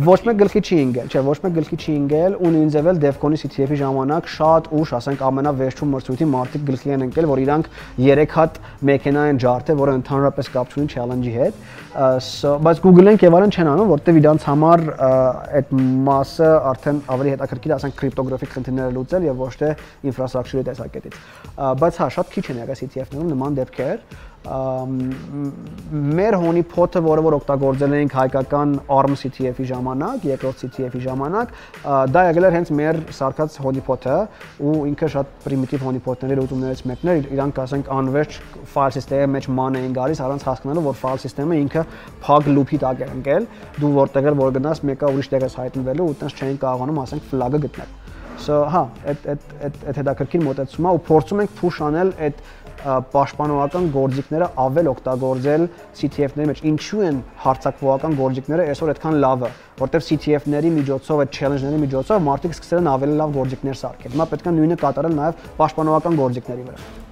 ոչ 0.00 0.16
մեկ 0.24 0.36
գլխի 0.40 0.60
չի 0.64 0.76
ինգել, 0.80 1.08
չէ, 1.10 1.20
ոչ 1.26 1.34
մեկ 1.44 1.54
գլխի 1.56 1.76
չի 1.76 1.94
ինգել 1.98 2.36
ու 2.40 2.50
նույնձև 2.54 2.86
էլ 2.90 3.00
DevCon-ի 3.02 3.38
CTF-ի 3.40 3.76
ժամանակ 3.80 4.28
շատ 4.32 4.68
ուշ, 4.80 4.92
ասենք 4.96 5.24
ամենավերջում 5.28 5.92
մրցույթի 5.94 6.28
մարդիկ 6.30 6.64
գլխի 6.70 6.94
են 6.94 7.04
ընկել, 7.06 7.28
որ 7.30 7.42
իրանք 7.44 7.68
3 8.06 8.34
հատ 8.36 8.60
մեքենա 8.90 9.24
են 9.34 9.40
ջարդել, 9.44 9.80
որը 9.80 9.96
ընդհանրապես 10.00 10.50
կապ 10.56 10.72
չունի 10.72 10.92
challenge-ի 10.94 11.34
հետ։ 11.36 11.60
Բայց 11.90 12.80
Google-ն 12.84 13.18
եւ 13.18 13.34
այլն 13.34 13.50
չեն 13.50 13.70
անում, 13.72 13.88
որտեվ 13.90 14.18
իրանց 14.20 14.44
համար 14.46 14.82
այդ 15.58 15.72
մասը 16.06 16.50
արդեն 16.70 17.00
ավելի 17.16 17.34
հետաքրքիր, 17.34 17.74
ասենք 17.76 17.96
կրիպտոգրաֆիկ 17.98 18.54
խնդիրները 18.54 18.94
լուծել 18.94 19.26
եւ 19.26 19.42
ոչ 19.42 19.52
թե 19.58 19.70
ինֆրաստրուկտուրի 20.10 20.66
տեսակետից։ 20.70 21.20
Բայց 21.82 22.00
հա, 22.00 22.10
շատ 22.14 22.34
քիչ 22.36 22.44
են 22.54 22.60
եղել 22.62 22.80
CTF-ներում 22.80 23.32
նման 23.34 23.58
դեպքեր 23.58 24.04
մեր 24.40 26.34
հոնի 26.40 26.62
փոթը, 26.72 27.00
որը 27.04 27.22
որ 27.26 27.34
օգտագործել 27.36 27.94
էինք 27.98 28.14
հայկական 28.16 28.70
ARM 28.96 29.16
CTF-ի 29.20 29.66
ժամանակ, 29.68 30.22
երկրորդ 30.30 30.62
CTF-ի 30.64 31.02
ժամանակ, 31.04 31.52
դա 32.14 32.22
եղել 32.30 32.48
էր 32.48 32.56
հենց 32.56 32.72
մեր 32.80 33.00
սարքած 33.18 33.58
հոնի 33.60 33.84
փոթը 33.84 34.16
ու 34.64 34.72
ինքը 34.94 35.10
շատ 35.12 35.34
պրիմիտիվ 35.44 35.84
հոնի 35.84 36.00
փոթների 36.08 36.38
լուծումներից 36.40 36.82
մեկն 36.88 37.12
էր, 37.12 37.28
իրանք 37.36 37.60
ասենք 37.66 37.92
անverջ 38.00 38.40
ֆայլ 38.72 38.96
սիստեմի 38.96 39.28
մեջ 39.36 39.50
ման 39.60 39.76
էին 39.80 39.94
գալիս 40.00 40.24
առանց 40.24 40.48
հասկանալու, 40.48 40.86
որ 40.88 40.98
ֆայլ 41.04 41.20
սիստեմը 41.26 41.60
ինքը 41.60 41.79
ինքը 41.80 42.20
փակ 42.24 42.50
լուփի 42.54 42.78
տակ 42.84 43.02
էր 43.04 43.12
ընկել, 43.16 43.48
դու 43.80 43.90
որտեղ 43.96 44.30
որ 44.40 44.54
գնաս 44.56 44.82
մեկը 44.90 45.10
ուրիշ 45.14 45.30
տեղ 45.30 45.44
ես 45.46 45.58
հայտնվելու 45.60 46.06
ու 46.10 46.16
տենց 46.20 46.40
չէին 46.40 46.60
կարողանում 46.64 47.02
ասենք 47.04 47.28
ֆլագը 47.30 47.60
գտնել։ 47.66 47.98
So 48.40 48.62
հա, 48.72 48.80
այդ 49.10 49.26
այդ 49.28 49.42
այդ 49.66 49.74
այդ 49.90 49.98
հետաքրքիր 50.00 50.42
մոտեցումա 50.46 50.92
ու 50.96 51.00
փորձում 51.10 51.42
ենք 51.42 51.50
push 51.58 51.80
անել 51.84 52.12
այդ 52.24 52.38
պաշտպանողական 53.12 53.88
գործիքները 53.92 54.48
ավել 54.64 54.88
օգտագործել 54.94 55.66
CTF-ների 56.00 56.48
մեջ։ 56.48 56.62
Ինչու 56.70 57.02
են 57.10 57.20
հարցակվողական 57.44 58.16
գործիքները 58.22 58.66
այսօր 58.72 58.94
այդքան 58.94 59.20
լավը, 59.26 59.52
որտեղ 59.82 60.06
CTF-ների 60.08 60.72
միջոցով, 60.78 61.22
այդ 61.26 61.36
challenge-ների 61.36 61.84
միջոցով 61.84 62.26
մարդիկ 62.30 62.56
սկսել 62.56 62.80
են 62.80 62.90
ավելի 62.96 63.20
լավ 63.20 63.36
գործիքներ 63.36 63.80
սարքել։ 63.84 64.16
Հիմա 64.16 64.30
պետք 64.32 64.48
է 64.48 64.56
նույնը 64.56 64.82
կատարել 64.86 65.16
նաև 65.20 65.46
պաշտպանողական 65.60 66.20
գործիքների 66.24 66.68
վրա։ 66.70 67.09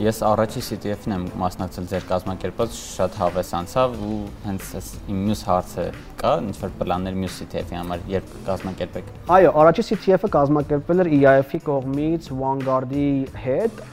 Ես 0.00 0.22
առաջի 0.24 0.60
CTF-ն 0.64 1.12
եմ 1.12 1.24
մասնակցել 1.36 1.86
ձեր 1.90 2.04
կազմակերպած, 2.08 2.76
շատ 2.80 3.16
հավես 3.20 3.50
անցավ 3.58 3.96
ու 4.06 4.20
հենց 4.46 4.68
այս 4.78 4.86
իմ 5.12 5.18
մյուս 5.26 5.42
հարցը 5.48 5.84
կա, 6.22 6.30
ինչ 6.46 6.54
որ 6.62 6.72
պլաններ 6.78 7.18
մյուս 7.20 7.36
CTF-ի 7.42 7.76
համար 7.76 8.06
երբ 8.12 8.30
կազմակերպեք։ 8.46 9.10
Այո, 9.36 9.50
առաջի 9.62 9.84
CTF-ը 9.90 10.30
կազմակերպվել 10.38 11.04
էր 11.04 11.12
EIF-ի 11.18 11.60
կողմից 11.68 12.30
Vanguard-ի 12.40 13.12
հետ, 13.44 13.84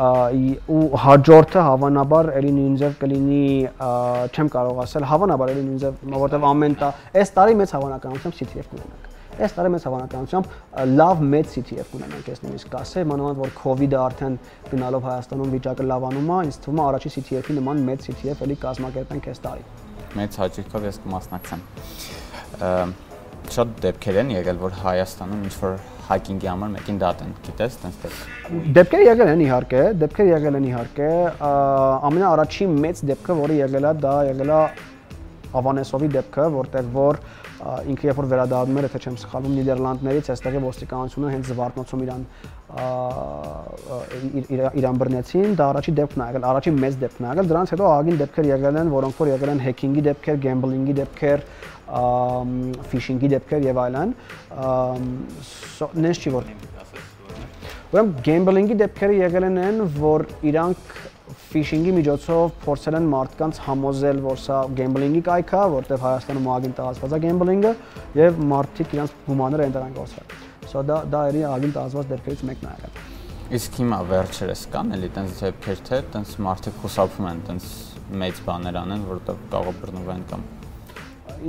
ու 0.00 0.82
հաջորդը 1.04 1.68
հավանաբար 1.68 2.32
ելի 2.40 2.56
նույն 2.56 2.80
ձև 2.80 2.98
կլինի, 3.04 3.44
չեմ 4.32 4.52
կարող 4.56 4.82
ասել, 4.86 5.08
հավանաբար 5.12 5.54
ելի 5.58 5.68
նույն 5.68 5.80
ձև, 5.84 6.02
որովհետև 6.16 6.50
ամեն 6.54 6.80
տա, 6.80 6.92
այս 7.20 7.36
տարի 7.36 7.60
մեծ 7.60 7.76
հավանականությամբ 7.76 8.40
CTF 8.40 8.72
կունենանք։ 8.72 9.09
Այս 9.38 9.52
տարի 9.56 9.70
մեծ 9.72 9.84
հավանականությամբ 9.86 10.44
լավ 11.00 11.20
մեծ 11.30 11.52
CTF 11.54 11.92
կունենանք, 11.94 12.30
ես 12.30 12.40
նույնիսկ 12.44 12.72
կասեի, 12.74 13.06
մանավանդ 13.10 13.38
որ 13.40 13.52
COVID-ը 13.60 13.98
արդեն 14.00 14.34
գնալով 14.70 15.06
Հայաստանում 15.06 15.54
վիճակը 15.54 15.86
լավանում 15.90 16.32
է, 16.34 16.40
ինձ 16.50 16.58
թվում 16.64 16.80
է 16.80 16.84
առաջի 16.90 17.12
CTF-ի 17.14 17.56
նման 17.60 17.84
մեծ 17.86 18.08
CTF 18.10 18.42
էլի 18.46 18.56
կազմակերպենք 18.66 19.30
այս 19.30 19.40
տարի։ 19.46 19.64
Մեծ 20.20 20.40
հաճույքով 20.40 20.88
ես 20.90 21.00
կմասնակցեմ։ 21.06 21.60
Շատ 23.50 23.68
դեպքեր 23.82 24.16
են 24.20 24.28
եղել, 24.34 24.58
որ 24.60 24.74
Հայաստանում 24.80 25.40
ինչ 25.48 25.54
որ 25.60 25.72
հակինգի 26.10 26.48
համար 26.50 26.70
մեկին 26.74 26.98
դատ 27.00 27.22
են, 27.24 27.32
գիտես, 27.46 27.76
տենց 27.80 27.96
դեպք։ 28.02 28.18
Դեպքեր 28.76 29.02
եղել 29.06 29.30
են 29.30 29.42
իհարկե, 29.46 29.82
դեպքեր 30.00 30.30
եղել 30.30 30.58
են 30.60 30.66
իհարկե, 30.70 31.10
ամենաառաջի 32.10 32.68
մեծ 32.84 33.02
դեպքը, 33.10 33.36
որը 33.40 33.58
եղել 33.60 33.86
է, 33.90 33.92
դա 34.04 34.14
եղել 34.30 34.50
է 34.54 34.60
Ավանեսովի 35.60 36.08
դեպքը, 36.14 36.44
որտեղ 36.54 36.90
որ 36.94 37.18
ինքը 37.60 38.06
երբ 38.08 38.18
որ 38.20 38.26
վերադառնում 38.30 38.78
էր, 38.80 38.86
եթե 38.88 38.98
չեմ 39.04 39.16
սխալվում, 39.20 39.56
Նիդերլանդներից, 39.58 40.28
այստեղի 40.32 40.60
ոստիկանությունը 40.64 41.32
հենց 41.34 41.50
Զվարթնոցում 41.50 42.04
իրան 42.06 42.22
իրան 44.80 45.00
բռնեցին, 45.00 45.56
դա 45.58 45.66
առաջի 45.74 45.94
դեպքն 46.00 46.24
է 46.24 46.28
եղել, 46.30 46.46
առաջի 46.50 46.72
մեծ 46.80 46.96
դեպքն 47.04 47.26
է 47.26 47.30
եղել, 47.30 47.50
դրանից 47.50 47.74
հետո 47.74 47.88
ահագին 47.90 48.20
դեպքեր 48.20 48.48
եղել 48.50 48.80
են, 48.80 48.92
որոնք 48.94 49.20
որ 49.20 49.30
եղել 49.34 49.52
են 49.54 49.62
հեքինգի 49.66 50.04
դեպքեր, 50.08 50.40
գեմբլինգի 50.46 50.94
դեպքեր, 51.00 51.44
ֆիշինգի 52.90 53.30
դեպքեր 53.34 53.66
եւ 53.66 53.80
այլն։ 53.84 54.16
Նենց 56.06 56.20
չի 56.20 56.34
որ 56.38 56.50
Ուրեմն 57.90 58.10
գեմբլինգի 58.22 58.74
դեպքերը 58.78 59.14
եղել 59.18 59.44
են 59.50 59.80
որ 59.98 60.24
իրանք 60.46 60.92
ֆիշինգի 61.50 61.92
միջոցով 61.96 62.52
փորձել 62.62 62.96
են 62.98 63.06
մարդկանց 63.10 63.58
համոզել, 63.64 64.20
որ 64.22 64.36
սա 64.38 64.58
գեմբլինգի 64.78 65.22
կայք 65.26 65.54
է, 65.58 65.62
որտեղ 65.74 66.04
Հայաստանում 66.04 66.46
ագին 66.54 66.76
տարածված 66.78 67.16
է 67.16 67.18
գեմբլինգը 67.24 67.72
եւ 68.20 68.38
մարդիկ 68.52 68.94
իրանց 68.94 69.16
գումարները 69.26 69.66
են 69.66 69.74
դրան 69.74 69.96
գործել։ 69.98 70.36
Սա 70.70 70.84
դա 70.90 71.00
դա 71.10 71.24
էլի 71.32 71.42
ագին 71.50 71.74
տարածված 71.74 72.12
դեպքերից 72.14 72.44
մեկն 72.50 72.70
է 72.70 72.76
եղել։ 72.76 73.02
Իսկ 73.58 73.80
հիմա 73.80 74.00
վերջերս 74.14 74.64
կան 74.70 74.94
էլի 74.94 75.10
տենց 75.18 75.40
դեպքեր 75.40 75.84
թե 75.90 76.00
տենց 76.14 76.34
մարդիկ 76.46 76.80
խուսափում 76.84 77.28
են 77.30 77.44
տենց 77.50 77.68
մեծ 78.20 78.40
բաներ 78.46 78.80
անեն, 78.84 79.04
որտեղ 79.10 79.44
կարող 79.50 79.80
բռնվեն 79.82 80.24
կամ 80.30 80.48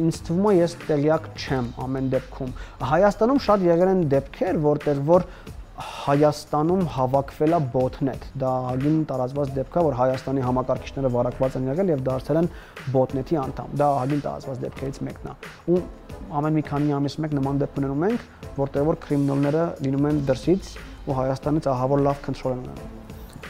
ինձ 0.01 0.17
թվում 0.27 0.45
է 0.47 0.51
ես 0.55 0.73
տեղյակ 0.87 1.25
չեմ 1.35 1.65
ամեն 1.83 2.05
դեպքում։ 2.13 2.51
Հայաստանում 2.91 3.39
շատ 3.45 3.65
եղել 3.67 3.89
են 3.91 4.03
դեպքեր, 4.13 4.59
որտեղ 4.65 5.01
որ 5.09 5.25
Հայաստանում 5.81 6.83
հավաքվել 6.95 7.55
է 7.55 7.59
botnet։ 7.73 8.27
Դա 8.41 8.51
ագին 8.71 8.99
տարածված 9.09 9.51
դեպք 9.57 9.77
է, 9.77 9.83
որ 9.87 9.97
Հայաստանի 10.01 10.45
համակարգիչները 10.45 11.11
վարակված 11.15 11.57
են 11.59 11.67
եղել 11.71 11.91
եւ 11.93 12.05
դարձել 12.07 12.39
են 12.41 12.49
botnet-ի 12.95 13.39
անդամ։ 13.41 13.75
Դա 13.81 13.89
ագին 14.03 14.23
տարածված 14.27 14.63
դեպքերից 14.67 15.01
մեկն 15.09 15.31
է։ 15.31 15.35
Ու 15.73 15.81
ամեն 16.41 16.57
մի 16.59 16.65
քանի 16.69 16.97
ամիս 17.01 17.19
մեկ 17.25 17.37
նման 17.41 17.61
դեպք 17.65 17.81
ունենում 17.81 18.07
ենք, 18.11 18.25
որտեղ 18.61 18.89
որ 18.91 19.03
կրիմինալները 19.07 19.67
լինում 19.87 20.09
են 20.11 20.25
դրսից 20.31 20.73
ու 21.09 21.21
Հայաստանից 21.21 21.71
ահավոր 21.75 22.09
լավ 22.09 22.25
կոնտրոլ 22.29 22.57
են 22.57 22.65
ունենում։ 22.65 23.00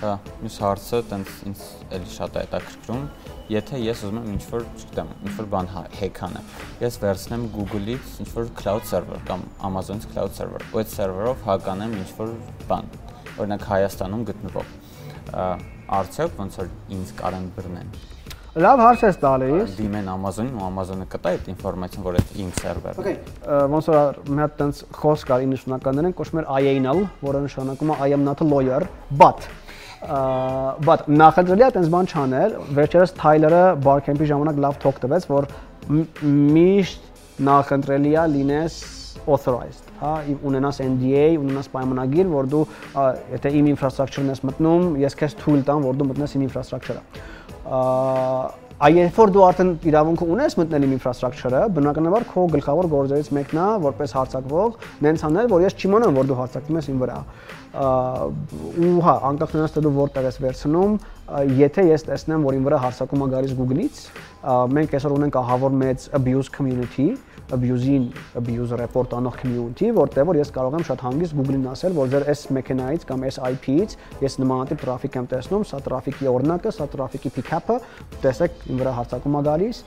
Հա, 0.02 0.16
մյուս 0.42 0.56
հարցը 0.64 1.00
տենց 1.12 1.34
ինձ 1.52 1.60
էլի 1.98 2.08
շատ 2.16 2.38
է 2.38 2.42
հետաքրքրում 2.46 3.04
եթե 3.52 3.80
ես 3.82 4.02
ուզում 4.06 4.20
եմ 4.22 4.28
ինչ-որ, 4.32 4.64
չգիտեմ, 4.80 5.10
ինչ-որ 5.28 5.48
բան 5.52 5.70
հեքանը, 5.98 6.42
ես 6.82 6.98
վերցնեմ 7.02 7.44
Google-ից 7.56 8.14
ինչ-որ 8.24 8.52
cloud 8.62 8.88
server 8.88 9.20
կամ 9.28 9.44
Amazon-ից 9.68 10.08
cloud 10.14 10.38
server, 10.38 10.62
ու 10.72 10.82
այդ 10.82 10.94
server-ով 10.94 11.44
հականեմ 11.50 11.98
ինչ-որ 12.00 12.32
բան, 12.72 12.90
օրինակ 13.42 13.68
Հայաստանում 13.72 14.24
գտնվող։ 14.32 14.72
Արդյոք 16.00 16.40
ոնց 16.40 16.58
որ 16.62 16.72
ինձ 16.96 17.14
կարան 17.20 17.52
բռնեն։ 17.58 17.94
Լավ 18.52 18.82
հարց 18.84 19.04
ես 19.06 19.18
տալիս։ 19.22 19.76
Դիմեն 19.78 20.08
Amazon-ին 20.12 20.58
ու 20.60 20.64
Amazon-ը 20.66 21.06
կտա 21.12 21.32
այդ 21.32 21.46
ինֆորմացիան, 21.54 22.04
որ 22.04 22.18
այդ 22.20 22.34
իմ 22.42 22.50
սերվերն 22.58 23.00
է։ 23.00 23.04
Okay, 23.06 23.14
ոնց 23.72 23.88
որ 23.92 24.20
մի 24.28 24.44
հատ 24.44 24.58
տենց 24.60 24.82
խոսք 24.98 25.32
կար 25.32 25.46
90-ականներին, 25.46 26.16
կոչվում 26.20 26.42
էր 26.42 26.50
IANL, 26.58 27.00
որը 27.24 27.44
նշանակում 27.48 27.94
է 27.96 27.98
I 28.10 28.18
am 28.18 28.28
not 28.28 28.44
a 28.44 28.50
lawyer, 28.52 28.82
but 29.16 29.48
but 30.02 31.06
նախընտրելի 31.06 31.62
է 31.62 31.68
այդպես 31.68 31.90
բան 31.94 32.08
չանել։ 32.10 32.56
Վերջերս 32.78 33.12
Թայլերը 33.20 33.66
Barcamp-ի 33.86 34.26
ժամանակ 34.32 34.62
լավ 34.66 34.80
talk 34.82 34.98
տվեց, 35.04 35.28
որ 35.30 35.48
միշտ 36.58 37.02
նախընտրելի 37.46 38.14
է 38.18 38.24
լինես 38.36 38.74
authorized, 39.30 39.86
հա, 40.00 40.14
ունենաս 40.50 40.82
NDA, 40.82 41.28
ունենաս 41.38 41.68
պայմանագիր, 41.76 42.28
որ 42.32 42.50
դու 42.50 42.64
եթե 43.36 43.50
իմ 43.60 43.66
infrastructure-ն 43.76 44.34
ես 44.34 44.42
մտնում, 44.50 44.84
ես 45.04 45.18
քեզ 45.20 45.38
թույլ 45.44 45.62
տամ, 45.70 45.80
որ 45.86 45.94
դու 46.02 46.08
մտնես 46.12 46.32
իմ 46.40 46.44
infrastructure-ը 46.48 47.02
Այ 48.82 48.96
երբ 48.98 49.18
որ 49.20 49.30
դու 49.30 49.42
արդեն 49.46 49.68
իրավունք 49.86 50.22
ունես 50.26 50.56
մտնել 50.58 50.86
իմ 50.88 50.94
ինֆրաստրուկտուրը, 50.96 51.60
բնականաբար 51.76 52.24
քո 52.32 52.46
գլխավոր 52.56 52.88
գործերից 52.90 53.28
մեկն 53.38 53.60
է, 53.62 53.66
որպես 53.84 54.16
հարցակվող, 54.18 54.72
նենց 55.06 55.26
անել, 55.28 55.50
որ 55.52 55.66
ես 55.68 55.76
չիմանամ, 55.78 56.18
որ 56.18 56.30
դու 56.32 56.38
հարցակվում 56.40 56.80
ես 56.82 56.90
իմ 56.90 57.04
վրա։ 57.04 57.20
ու 58.82 58.96
հա, 59.06 59.14
անկախ 59.30 59.54
նրանից 59.54 59.76
թե 59.78 59.84
դու 59.86 59.94
որտեղ 60.02 60.26
ես 60.32 60.42
վերցնում, 60.42 60.98
եթե 61.62 61.86
ես 61.92 62.08
տեսնեմ, 62.10 62.48
որ 62.50 62.58
իմ 62.58 62.66
վրա 62.72 62.80
հարցակում 62.90 63.22
է 63.22 63.30
գալիս 63.36 63.54
Google-ից, 63.62 64.02
մենք 64.82 64.98
այսօր 64.98 65.16
ունենք 65.22 65.38
ահավոր 65.46 65.78
մեծ 65.86 66.10
abuse 66.18 66.50
community, 66.52 67.08
abuse-ին 67.56 68.06
abuse 68.40 68.78
report 68.80 69.14
անող 69.18 69.38
community, 69.42 69.92
որտեղ 69.96 70.28
որ 70.32 70.40
ես 70.42 70.52
կարող 70.56 70.78
եմ 70.80 70.86
շատ 70.88 71.04
հանգիստ 71.06 71.38
Google-ին 71.38 71.68
ասել, 71.72 71.96
որ 71.98 72.12
ձեր 72.12 72.26
այս 72.32 72.44
մեքենայից 72.58 73.06
կամ 73.12 73.26
այս 73.28 73.40
IP-ից 73.52 73.96
ես 74.22 74.38
նմանատիպ 74.42 74.84
տրաֆիկ 74.86 75.18
եմ 75.22 75.30
տեսնում, 75.32 75.66
սա 75.72 75.82
տրաֆիկի 75.88 76.30
օրինակը, 76.32 76.74
սա 76.78 76.88
տրաֆիկի 76.96 77.34
pick-up-ը, 77.38 77.78
տեսեք 78.26 78.66
իմ 78.72 78.82
վրա 78.82 78.94
հարցակում 79.00 79.38
է 79.38 79.44
գալիս, 79.48 79.82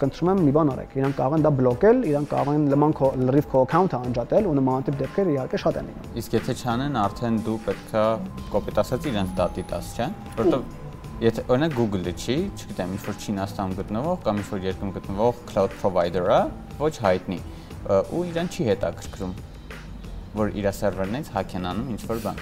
խնդրում 0.00 0.30
եմ 0.30 0.42
մի 0.46 0.54
բան 0.56 0.72
արեք։ 0.74 0.96
Իրանք 1.00 1.18
կարող 1.20 1.38
են 1.38 1.46
դա 1.46 1.52
բլոկել, 1.60 2.02
իրանք 2.10 2.30
կարող 2.34 2.58
են 2.60 2.66
լման 2.74 2.96
քո 3.00 3.12
լրիվ 3.30 3.48
քո 3.50 3.64
account-ը 3.66 4.02
անջատել 4.10 4.50
ու 4.50 4.54
նմանատիպ 4.60 5.00
դեպքեր 5.00 5.32
իհարկե 5.36 5.62
շատ 5.64 5.80
են 5.80 5.90
լինում։ 5.90 6.20
Իսկ 6.20 6.36
եթե 6.40 6.56
չանեն, 6.60 7.00
արդեն 7.06 7.40
դու 7.46 7.58
պետքա 7.70 8.04
կոպիտ 8.54 8.84
ասած 8.84 9.10
իրենց 9.10 9.34
դատի 9.40 9.66
տաս, 9.70 9.90
չէ՞։ 9.96 10.08
Որտեղ 10.40 10.79
Եթե 11.20 11.42
օրինակ 11.52 11.74
Google-ը 11.76 12.12
չի, 12.16 12.34
չգիտեմ, 12.56 12.92
ինչ 12.96 13.02
որ 13.04 13.16
Չինաստանում 13.20 13.72
գտնվող 13.76 14.20
կամ 14.24 14.38
ինչ 14.40 14.44
որ 14.48 14.60
երկրում 14.64 14.92
գտնվող 14.94 15.40
cloud 15.50 15.72
provider-ը, 15.82 16.38
ոչ 16.80 16.92
հայտնի, 17.04 17.36
ու 18.16 18.22
իրան 18.30 18.46
չի 18.48 18.64
հետաքրքրում, 18.70 19.34
որ 20.40 20.54
իր 20.56 20.68
սերվերներից 20.78 21.28
հակ 21.34 21.52
են 21.60 21.66
անում 21.70 21.90
ինչ 21.92 22.00
որ 22.08 22.22
բան։ 22.24 22.40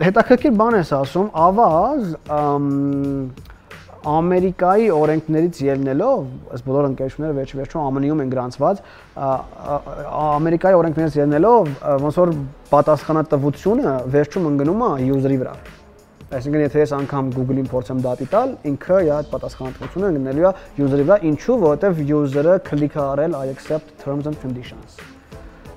Հետաքրքիր 0.00 0.54
բան 0.62 0.76
ես 0.80 0.92
ասում, 0.96 1.28
ավաղ 1.44 2.08
Ամերիկայի 4.00 4.86
օրենքներից 4.96 5.58
ելնելով, 5.60 6.22
այս 6.56 6.62
բոլոր 6.64 6.86
ընկերությունները 6.88 7.34
վերջ 7.36 7.50
վերջում 7.58 7.98
ԱՄՆ-ում 8.00 8.22
են 8.24 8.30
գրանցված, 8.32 8.80
Ամերիկայի 9.20 10.78
օրենքներից 10.78 11.18
ելնելով, 11.20 11.68
ոնց 12.06 12.20
որ 12.22 12.32
պատասխանատվությունը 12.72 13.92
վերջում 14.16 14.48
ընկնում 14.54 14.86
է 14.88 14.90
user-ի 15.10 15.38
վրա։ 15.44 15.54
Այսինքն 16.30 16.62
եթե 16.62 16.78
ես 16.84 16.92
անգամ 16.94 17.30
Google-ին 17.34 17.68
փորձեմ 17.72 18.00
դատի 18.04 18.26
տալ, 18.30 18.52
ինքը 18.70 18.98
իր 19.02 19.08
այդ 19.16 19.30
պատասխանատվությունը 19.32 20.10
գտնելու 20.14 20.44
է 20.46 20.52
user-ի 20.84 21.06
վրա, 21.08 21.16
ինչու, 21.26 21.56
որովհետև 21.64 22.02
user-ը 22.06 22.52
click 22.68 22.98
արել 23.02 23.34
I 23.34 23.50
accept 23.50 23.90
terms 24.04 24.28
and 24.30 24.38
conditions։ 24.38 25.00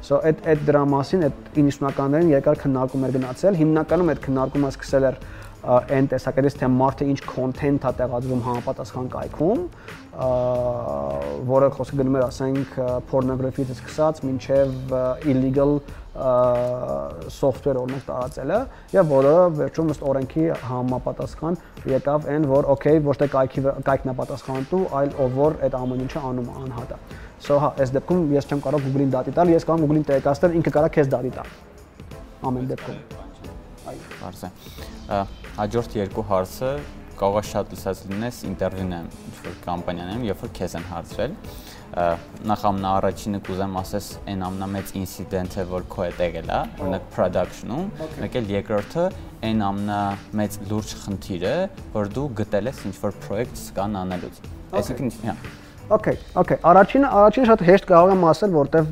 So 0.06 0.20
այդ 0.22 0.46
այդ 0.54 0.62
դրա 0.68 0.84
մասին 0.94 1.26
այդ 1.26 1.50
90-ականներին 1.58 2.32
երկար 2.36 2.62
քննարկում 2.68 3.08
էր 3.08 3.16
գնացել։ 3.18 3.58
Հիմնականում 3.64 4.14
այդ 4.14 4.22
քննարկումը 4.28 4.72
սկսել 4.76 5.08
էր 5.10 5.18
այն 5.64 6.08
տեսակետից 6.12 6.56
թե 6.60 6.70
մարդը 6.76 7.06
ինչ 7.14 7.20
content-ա 7.24 7.92
տեղադրում 8.00 8.42
համապատասխան 8.48 9.10
կայքում, 9.14 9.62
որը 11.50 11.70
խոսքը 11.78 12.00
գնում 12.02 12.18
էր, 12.20 12.26
ասենք, 12.28 12.74
pornography-ից 13.12 13.72
սկսած 13.78 14.24
մինչև 14.28 14.96
illegal 15.32 15.78
software 16.14 17.80
օրինակ 17.82 18.04
տարածելը 18.06 18.58
եւ 18.94 19.08
որը 19.10 19.32
վերջում 19.58 19.94
ըստ 19.96 20.04
օրենքի 20.12 20.44
համապատասխան 20.68 21.58
եկավ 21.90 22.28
այն 22.36 22.46
որ 22.52 22.68
okay 22.76 23.00
ոչ 23.08 23.16
թե 23.24 23.30
կայքի 23.34 23.64
կայքն 23.88 24.14
է 24.14 24.16
պատասխանատու 24.22 24.82
այլ 25.00 25.16
ով 25.26 25.38
որ 25.42 25.58
այդ 25.66 25.78
ամեն 25.80 26.04
ինչը 26.06 26.24
անում 26.30 26.52
անհատը 26.62 27.00
so 27.48 27.58
հա 27.64 27.74
այս 27.82 27.96
դեպքում 27.98 28.28
ես 28.38 28.50
չեմ 28.52 28.62
կարող 28.68 28.86
Google-ին 28.86 29.16
դատի 29.18 29.34
տալ 29.40 29.54
ես 29.56 29.66
կարող 29.70 29.88
Google-ին 29.88 30.06
տեղեկացնել 30.12 30.60
ինքը 30.62 30.76
կարա 30.78 30.92
քեզ 31.00 31.10
դատի 31.18 31.34
տա 31.40 31.48
ամեն 32.52 32.70
դեպքում 32.76 33.02
այո 33.90 34.36
է 35.18 35.43
հաջորդ 35.54 35.96
երկու 36.00 36.24
հարցը 36.32 36.70
կարող 37.20 37.36
է 37.38 37.44
շատ 37.50 37.74
լսած 37.74 38.00
լինես 38.10 38.38
ինտերվյուն 38.50 38.94
եմ 38.98 39.10
ինչ-որ 39.28 39.58
կամպանիաներում 39.66 40.24
երբ 40.26 40.40
որ 40.44 40.52
քեզ 40.58 40.76
են 40.80 40.86
հարցրել 40.90 41.36
նախ 42.50 42.64
ամնաառաջինը 42.70 43.42
կուզեմ 43.48 43.76
ասես 43.84 44.08
այն 44.34 44.46
ամնամեծ 44.48 44.94
ինցիդենտը 44.98 45.66
որ 45.70 45.86
քո 45.94 46.06
հետ 46.08 46.24
եղել 46.26 46.50
է 46.50 46.62
օրինակ 46.82 47.06
production-ում 47.14 47.92
մեկ 48.24 48.38
էլ 48.42 48.54
երկրորդը 48.54 49.04
այն 49.50 49.62
ամնամեծ 49.70 50.58
լուրջ 50.72 50.96
խնդիրը 51.04 51.58
որ 51.94 52.10
դու 52.18 52.30
գտել 52.42 52.72
ես 52.74 52.80
ինչ 52.90 52.96
որ 53.04 53.20
project 53.28 53.62
սկան 53.62 54.00
անելուց 54.02 54.42
այսինքն 54.82 55.14
հա 55.28 55.38
Okay, 55.92 56.16
okay։ 56.40 56.56
Առաջինը, 56.64 57.08
առաջինը 57.12 57.48
շատ 57.50 57.62
հեշտ 57.68 57.88
կարող 57.90 58.12
եմ 58.14 58.22
ասել, 58.30 58.54
որտեվ 58.56 58.86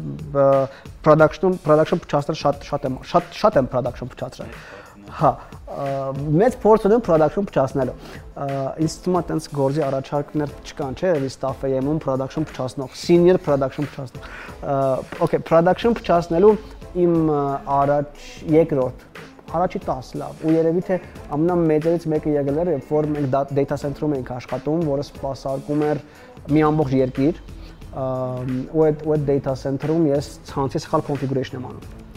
production-ում 1.07 1.55
production 1.63 2.01
փչացնել 2.03 2.37
շատ 2.41 2.67
շատ 2.67 2.87
եմ 2.89 2.97
շատ 3.13 3.39
շատ 3.39 3.59
եմ 3.61 3.69
production 3.71 4.11
փչացրել։ 4.11 4.80
Հա, 5.11 5.31
մեծ 6.41 6.55
փորձ 6.63 6.85
ունեմ 6.87 7.01
production 7.03 7.47
փչացնելու։ 7.49 7.95
է 8.81 9.21
տենց 9.29 9.47
գործի 9.55 9.83
առաջարկներ 9.87 10.53
չկան, 10.67 10.97
չէ՞, 10.99 11.11
էլի 11.17 11.31
staff 11.33 11.65
AM-ում 11.67 11.99
production 12.03 12.47
փչացնող, 12.47 12.95
senior 12.95 13.39
production 13.43 13.87
փչացնող։ 13.91 14.29
Okay, 15.27 15.41
production 15.51 15.95
փչացնելու 15.99 16.53
իմ 17.05 17.31
առաջ 17.79 18.27
երկրորդ 18.55 19.07
առաջի 19.51 19.81
10 19.87 20.11
լավ 20.21 20.43
ու 20.47 20.53
երևի 20.55 20.83
թե 20.87 20.97
ամենամեծերից 21.35 22.05
մեկը 22.13 22.35
եղել 22.37 22.61
էր 22.61 22.71
երբ 22.71 22.91
որ 22.95 23.07
մենք 23.15 23.33
data 23.57 23.77
center-ում 23.81 24.13
էինք 24.17 24.31
աշխատում, 24.37 24.85
որը 24.91 25.07
սպասարկում 25.07 25.83
էր 25.89 26.03
մի 26.55 26.63
ամբողջ 26.69 26.95
երկիր 27.01 27.41
ու 28.71 28.85
այդ 28.87 29.03
ու 29.07 29.15
այդ 29.17 29.25
data 29.27 29.57
center-ում 29.65 30.07
ես 30.13 30.31
ցանցի 30.51 30.83
սխալ 30.85 31.03
configuration 31.09 31.59
եմ 31.59 31.67
անում 31.71 32.10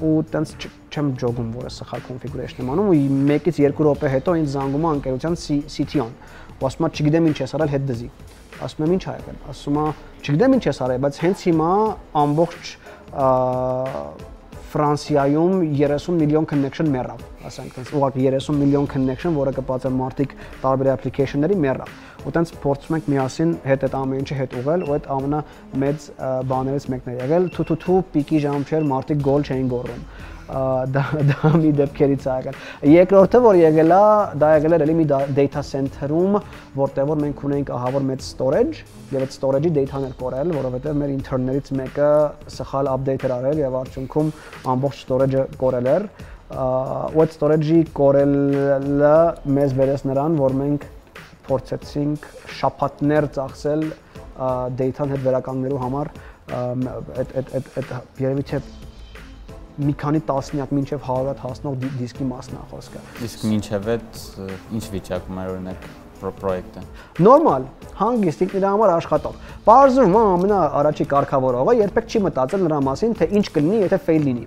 ու 0.00 0.12
տենց 0.32 0.54
չեմ 0.90 1.08
ջոգում, 1.20 1.50
որը 1.60 1.70
սխալ 1.76 2.02
configuration 2.08 2.62
եմ 2.62 2.72
անում 2.74 2.90
ու 2.90 2.96
մեկից 3.30 3.60
2 3.60 3.84
րոպե 3.86 4.10
հետո 4.14 4.34
ինձ 4.40 4.54
զանգում 4.56 4.84
է 4.86 4.92
ընկերության 4.96 5.38
CTO-ն։ 5.74 6.14
Ու 6.60 6.68
ասում 6.70 6.86
է, 6.86 6.90
չգիտեմ 6.90 7.28
ինչ 7.30 7.38
ես 7.40 7.54
արել, 7.56 7.70
հետ 7.74 7.86
դզի։ 7.90 8.08
Ասում 8.60 8.84
եմ, 8.84 8.92
ինչ 8.96 9.04
ա 9.04 9.14
եղել։ 9.20 9.38
Ասում 9.50 9.78
է, 9.80 9.84
չգիտեմ 10.20 10.56
ինչ 10.56 10.64
ես 10.70 10.80
արել, 10.84 11.00
բայց 11.04 11.20
հենց 11.24 11.44
հիմա 11.50 11.70
ամբողջ 12.20 12.74
Ֆրանսիայում 14.70 15.54
30 15.74 16.12
միլիոն 16.14 16.44
connection 16.46 16.90
մեռավ, 16.94 17.22
ասենք, 17.48 17.78
ուղղակի 17.90 18.26
30 18.28 18.58
միլիոն 18.60 18.84
connection, 18.92 19.34
որը 19.34 19.54
կպածեն 19.56 19.96
մարդիկ 19.98 20.34
տարբեր 20.62 20.90
application-ների 20.92 21.56
մեռավ։ 21.64 21.90
Ու 22.20 22.34
տենց 22.36 22.52
փորձում 22.64 22.96
ենք 22.98 23.06
միասին 23.14 23.54
հետ 23.70 23.86
այդ 23.86 23.94
ամեն 24.00 24.20
ինչը 24.20 24.40
հետ 24.40 24.56
ուղղել, 24.60 24.82
ու 24.86 24.96
այդ 24.96 25.06
ամենամեծ 25.16 26.08
բաներից 26.50 26.88
մեկն 26.94 27.10
է 27.10 27.14
եղել, 27.20 27.48
թութութու 27.56 28.02
պիկի 28.14 28.42
ժամ 28.44 28.66
չէր, 28.68 28.86
մարդիկ 28.90 29.24
գոլ 29.30 29.48
չէին 29.50 29.70
գոռում 29.70 30.04
դա 30.50 31.02
դա 31.30 31.50
մի 31.62 31.70
դեպքերից 31.78 32.24
է 32.26 32.34
եղել։ 32.40 32.56
Երկրորդը, 32.90 33.40
որ 33.44 33.58
եղել 33.60 33.94
է, 33.94 34.00
դա 34.42 34.48
եղել 34.56 34.76
էր 34.76 34.84
էլի 34.86 34.96
մի 34.98 35.06
data 35.36 35.62
center-ում, 35.70 36.38
որտեղ 36.80 37.08
որ 37.10 37.20
մենք 37.24 37.44
ունենք 37.48 37.72
ահավոր 37.76 38.06
մեծ 38.10 38.24
storage, 38.26 38.82
եւ 39.14 39.26
այդ 39.26 39.34
storage-ի 39.36 39.72
data-ն 39.78 40.08
էր 40.08 40.16
կորել, 40.20 40.54
որովհետեւ 40.58 41.00
մեր 41.00 41.14
intern-ներից 41.16 41.72
մեկը 41.80 42.10
սխալ 42.56 42.92
update 42.94 43.26
էր 43.28 43.34
արել 43.38 43.62
եւ 43.62 43.78
արդյունքում 43.80 44.32
ամբողջ 44.74 45.02
storage-ը 45.06 45.44
կորել 45.60 45.90
էր։ 45.94 46.08
Ու 46.50 47.22
այդ 47.22 47.34
storage-ի 47.36 47.80
կորելը 47.94 49.18
մեզ 49.54 49.76
վերես 49.78 50.08
նրան, 50.10 50.40
որ 50.40 50.56
մենք 50.64 50.88
փորձեցինք 51.50 52.28
շապատներ 52.60 53.28
ծախսել 53.36 53.88
data-ն 54.80 55.14
հետ 55.14 55.24
վերականգնելու 55.26 55.80
համար 55.84 56.12
այդ 56.50 57.34
այդ 57.40 57.50
այդ 57.58 57.74
այդ 57.80 58.22
երևի 58.24 58.46
թե 58.50 58.60
մի 59.80 59.94
քանի 60.00 60.20
տասնյակ 60.28 60.72
մինչև 60.76 61.04
100-ատ 61.08 61.42
հասնող 61.44 61.76
դիսկի 62.00 62.26
մասն 62.30 62.56
է 62.58 62.62
խոսքը։ 62.70 63.02
Իսկ 63.26 63.44
մինչև 63.50 63.90
այդ 63.94 64.18
ինչ 64.76 64.84
վիճակում 64.94 65.40
է 65.40 65.44
օրինակ 65.50 65.86
պրոյեկտը։ 66.20 66.82
Նորմալ, 67.24 67.66
հանգիստ 68.00 68.42
ինքն 68.44 68.58
իր 68.60 68.66
համար 68.68 68.92
աշխատող։ 68.96 69.38
Բարձրում 69.70 70.16
ամենաառաջի 70.20 71.06
կարգավորողը 71.14 71.76
երբեք 71.80 72.10
չի 72.10 72.22
մտածել 72.26 72.66
նրա 72.66 72.80
մասին, 72.90 73.14
թե 73.20 73.28
ինչ 73.40 73.46
կլինի, 73.56 73.78
եթե 73.86 74.00
ֆեյլ 74.10 74.26
լինի 74.28 74.44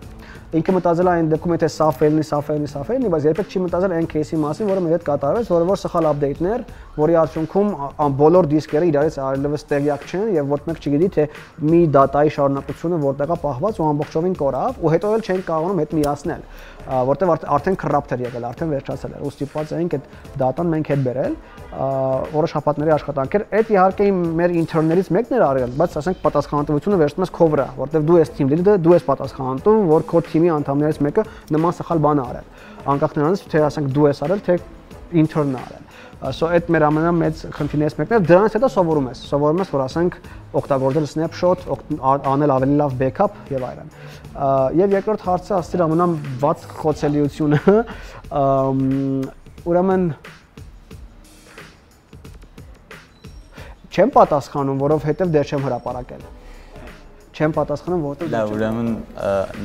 ինքը 0.53 0.73
մտածել 0.75 1.07
է 1.07 1.13
այն 1.13 1.29
դեպքում 1.31 1.53
եթե 1.55 1.67
սա 1.73 1.85
ֆեյլնի, 1.97 2.23
սա 2.29 2.39
ֆեյլնի, 2.45 2.67
սա 2.69 2.81
ֆեյլնի, 2.85 3.09
բայց 3.13 3.23
երբեք 3.25 3.53
չի 3.53 3.61
մտածել 3.63 3.93
այն 3.97 4.07
кейսի 4.11 4.37
մասին, 4.43 4.67
որը 4.69 4.83
մեր 4.83 4.93
հետ 4.93 5.05
կատարվեց, 5.07 5.49
որը 5.53 5.67
որ 5.69 5.79
սխալ 5.81 6.07
update-ն 6.11 6.49
էր, 6.53 6.65
որի 6.93 7.17
արդյունքում 7.23 7.71
բոլոր 8.21 8.49
դիսկերը 8.53 8.89
իրարից 8.91 9.17
այլևս 9.23 9.65
տեղյակ 9.73 10.05
չեն 10.13 10.27
եւ 10.37 10.53
ոչ 10.53 10.59
մեկ 10.69 10.83
չգիտի 10.83 11.09
թե 11.17 11.25
մի 11.73 11.79
data-ի 11.97 12.33
շարունակությունը 12.37 12.99
որտեղ 13.01 13.33
է 13.33 13.37
պահված 13.43 13.81
ու 13.81 13.87
ամբողջովին 13.89 14.37
կորավ 14.43 14.77
ու 14.83 14.93
հետո 14.93 15.13
էլ 15.17 15.25
չեն 15.25 15.43
կարողանում 15.49 15.81
հետ 15.83 15.95
միացնել, 15.97 16.45
որտեղ 17.09 17.33
արդեն 17.57 17.79
corrupt 17.81 18.13
էր 18.13 18.23
եղել, 18.27 18.47
արդեն 18.53 18.73
վերջացել 18.73 19.13
էր։ 19.17 19.23
Ոստիպված 19.23 19.73
էինք 19.79 19.97
այդ 19.97 20.09
data-ն 20.43 20.73
մենք 20.73 20.93
հետ 20.93 21.03
բերել 21.07 21.37
որը 22.33 22.49
շաբաթների 22.51 22.93
աշխատանք 22.93 23.35
էր։ 23.37 23.45
Այդ 23.57 23.71
իհարկե 23.73 24.09
մեր 24.39 24.53
ինտերներից 24.61 25.09
մեկն 25.17 25.37
էր 25.37 25.45
արել, 25.47 25.73
բայց 25.79 25.97
ասենք 26.03 26.19
պատասխանատվությունը 26.23 26.99
վերցնում 27.01 27.25
ես 27.25 27.33
քո 27.33 27.47
վրա, 27.53 27.67
որտեղ 27.79 28.05
դու 28.09 28.19
ես 28.19 28.33
team 28.37 28.51
leader, 28.53 28.77
դու 28.83 28.93
ես 28.93 29.07
պատասխանատու, 29.09 29.75
որ 29.89 30.05
քո 30.11 30.23
թիմի 30.29 30.53
անդամներից 30.59 31.01
մեկը 31.07 31.25
նման 31.55 31.77
սխալ 31.79 32.03
բան 32.03 32.23
արել։ 32.23 32.51
Անկախ 32.93 33.17
նրանից 33.17 33.45
թե 33.53 33.65
ասենք 33.69 33.93
դու 33.95 34.07
ես 34.11 34.23
արել, 34.27 34.43
թե 34.43 34.59
intern-ը 35.23 35.63
արել 35.63 35.83
so 36.31 36.47
այդ 36.47 36.69
մեր 36.71 36.83
ամենամեծ 36.87 37.41
խնդիրներից 37.51 37.95
մեկն 37.99 38.15
է 38.15 38.19
դրանից 38.29 38.53
հետո 38.55 38.67
սովորում 38.71 39.07
ես 39.11 39.23
սովորում 39.27 39.59
ես 39.63 39.71
որ 39.73 39.81
ասենք 39.83 40.15
օգտագործել 40.59 41.07
snapshot 41.11 41.65
անել 42.31 42.53
ավելի 42.55 42.77
լավ 42.79 42.95
backup 43.01 43.35
եւ 43.51 43.65
այլն 43.67 43.91
եւ 44.79 44.95
երկրորդ 44.97 45.25
հարցը 45.27 45.55
ասել 45.57 45.83
ամենավաց 45.87 46.63
խոցելիությունը 46.79 47.59
ուրեմն 49.73 50.07
չեմ 53.93 54.09
պատասխանում 54.17 54.79
որովհետեւ 54.83 55.33
դեռ 55.33 55.51
չեմ 55.53 55.67
հրապարակել 55.67 56.23
չեմ 57.33 57.53
պատասխանում 57.57 58.01
որովհետեւ 58.07 58.33
Լավ, 58.33 58.53
ուրեմն 58.53 58.89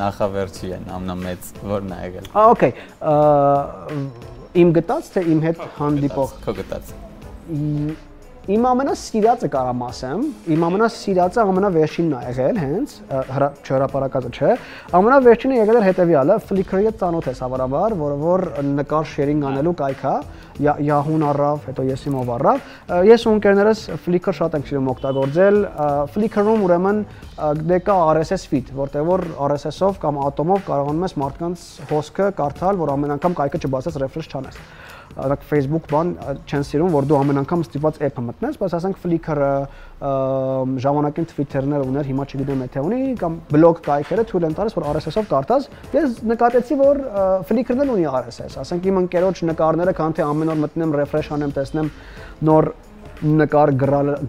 նախավերջի 0.00 0.68
են 0.78 0.84
ամնամեծ 0.98 1.48
որն 1.68 1.90
է 1.92 2.00
եղել։ 2.04 2.28
Ա, 2.32 2.44
օքեյ 2.52 2.72
իմ 4.62 4.68
գտած 4.78 5.10
թե 5.14 5.24
իմ 5.34 5.40
հետ 5.48 5.64
հանդիպող 5.78 6.36
քո 6.44 6.54
գտած 6.60 6.92
Իմ 8.48 8.64
ամենասիրածը 8.64 9.48
կարամ 9.52 9.82
ասեմ, 9.84 10.20
իմ 10.54 10.62
ամենասիրածը 10.64 11.40
ամենավերջինն 11.42 12.14
ա 12.16 12.20
եղել 12.30 12.60
հենց 12.62 12.94
չհրապարակածը 13.68 14.30
չէ։ 14.32 14.54
Ամենավերջինը 14.96 15.58
եղել 15.58 15.78
էր 15.82 15.84
հետեւյալը, 15.84 16.36
Flickr-ի 16.48 16.88
հետ 16.88 16.96
ծանոթ 17.02 17.28
ես 17.28 17.42
հավանաբար, 17.44 17.96
որը 18.00 18.16
որ 18.22 18.44
նկար 18.78 19.10
sharing 19.12 19.44
անելու 19.50 19.74
կայք 19.82 20.06
է, 20.08 20.14
Yahoo-ն 20.64 21.26
առավ, 21.28 21.60
հետո 21.68 21.86
ես 21.92 22.08
իմով 22.08 22.32
առավ։ 22.38 22.64
Ես 23.12 23.28
ու 23.28 23.34
ընկերներս 23.36 23.84
Flickr 24.08 24.38
շատ 24.40 24.56
ենք 24.58 24.72
սիրում 24.72 24.90
օգտագործել։ 24.96 25.62
Flickr-ում 26.16 26.66
ուրեմն 26.70 27.04
դե 27.68 27.82
կա 27.84 28.00
RSS 28.16 28.48
feed, 28.48 28.72
որտեղ 28.80 29.08
որ 29.12 29.28
RSS-ով 29.52 30.00
կամ 30.00 30.24
Atom-ով 30.24 30.64
կարողանում 30.72 31.04
ես 31.04 31.18
մարդկանց 31.20 31.70
հոսքը 31.92 32.32
կարդալ, 32.40 32.80
որ 32.80 32.96
ամեն 32.96 33.18
անգամ 33.18 33.42
կայքը 33.44 33.66
չբացես 33.68 34.00
refresh 34.08 34.32
չանես 34.32 34.62
օրինակ 35.18 35.44
Facebook 35.48 35.86
բան 35.90 36.10
չեն 36.46 36.64
սիրում, 36.68 36.92
որ 36.94 37.06
դու 37.10 37.16
ամեն 37.18 37.40
անգամ 37.42 37.62
ստիպված 37.64 37.98
app-ը 38.06 38.22
մտնես, 38.28 38.58
բայց 38.60 38.74
ասենք 38.78 38.98
Flickr-ը 39.02 39.50
ժամանակին 40.84 41.28
Twitter-ներ 41.32 41.86
ուներ, 41.88 42.08
հիմա 42.08 42.26
չգիտեմ 42.28 42.62
եթե 42.66 42.84
ունի 42.86 43.00
կամ 43.18 43.38
blog 43.50 43.80
կայքերը 43.88 44.26
թույլ 44.30 44.46
են 44.48 44.56
տալիս, 44.58 44.76
որ 44.78 44.86
RSS-ով 44.94 45.30
կարդաս։ 45.32 45.68
Ես 45.98 46.20
նկատեցի, 46.30 46.78
որ 46.78 47.02
Flickr-ն 47.50 47.82
էլ 47.82 47.94
ունի 47.96 48.06
RSS, 48.14 48.58
ասենք 48.62 48.88
իմ 48.92 49.02
ընկերոջ 49.02 49.42
նկարները, 49.50 49.96
քան 49.98 50.18
թե 50.18 50.28
ամեն 50.28 50.54
օր 50.54 50.62
մտնեմ 50.62 50.94
refresh 51.02 51.32
անեմ, 51.34 51.54
տեսնեմ 51.58 51.90
նոր 52.46 52.70
նկար 53.18 53.72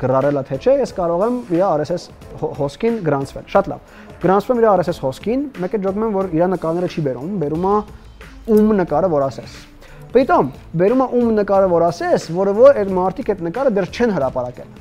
գրարելա 0.02 0.42
թե 0.50 0.58
չէ, 0.58 0.74
ես 0.82 0.94
կարող 0.98 1.26
եմ 1.28 1.36
իր 1.54 1.66
RSS 1.68 2.08
հոսքին 2.42 2.96
գրանցվել։ 3.06 3.46
Շատ 3.54 3.70
լավ։ 3.70 3.94
Գրանցվում 4.26 4.62
իր 4.64 4.70
RSS 4.74 5.02
հոսքին, 5.06 5.44
մեկը 5.62 5.82
ջոգում 5.86 6.08
եմ, 6.10 6.16
որ 6.18 6.32
իր 6.40 6.50
նկարները 6.56 6.90
չի 6.90 7.04
բերում, 7.06 7.36
բերում 7.44 7.68
է 7.70 7.76
ում 8.50 8.74
նկարը, 8.82 9.12
որ 9.14 9.28
ասես 9.30 9.60
Պիտոմ 10.10 10.48
բերում 10.82 11.02
է 11.04 11.06
ում 11.20 11.28
նկարը 11.38 11.66
որ 11.70 11.84
ասես, 11.86 12.24
որը 12.34 12.54
որ 12.58 12.78
այդ 12.82 12.94
մարդիկ 12.98 13.28
այդ 13.30 13.42
նկարը 13.46 13.72
դեռ 13.78 13.88
չեն 13.94 14.14
հրապարակել։ 14.16 14.72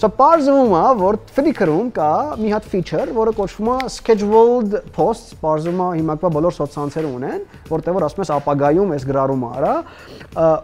So 0.00 0.08
բարձվում 0.16 0.70
է, 0.72 0.82
որ 0.96 1.16
Flickr-ում 1.36 1.88
կա 1.92 2.12
մի 2.40 2.50
հատ 2.54 2.68
feature, 2.72 3.10
որը 3.12 3.34
կոչվում 3.36 3.66
է 3.68 3.74
scheduled 3.92 4.76
posts, 4.96 5.34
բարձվում 5.42 5.82
է 5.84 5.88
հիմակվա 5.98 6.30
բոլոր 6.36 6.54
սոցցանցերը 6.56 7.10
ունեն, 7.18 7.42
որտեղ 7.68 7.98
որ 7.98 8.06
ասում 8.06 8.22
ես 8.24 8.30
ապագայում 8.38 8.94
էս 8.96 9.04
գրառումը 9.10 9.50
արա, 9.58 9.74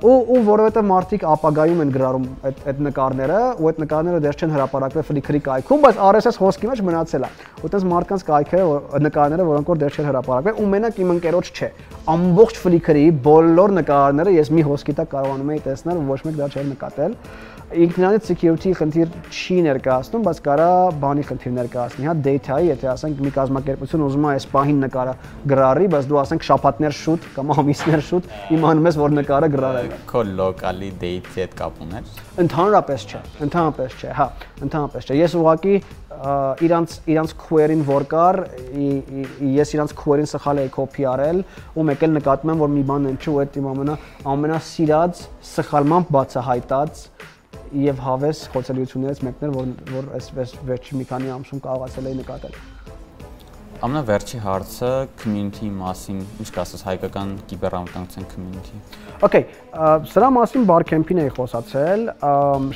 ու 0.09 0.14
ու 0.32 0.41
որովհետև 0.47 0.89
մարդիկ 0.89 1.26
ապագայում 1.34 1.82
են 1.84 1.93
գրառում 1.99 2.24
այդ 2.49 2.62
այդ 2.72 2.80
նկարները, 2.87 3.43
ու 3.61 3.68
այդ 3.68 3.82
նկարները 3.84 4.22
դեռ 4.24 4.41
չեն 4.41 4.57
հրապարակվել 4.57 5.07
Flickr-ի 5.11 5.43
կայքում, 5.51 5.84
բայց 5.84 6.01
RSS 6.07 6.41
հոսքի 6.41 6.70
մեջ 6.72 6.82
մնացել 6.87 7.26
է։ 7.26 7.30
Որտեղ 7.66 7.87
մարդկանց 7.93 8.24
կայքը 8.30 8.62
նկարները, 9.05 9.47
որոնք 9.51 9.72
որ 9.74 9.82
դեռ 9.84 9.99
չեն 10.01 10.09
հրապարակվել, 10.12 10.57
ու 10.64 10.70
մենակ 10.76 11.03
իմ 11.03 11.12
ընկերոջ 11.16 11.53
չէ։ 11.53 11.70
Ամբողջ 12.14 12.62
Flickr-ի 12.62 13.05
բոլոր 13.26 13.76
նկարները 13.82 14.37
ես 14.37 14.53
մի 14.55 14.66
հոսքի 14.70 14.97
տակ 14.97 15.12
կարողանում 15.16 15.53
եի 15.57 15.62
տեսնել, 15.66 16.03
ոչ 16.07 16.20
մեկ 16.26 16.41
դա 16.41 16.51
չէր 16.55 16.68
նկատել 16.70 17.16
ինքնանից 17.74 18.28
security 18.30 18.72
խնդիր 18.78 19.09
չի 19.31 19.57
ներկայացնում, 19.66 20.24
բայց 20.27 20.41
կարա 20.47 20.68
բանի 21.03 21.24
խնդիր 21.27 21.55
ներկայացնի, 21.57 22.07
հա 22.07 22.14
data-ի, 22.27 22.68
եթե 22.70 22.89
ասենք 22.93 23.20
մի 23.27 23.33
կազմակերպություն 23.37 24.05
ուզում 24.07 24.27
է 24.27 24.31
այս 24.37 24.47
պահին 24.55 24.81
նկարը 24.87 25.14
գրառի, 25.53 25.89
բայց 25.97 26.09
դու 26.11 26.20
ասենք 26.22 26.47
շաբաթներ 26.47 26.97
շուտ 27.01 27.29
կամ 27.37 27.53
ամիսներ 27.57 28.05
շուտ 28.07 28.31
իմանում 28.57 28.89
ես, 28.91 28.99
որ 29.03 29.14
նկարը 29.20 29.51
գրառել 29.57 29.93
է։ 29.97 30.01
Քո 30.11 30.24
լոկալի 30.41 30.91
date-ի 31.03 31.43
հետ 31.43 31.57
կապ 31.61 31.85
ուներ։ 31.87 32.11
Ընդհանրապես 32.47 33.07
չէ, 33.07 33.22
ընդհանրապես 33.47 34.01
չէ, 34.01 34.16
հա, 34.16 34.27
ընդհանրապես 34.66 35.07
չէ։ 35.07 35.20
Ես 35.27 35.39
ուղղակի 35.41 35.77
իրանց 36.16 36.93
իրանց 37.12 37.33
query-ին 37.43 37.83
որ 37.85 38.05
կար, 38.09 38.39
ես 39.53 39.72
իրանց 39.77 39.93
query-ին 40.01 40.31
սխալ 40.31 40.62
էի 40.62 40.70
copy 40.72 41.05
արել 41.11 41.43
ու 41.77 41.85
մեկ 41.91 42.05
էլ 42.07 42.14
նկատում 42.16 42.53
եմ, 42.55 42.62
որ 42.64 42.72
մի 42.72 42.85
բան 42.89 43.09
են 43.11 43.18
չէ, 43.20 43.35
ու 43.35 43.41
այդ 43.43 43.59
իմ 43.61 43.68
ամենա 43.72 43.97
ամենասիրած 44.33 45.22
սխալմամբ 45.51 46.12
բացահայտած 46.16 47.03
եւ 47.87 48.01
հավես 48.07 48.47
խոցելիություններից 48.55 49.23
մեկն 49.27 49.47
էր, 49.49 49.55
որ 49.57 49.75
որ 49.97 50.09
այսպես 50.21 50.57
վերջի 50.71 51.03
մի 51.03 51.11
քանի 51.13 51.37
ամսում 51.37 51.63
կարողացել 51.67 52.11
էի 52.11 52.19
նկատել։ 52.23 52.59
Ամենավերջի 53.85 54.39
հարցը 54.41 54.91
community 55.21 55.67
մասին, 55.69 56.21
ինչ 56.41 56.47
կասես 56.57 56.85
հայկական 56.87 57.33
կիբերամտանքության 57.51 58.29
community։ 58.31 58.79
Okay, 59.27 59.43
սրա 60.13 60.31
մասին 60.33 60.65
Barcamp-ին 60.71 61.21
էի 61.27 61.33
խոսացել, 61.37 62.07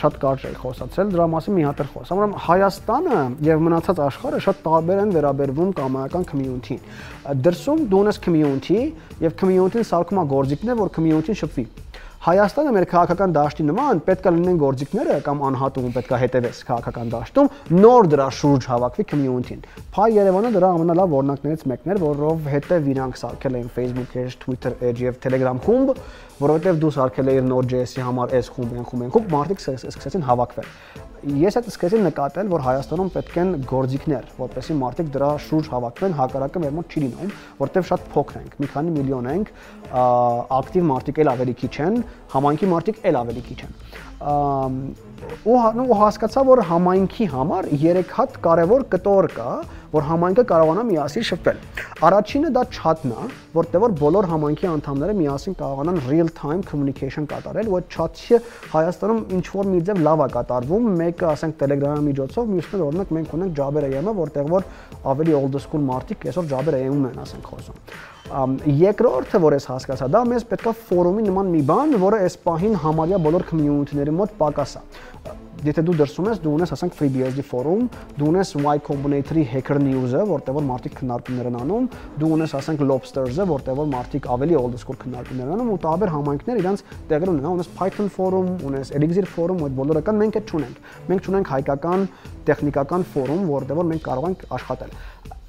շատ 0.03 0.19
կարճ 0.25 0.45
էի 0.51 0.59
խոսացել, 0.61 1.15
դրա 1.17 1.27
մասին 1.35 1.57
մի 1.57 1.65
հատ 1.71 1.83
էլ 1.85 1.91
խոսամ։ 1.95 2.21
Ուրեմն 2.21 2.45
Հայաստանը 2.51 3.21
եւ 3.49 3.65
մնացած 3.65 4.03
աշխարհը 4.11 4.41
շատ 4.45 4.63
տարբեր 4.69 5.03
են 5.07 5.15
վերաբերվում 5.17 5.75
կամայական 5.81 6.27
community-ին։ 6.31 6.83
Դրսում 7.49 7.85
դու 7.89 8.03
ունես 8.05 8.21
community 8.29 8.81
եւ 9.25 9.39
community-ն 9.41 9.89
սարքում 9.89 10.21
է 10.21 10.27
գործիքներ, 10.37 10.81
որ 10.85 10.93
community-ն 11.01 11.41
շփվի։ 11.41 11.67
Հայաստանը 12.21 12.73
մեր 12.77 12.85
քաղաքական 12.85 13.33
դաշտի 13.33 13.65
նման 13.65 14.01
պետքա 14.05 14.31
լինեն 14.35 14.59
գործիքները 14.61 15.15
կամ 15.25 15.39
անհատում 15.49 15.87
պետքա 15.95 16.17
հետևես 16.21 16.59
քաղաքական 16.69 17.13
դաշտում 17.15 17.47
նոր 17.81 18.09
դրա 18.13 18.27
շուրջ 18.37 18.67
հավաքվի 18.69 19.07
community-ին։ 19.13 19.63
Փայ 19.97 20.09
Երևանը 20.19 20.51
դրա 20.59 20.73
ամենալավ 20.77 21.15
օրինակներից 21.17 21.65
մեկն 21.73 21.95
էր, 21.95 22.01
որով 22.05 22.51
հետև 22.53 22.91
իրանք 22.93 23.21
սարքել 23.25 23.57
էին 23.57 23.71
Facebook 23.79 24.13
page, 24.13 24.37
Twitter 24.45 24.75
page 24.83 25.01
եւ 25.07 25.17
Telegram 25.25 25.63
խումբ, 25.65 25.95
որովհետեւ 26.45 26.83
դու 26.85 26.93
սարքել 26.99 27.33
էիր 27.33 27.49
Node.js-ի 27.49 28.05
համար 28.05 28.37
այս 28.37 28.53
խումբ, 28.53 28.77
այն 28.77 28.91
խումբ, 28.91 29.07
այն 29.09 29.17
խումբ, 29.17 29.33
մարդիկ 29.39 29.65
սկսեցին 29.81 30.29
հավաքվել 30.29 31.09
ես 31.21 31.57
այդ 31.61 31.67
սկսեցի 31.69 32.01
նկատել, 32.07 32.51
որ 32.51 32.63
Հայաստանում 32.65 33.11
պետք 33.15 33.35
են 33.41 33.51
գործիքներ, 33.69 34.29
որպեսզի 34.41 34.77
մարդիկ 34.81 35.11
դրա 35.17 35.31
շուրջ 35.47 35.69
հավաքվեն, 35.75 36.17
հակառակը 36.21 36.63
մեր 36.65 36.75
մոտ 36.79 36.95
չի 36.95 37.03
լինում, 37.05 37.35
որտեղ 37.61 37.87
շատ 37.91 38.07
փոքր 38.15 38.41
ենք, 38.41 38.57
մի 38.61 38.71
քանի 38.73 38.95
միլիոն 38.97 39.31
ենք, 39.35 39.53
ակտիվ 40.61 40.89
մարդիկ 40.91 41.21
էլ 41.21 41.33
ավելի 41.35 41.55
քիչ 41.61 41.75
են, 41.85 42.01
համայնքի 42.35 42.71
մարդիկ 42.73 43.05
էլ 43.11 43.21
ավելի 43.21 43.45
քիչ 43.51 43.61
են 43.67 43.79
ու 45.45 45.59
ու 45.85 45.99
հասկացա, 46.01 46.43
որ 46.49 46.61
համայնքի 46.71 47.27
համար 47.35 47.69
3 47.83 48.03
հատ 48.17 48.35
կարևոր 48.45 48.85
կտոր 48.95 49.29
կա, 49.37 49.53
որ 49.91 50.05
համայնքը 50.07 50.45
կարողանա 50.51 50.83
միասին 50.87 51.25
շփվել։ 51.29 51.63
Առաջինը 52.07 52.51
դա 52.55 52.63
chat-ն 52.77 53.15
է, 53.15 53.25
որտեղ 53.57 53.83
որ 53.85 53.95
բոլոր 54.01 54.29
համայնքի 54.31 54.69
անդամները 54.71 55.17
միասին 55.21 55.57
կարողանան 55.63 55.99
real 56.11 56.31
time 56.41 56.63
communication 56.71 57.27
կատարել, 57.33 57.73
այդ 57.81 57.89
chat-ը 57.97 58.41
Հայաստանում 58.75 59.25
ինչ 59.41 59.47
որ 59.57 59.71
մի 59.73 59.83
ձև 59.91 60.05
լավ 60.07 60.23
է 60.27 60.29
կատարվում, 60.37 60.87
մեկը 61.01 61.29
ասենք 61.33 61.59
Telegram-ի 61.65 62.07
միջոցով, 62.11 62.55
մյուսները 62.55 62.87
օրինակ 62.91 63.13
մենք 63.19 63.35
ունենք 63.41 63.59
Jabber 63.61 63.85
AM-ը, 63.91 64.17
որտեղ 64.21 64.55
որ 64.55 64.71
ավելի 65.11 65.37
old 65.41 65.61
school 65.67 65.85
մարդիկ 65.91 66.31
այսօր 66.31 66.51
Jabber 66.55 66.79
AM-ում 66.79 67.11
են 67.11 67.23
ասենք 67.27 67.51
խոսում 67.51 68.10
երկրորդը, 68.31 69.41
որ 69.43 69.57
ես 69.59 69.69
հասկացա, 69.71 70.07
դա 70.15 70.25
մեզ 70.31 70.45
պետքա 70.51 70.75
ֆորումի 70.87 71.25
նման 71.27 71.55
մի 71.55 71.63
բան, 71.71 71.97
որը 72.05 72.21
այս 72.27 72.37
պահին 72.47 72.77
համարյա 72.85 73.19
բոլոր 73.27 73.47
community-ների 73.51 74.15
մոտ 74.21 74.37
պակաս 74.39 74.77
է 74.79 74.85
եթե 75.67 75.83
դու 75.85 75.95
դրսում 75.99 76.29
ես, 76.31 76.39
դու 76.41 76.53
ունես, 76.57 76.71
ասենք 76.73 76.95
FreeBSD 76.97 77.43
ֆորում, 77.45 77.89
դու 78.17 78.29
ունես 78.31 78.53
Y 78.61 78.81
Combinator-ի 78.87 79.43
Hacker 79.51 79.77
News-ը, 79.83 80.23
որտեղ 80.31 80.57
որ 80.57 80.65
մարդիկ 80.71 80.95
քննարկումներ 81.01 81.49
են 81.51 81.59
անում, 81.61 81.89
դու 82.21 82.31
ունես, 82.37 82.55
ասենք 82.61 82.85
Lobsters-ը, 82.87 83.47
որտեղ 83.51 83.77
որ 83.81 83.91
մարդիկ 83.93 84.29
ավելի 84.37 84.57
old 84.61 84.79
school 84.81 84.99
քննարկումներ 85.03 85.51
են 85.51 85.55
անում 85.59 85.73
ու 85.75 85.81
տարբեր 85.85 86.13
համայնքներ 86.15 86.63
իրանց 86.63 86.85
տեղեր 87.11 87.33
ունեն, 87.35 87.51
ունես 87.51 87.71
Python 87.77 88.09
ֆորում, 88.17 88.49
ունես 88.71 88.95
Elixir 89.01 89.29
ֆորում, 89.35 89.67
այդ 89.69 89.77
բոլորը 89.81 90.05
կան, 90.09 90.23
մենք 90.25 90.41
այդ 90.41 90.55
չունենք։ 90.55 90.81
Մենք 91.11 91.29
չունենք 91.29 91.53
հայկական 91.57 92.09
տեխնիկական 92.49 93.07
ֆորում, 93.13 93.45
որտեղ 93.53 93.83
որ 93.83 93.93
մենք 93.93 94.09
կարող 94.09 94.31
ենք 94.31 94.49
աշխատել։ 94.61 94.97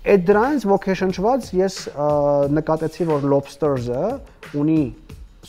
Այդ 0.02 0.24
դրանից 0.26 0.64
ոգեշնչված 0.66 1.48
ես 1.54 1.76
նկատեցի, 2.58 3.06
որ 3.06 3.26
Lobsters-ը 3.30 4.06
ունի 4.58 4.82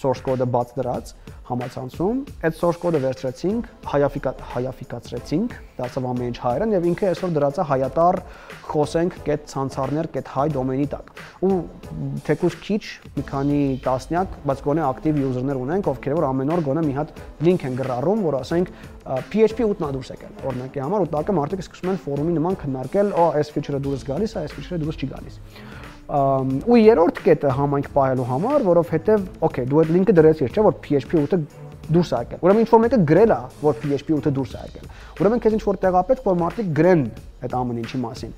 source 0.03 0.23
code-ը 0.27 0.47
բաց 0.53 0.73
դրած 0.79 1.13
համացանցում, 1.53 2.21
այդ 2.47 2.57
source 2.59 2.79
code-ը 2.83 3.01
վերցրեցինք, 3.03 3.67
հայաֆիկա 3.93 4.33
հայաֆիկացրեցինք, 4.53 5.57
դարձավ 5.79 6.07
ամեն 6.13 6.29
ինչ 6.33 6.39
հայերեն 6.43 6.75
եւ 6.77 6.87
ինքը 6.93 7.09
այսօր 7.13 7.33
դրած 7.37 7.59
է 7.59 7.67
հայատար 7.73 8.19
հայ 10.33 10.47
դոմեյնի 10.55 10.87
տակ։ 10.93 11.11
Ու 11.43 11.51
թեկուզ 12.29 12.57
քիչ, 12.63 12.83
մի 13.17 13.25
քանի 13.29 13.59
տասնյակ, 13.85 14.39
բայց 14.49 14.63
գոնե 14.69 14.85
ակտիվ 14.87 15.21
user-ներ 15.27 15.61
ունենք, 15.63 15.91
ովքեր 15.93 16.17
որ 16.23 16.27
ամեն 16.31 16.53
օր 16.57 16.65
գոնե 16.69 16.85
մի 16.87 16.97
հատ 16.99 17.13
link 17.49 17.67
են 17.69 17.77
գրառում, 17.83 18.25
որ 18.29 18.39
ասենք 18.43 18.73
PHP 19.03 19.67
8-ն 19.67 19.89
է 19.89 19.93
դուրս 19.99 20.13
եկել, 20.15 20.35
օրինակի 20.47 20.83
համար, 20.87 21.05
ու 21.05 21.11
տակը 21.13 21.37
մարդիկ 21.43 21.65
սկսում 21.67 21.93
են 21.93 22.01
ֆորումի 22.07 22.37
նման 22.39 22.59
քննարկել, 22.63 23.13
«Ո, 23.19 23.25
այս 23.43 23.53
feature-ը 23.57 23.83
դուրս 23.83 24.07
գալիս 24.13 24.37
է, 24.39 24.43
այս 24.47 24.55
feature-ը 24.57 24.83
դուրս 24.87 25.03
չի 25.03 25.09
գալիս» 25.13 25.41
ու 26.13 26.79
երրորդ 26.83 27.21
կետը 27.25 27.53
համայնք 27.57 27.91
պահելու 27.95 28.29
համար, 28.29 28.65
որովհետև 28.69 29.27
okay, 29.49 29.65
դու 29.69 29.83
այդ 29.83 29.93
լինքը 29.97 30.15
դրեցիր, 30.19 30.53
չէ՞ 30.53 30.65
որ 30.67 30.79
PHP 30.85 31.23
8-ը 31.23 31.39
դուրս 31.93 32.13
է 32.13 32.21
եկել։ 32.23 32.43
Ուրեմն 32.45 32.63
ինչ 32.63 32.71
որ 32.73 32.81
մեկը 32.85 32.99
գրել 33.11 33.33
է, 33.33 33.41
որ 33.63 33.79
PHP 33.83 34.15
8-ը 34.19 34.33
դուրս 34.37 34.53
է 34.53 34.63
եկել։ 34.69 34.87
Ուրեմն 35.23 35.43
քեզ 35.43 35.57
ինչ 35.57 35.63
որ 35.67 35.79
տեղապետ, 35.83 36.23
որ 36.29 36.39
մարդիկ 36.43 36.73
գրեն 36.79 37.05
այդ 37.43 37.57
ամեն 37.59 37.81
ինչի 37.83 38.01
մասին։ 38.03 38.35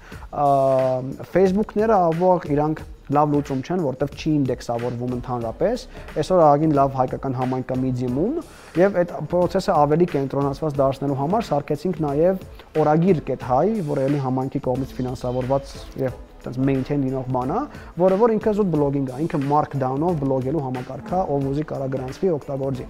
Facebook-ները 1.35 1.99
ավող 2.09 2.47
իրանք 2.55 2.83
լավ 3.15 3.33
լուծում 3.35 3.63
չեն, 3.69 3.83
որտեվ 3.85 4.13
չի 4.17 4.31
ինդեքսավորվում 4.33 5.15
ընդհանրապես։ 5.19 5.83
Այսօր 6.23 6.43
աղագին 6.45 6.77
լավ 6.79 6.95
հայկական 7.01 7.37
համայնք 7.37 7.67
կա 7.69 7.77
Medium-ում 7.83 8.39
եւ 8.81 8.99
այդ 9.03 9.13
process-ը 9.29 9.77
ավելի 9.77 10.09
կենտրոնացված 10.15 10.79
դարձնելու 10.81 11.19
համար 11.21 11.49
սարքեցինք 11.53 12.01
նաեւ 12.09 12.47
oragir.hi, 12.81 13.67
որը 13.93 14.09
էլի 14.09 14.23
համայնքի 14.25 14.65
կողմից 14.65 14.97
ֆինանսավորված 15.03 15.77
եւ 16.01 16.23
այտենց 16.45 16.61
maintain 16.61 17.05
լինող 17.05 17.29
բան 17.35 17.53
է, 17.55 17.61
որը 18.05 18.19
որ 18.21 18.35
ինքը 18.37 18.55
զուտ 18.61 18.73
բլոգինգ 18.75 19.13
է, 19.15 19.21
ինքը 19.25 19.41
markdown-ով 19.49 20.19
բլոգելու 20.25 20.65
համակարգ 20.69 21.13
է, 21.15 21.21
ով 21.35 21.47
ուզի 21.51 21.69
կարա 21.73 21.91
գրանցվի 21.95 22.33
օգտագործի։ 22.39 22.89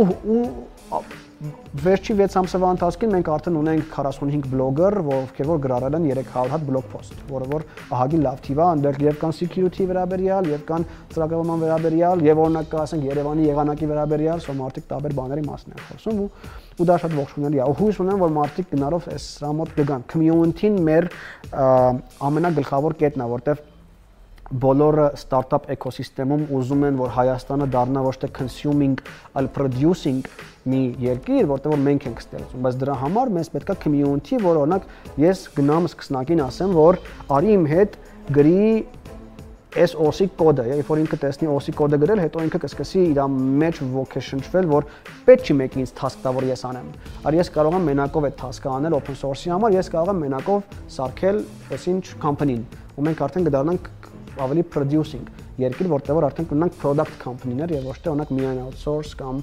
Ու 0.00 0.06
ու 0.34 0.44
վերջի 1.84 2.14
6 2.18 2.34
ամսվա 2.40 2.70
ընթացքում 2.74 3.12
մենք 3.14 3.28
արդեն 3.32 3.54
ունենք 3.60 3.84
45 3.94 4.48
բլոգեր, 4.52 4.96
ովքեր 5.14 5.46
որ 5.50 5.60
գրառել 5.64 5.96
են 5.96 6.08
300 6.10 6.50
հատ 6.52 6.64
բլոգ 6.68 6.88
post, 6.92 7.14
որը 7.30 7.46
որ 7.52 7.64
ահագին 7.96 8.24
լավ 8.26 8.42
թիվ 8.44 8.60
է, 8.60 8.64
այնտեղ 8.66 8.98
եւ 9.06 9.20
կան 9.22 9.36
security 9.38 9.86
վերաբերյալ, 9.88 10.50
եւ 10.50 10.66
կան 10.68 10.86
ծրագրավորման 11.14 11.62
վերաբերյալ, 11.64 12.24
եւ 12.28 12.42
օրինակ 12.44 12.68
կա 12.74 12.82
ասենք 12.84 13.06
Երևանի 13.08 13.46
եղանակի 13.48 13.90
վերաբերյալ, 13.94 14.44
սա 14.44 14.56
մարդիկ 14.60 14.90
տարբեր 14.90 15.16
բաների 15.20 15.46
մասին 15.48 15.78
են 15.78 15.86
խոսում 15.86 16.20
ու 16.20 16.28
ու 16.80 16.86
դա 16.88 16.96
շատ 17.04 17.16
ողջունելի 17.18 17.60
է։ 17.60 17.66
Ու 17.70 17.76
հույս 17.80 17.98
ունեմ, 18.04 18.22
որ 18.24 18.32
մարդիկ 18.36 18.70
գնալով 18.74 19.08
այս 19.12 19.26
սրա 19.36 19.50
մոտ 19.60 19.74
կգան։ 19.76 20.06
Community-ն 20.10 20.78
մեր 20.86 21.08
ամենագլխավոր 22.30 22.96
կետն 23.00 23.24
է, 23.24 23.28
որտեղ 23.34 23.60
բոլորը 24.50 25.04
ստարտափ 25.14 25.68
էկոսիստեմում 25.76 26.40
ուզում 26.58 26.80
են, 26.88 26.96
որ 26.98 27.12
Հայաստանը 27.14 27.66
դառնա 27.70 28.00
ոչ 28.02 28.14
թե 28.24 28.30
consuming, 28.34 28.96
այլ 29.38 29.48
producing 29.54 30.24
մի 30.66 30.80
երկիր, 31.04 31.46
որտեղ 31.52 31.74
որ 31.76 31.84
մենք 31.84 32.06
ենք 32.10 32.22
ստեղծում, 32.24 32.64
բայց 32.66 32.80
դրա 32.80 32.96
համար 33.04 33.30
մեզ 33.36 33.50
պետքա 33.54 33.76
community, 33.84 34.40
որ 34.42 34.58
օրինակ 34.64 34.88
ես 35.22 35.44
գնամ 35.54 35.86
սկսնակին 35.92 36.42
ասեմ, 36.48 36.74
որ 36.80 36.98
արի 37.38 37.54
իմ 37.60 37.68
հետ 37.70 37.96
գրի 38.34 38.66
այս 39.70 39.92
OSI 40.02 40.26
կոդը, 40.34 40.64
երբ 40.66 40.88
որ 40.90 41.00
ինքը 41.04 41.18
տեսնի 41.22 41.48
OSI 41.50 41.72
կոդը 41.78 41.98
գրել, 42.02 42.20
հետո 42.24 42.42
ինքը 42.46 42.60
կսկսի 42.64 43.02
իր 43.12 43.20
մեջ 43.60 43.80
vocation-շվել, 43.94 44.66
որ 44.70 44.88
պետք 45.28 45.46
չի 45.46 45.56
մեկի 45.60 45.82
ինձ 45.84 45.92
task 46.00 46.24
տա, 46.24 46.32
որ 46.34 46.48
ես 46.50 46.64
անեմ։ 46.70 46.88
Արի 47.30 47.40
ես 47.40 47.52
կարող 47.54 47.76
եմ 47.78 47.86
մենակով 47.90 48.26
այդ 48.30 48.36
task-ը 48.40 48.72
անել 48.74 48.98
open 48.98 49.20
source-ի 49.20 49.54
համար, 49.54 49.76
ես 49.78 49.92
կարող 49.94 50.10
եմ 50.10 50.22
մենակով 50.26 50.76
սարքել 50.96 51.40
այսինչ 51.78 52.04
company-ին, 52.26 52.66
ու 52.98 53.06
մենք 53.06 53.24
արդեն 53.30 53.46
կդառնանք 53.46 53.90
ավելի 54.46 54.66
producing։ 54.74 55.28
երկիր, 55.60 55.88
որտեղ 55.90 56.16
որ 56.16 56.26
արդեն 56.30 56.46
կունենանք 56.50 56.76
product 56.80 57.16
company-ներ 57.20 57.72
եւ 57.74 57.88
ոչ 57.90 57.96
թե 58.00 58.10
օրինակ 58.12 58.30
միայն 58.36 58.60
outsource 58.64 59.12
կամ 59.18 59.40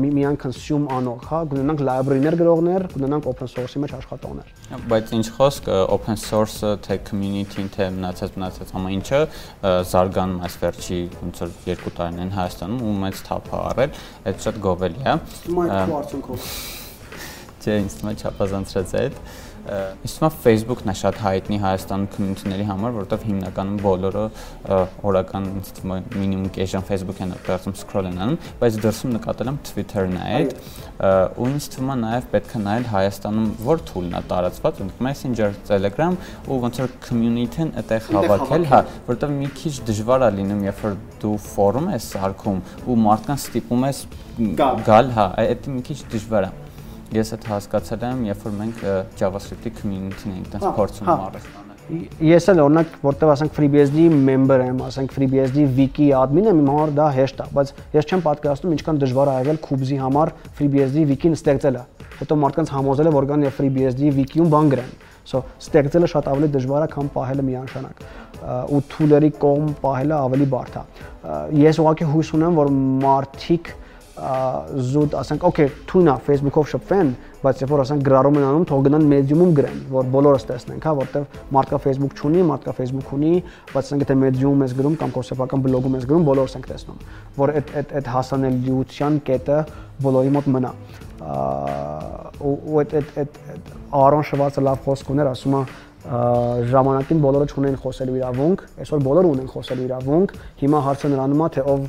մի, 0.00 0.10
միայն 0.18 0.38
consume 0.40 0.88
անող, 0.94 1.26
հա, 1.28 1.40
կունենանք 1.52 1.82
library-ներ 1.88 2.36
գրողներ, 2.40 2.86
կունենանք 2.94 3.28
open 3.32 3.50
source-ի 3.52 3.82
մեջ 3.84 3.96
աշխատողներ։ 3.98 4.54
Բայց 4.92 5.12
ինչ 5.18 5.26
խոսք 5.36 5.68
open 5.96 6.20
source-ը, 6.24 6.70
թե 6.86 6.98
community-ն, 7.10 7.68
թե 7.74 7.90
մնացած 7.98 8.38
մնացած 8.38 8.72
ամեն 8.78 8.96
ինչը 9.00 9.20
զարգանում 9.92 10.46
այս 10.48 10.56
վերջի 10.64 11.02
ոնց 11.20 11.42
որ 11.44 11.52
2 11.66 11.92
տարիներին 11.98 12.32
Հայաստանում 12.38 12.86
ու 12.88 12.94
մեծ 13.04 13.20
թափ 13.28 13.52
է 13.52 13.60
առել, 13.74 14.00
այդ 14.32 14.48
շատ 14.48 14.62
գովելի 14.64 15.04
է։ 15.04 15.18
Հիմա 15.50 15.68
այդ 15.74 16.73
Չէ, 17.64 17.80
ինձ 17.84 17.98
թվում 17.98 18.12
է 18.12 18.16
չափազանցրած 18.20 18.94
է 18.94 19.02
այդ 19.04 19.20
Իսկ 19.64 20.18
մա 20.20 20.28
Facebook-ն 20.44 20.90
է 20.92 20.94
շատ 20.98 21.20
հայտնի 21.24 21.58
Հայաստանում 21.62 22.08
community-ների 22.12 22.64
համար, 22.68 22.90
որովհետև 22.98 23.22
հիմնականում 23.24 23.76
բոլորը 23.80 24.24
օրական 25.08 25.46
ինձ 25.48 25.70
թվում 25.78 25.94
է 25.94 25.98
մինիմում 26.20 26.50
կես 26.52 26.72
ժամ 26.74 26.84
Facebook-ն 26.90 27.32
օգտագործում 27.38 27.76
scroll 27.80 28.08
են 28.10 28.18
անում, 28.24 28.36
բայց 28.60 28.76
դրսում 28.84 29.14
նկատել 29.16 29.50
եմ 29.54 29.60
Twitter-ն 29.70 30.18
է 30.20 30.26
այդ 30.34 30.52
ու 31.40 31.48
ինձ 31.54 31.68
թվում 31.72 31.92
է 31.94 31.96
նաև 32.02 32.28
պետք 32.34 32.52
է 32.52 32.60
նայել 32.64 32.86
Հայաստանում 32.92 33.48
որ 33.64 33.82
tool-ն 33.88 34.12
է 34.12 34.22
տարածված, 34.34 34.82
Messenger, 35.08 35.48
Telegram 35.64 36.18
ու 36.44 36.60
ոնց 36.64 36.82
որ 36.84 36.92
community-ն 37.08 37.72
այդտեղ 37.80 38.10
հավաքել, 38.18 38.68
հա, 38.68 38.82
որովհետև 39.08 39.34
մի 39.38 39.48
քիչ 39.62 39.74
դժվար 39.88 40.26
է 40.28 40.30
լինում, 40.42 40.62
երբ 40.68 40.84
որ 40.84 40.98
դու 41.24 41.34
ֆորում 41.48 41.88
ես 41.94 42.10
սարքում 42.14 42.60
ու 42.84 42.98
մարդկանց 43.08 43.48
ստիպում 43.48 43.88
ես 43.88 44.04
գալ, 44.60 45.10
հա, 45.16 45.26
այդ 45.44 45.72
մի 45.72 45.86
քիչ 45.88 45.98
դժվար 46.14 46.50
է 46.50 46.52
ես 47.18 47.34
այդ 47.36 47.46
հասկացել 47.50 48.04
եմ, 48.08 48.24
երբ 48.30 48.44
որ 48.44 48.54
մենք 48.58 48.82
JavaScript-ի 49.20 49.72
community-ն 49.78 50.34
էինք 50.34 50.50
տես 50.54 50.66
փորձում 50.78 51.10
առել։ 51.14 51.62
Ես 52.24 52.46
էլ 52.48 52.60
օրինակ 52.64 52.92
որտեվ 53.04 53.30
ասենք 53.34 53.56
FreeBSD 53.58 54.04
member 54.08 54.62
եմ, 54.64 54.78
ասենք 54.86 55.12
FreeBSD 55.12 55.66
wiki 55.76 56.06
admin 56.16 56.48
եմ, 56.48 56.62
իմ 56.62 56.70
համար 56.72 56.94
դա 56.96 57.08
հեշտ 57.18 57.42
է, 57.44 57.48
բայց 57.58 57.72
ես 57.98 58.08
չեմ 58.08 58.22
պատկերացնում 58.24 58.76
ինչքան 58.78 59.00
դժվար 59.04 59.30
է 59.30 59.34
եղել 59.42 59.60
Kubes-ի 59.68 59.98
համար 60.00 60.32
FreeBSD 60.56 61.04
wiki-ն 61.12 61.36
ստեղծելը։ 61.36 61.84
Հետո 62.14 62.38
մարդկանց 62.40 62.72
համոզելը 62.72 63.12
որ 63.14 63.28
կան 63.28 63.44
եւ 63.44 63.56
FreeBSD 63.58 64.10
wiki-ում 64.16 64.50
բան 64.54 64.72
գրեն։ 64.72 64.92
So 65.24 65.40
ստեղծելը 65.60 66.08
շատ 66.12 66.26
ավելի 66.32 66.48
դժվար 66.54 66.84
է, 66.84 66.88
քան 66.94 67.06
պահելը 67.14 67.44
միանշանակ 67.48 68.02
ու 68.44 68.80
tool-երի 68.92 69.30
կողմ 69.40 69.70
պահելը 69.80 70.16
ավելի 70.20 70.48
բարդ 70.52 70.74
է։ 70.76 70.82
Ես 71.64 71.80
ուղղակի 71.80 72.08
հույս 72.12 72.32
ունեմ, 72.38 72.58
որ 72.60 72.70
մարդիկ 73.04 73.70
զուտ 74.14 75.14
ասենք, 75.18 75.44
okay, 75.48 75.70
թույնա 75.90 76.12
Facebook-ով 76.22 76.68
շփվեն, 76.70 77.08
բայց 77.42 77.62
երբ 77.64 77.72
որ 77.74 77.80
ասենք 77.82 78.04
գրառում 78.06 78.36
են 78.38 78.44
անում, 78.46 78.66
թող 78.70 78.84
գնան 78.86 79.06
Medium-ում 79.10 79.54
գրեն, 79.58 79.80
որ 79.90 80.10
բոլորս 80.14 80.46
տեսնենք, 80.50 80.86
հա, 80.86 80.92
որտեվ 81.00 81.40
մարդկա 81.56 81.80
Facebook 81.82 82.14
չունի, 82.14 82.44
մարդկա 82.50 82.74
Facebook 82.78 83.10
ունի, 83.18 83.32
բայց 83.72 83.90
ասենք 83.90 84.04
եթե 84.06 84.16
Medium-ում 84.22 84.62
ես 84.64 84.76
գրում 84.78 84.98
կամ 85.02 85.14
կոնսեպտական 85.18 85.64
բլոգում 85.66 85.98
ես 85.98 86.06
գրում, 86.14 86.28
բոլորս 86.30 86.54
ենք 86.60 86.68
տեսնում, 86.70 87.02
որ 87.42 87.54
այդ 87.58 87.74
այդ 87.82 87.96
այդ 87.98 88.12
հասանելիության 88.14 89.18
կետը 89.26 89.58
բոլորի 90.04 90.34
մոտ 90.38 90.52
մնա։ 90.54 90.72
ու 92.44 92.78
այդ 92.84 92.94
այդ 93.00 93.18
այդ 93.24 93.68
Արոն 93.94 94.24
Շվարցը 94.28 94.64
լավ 94.66 94.80
խոսք 94.84 95.12
ուներ, 95.14 95.30
ասում 95.30 95.54
է 95.54 95.60
ժամանակին 96.04 97.20
բոլորը 97.24 97.46
չունեն 97.54 97.76
խոսելու 97.80 98.16
իրավունք, 98.20 98.64
այսօր 98.84 99.04
բոլորը 99.08 99.28
ունեն 99.34 99.50
խոսելու 99.54 99.86
իրավունք։ 99.88 100.34
Հիմա 100.60 100.80
հարցը 100.84 101.10
նրանում 101.14 101.44
է, 101.44 101.48
թե 101.54 101.64
ով 101.74 101.86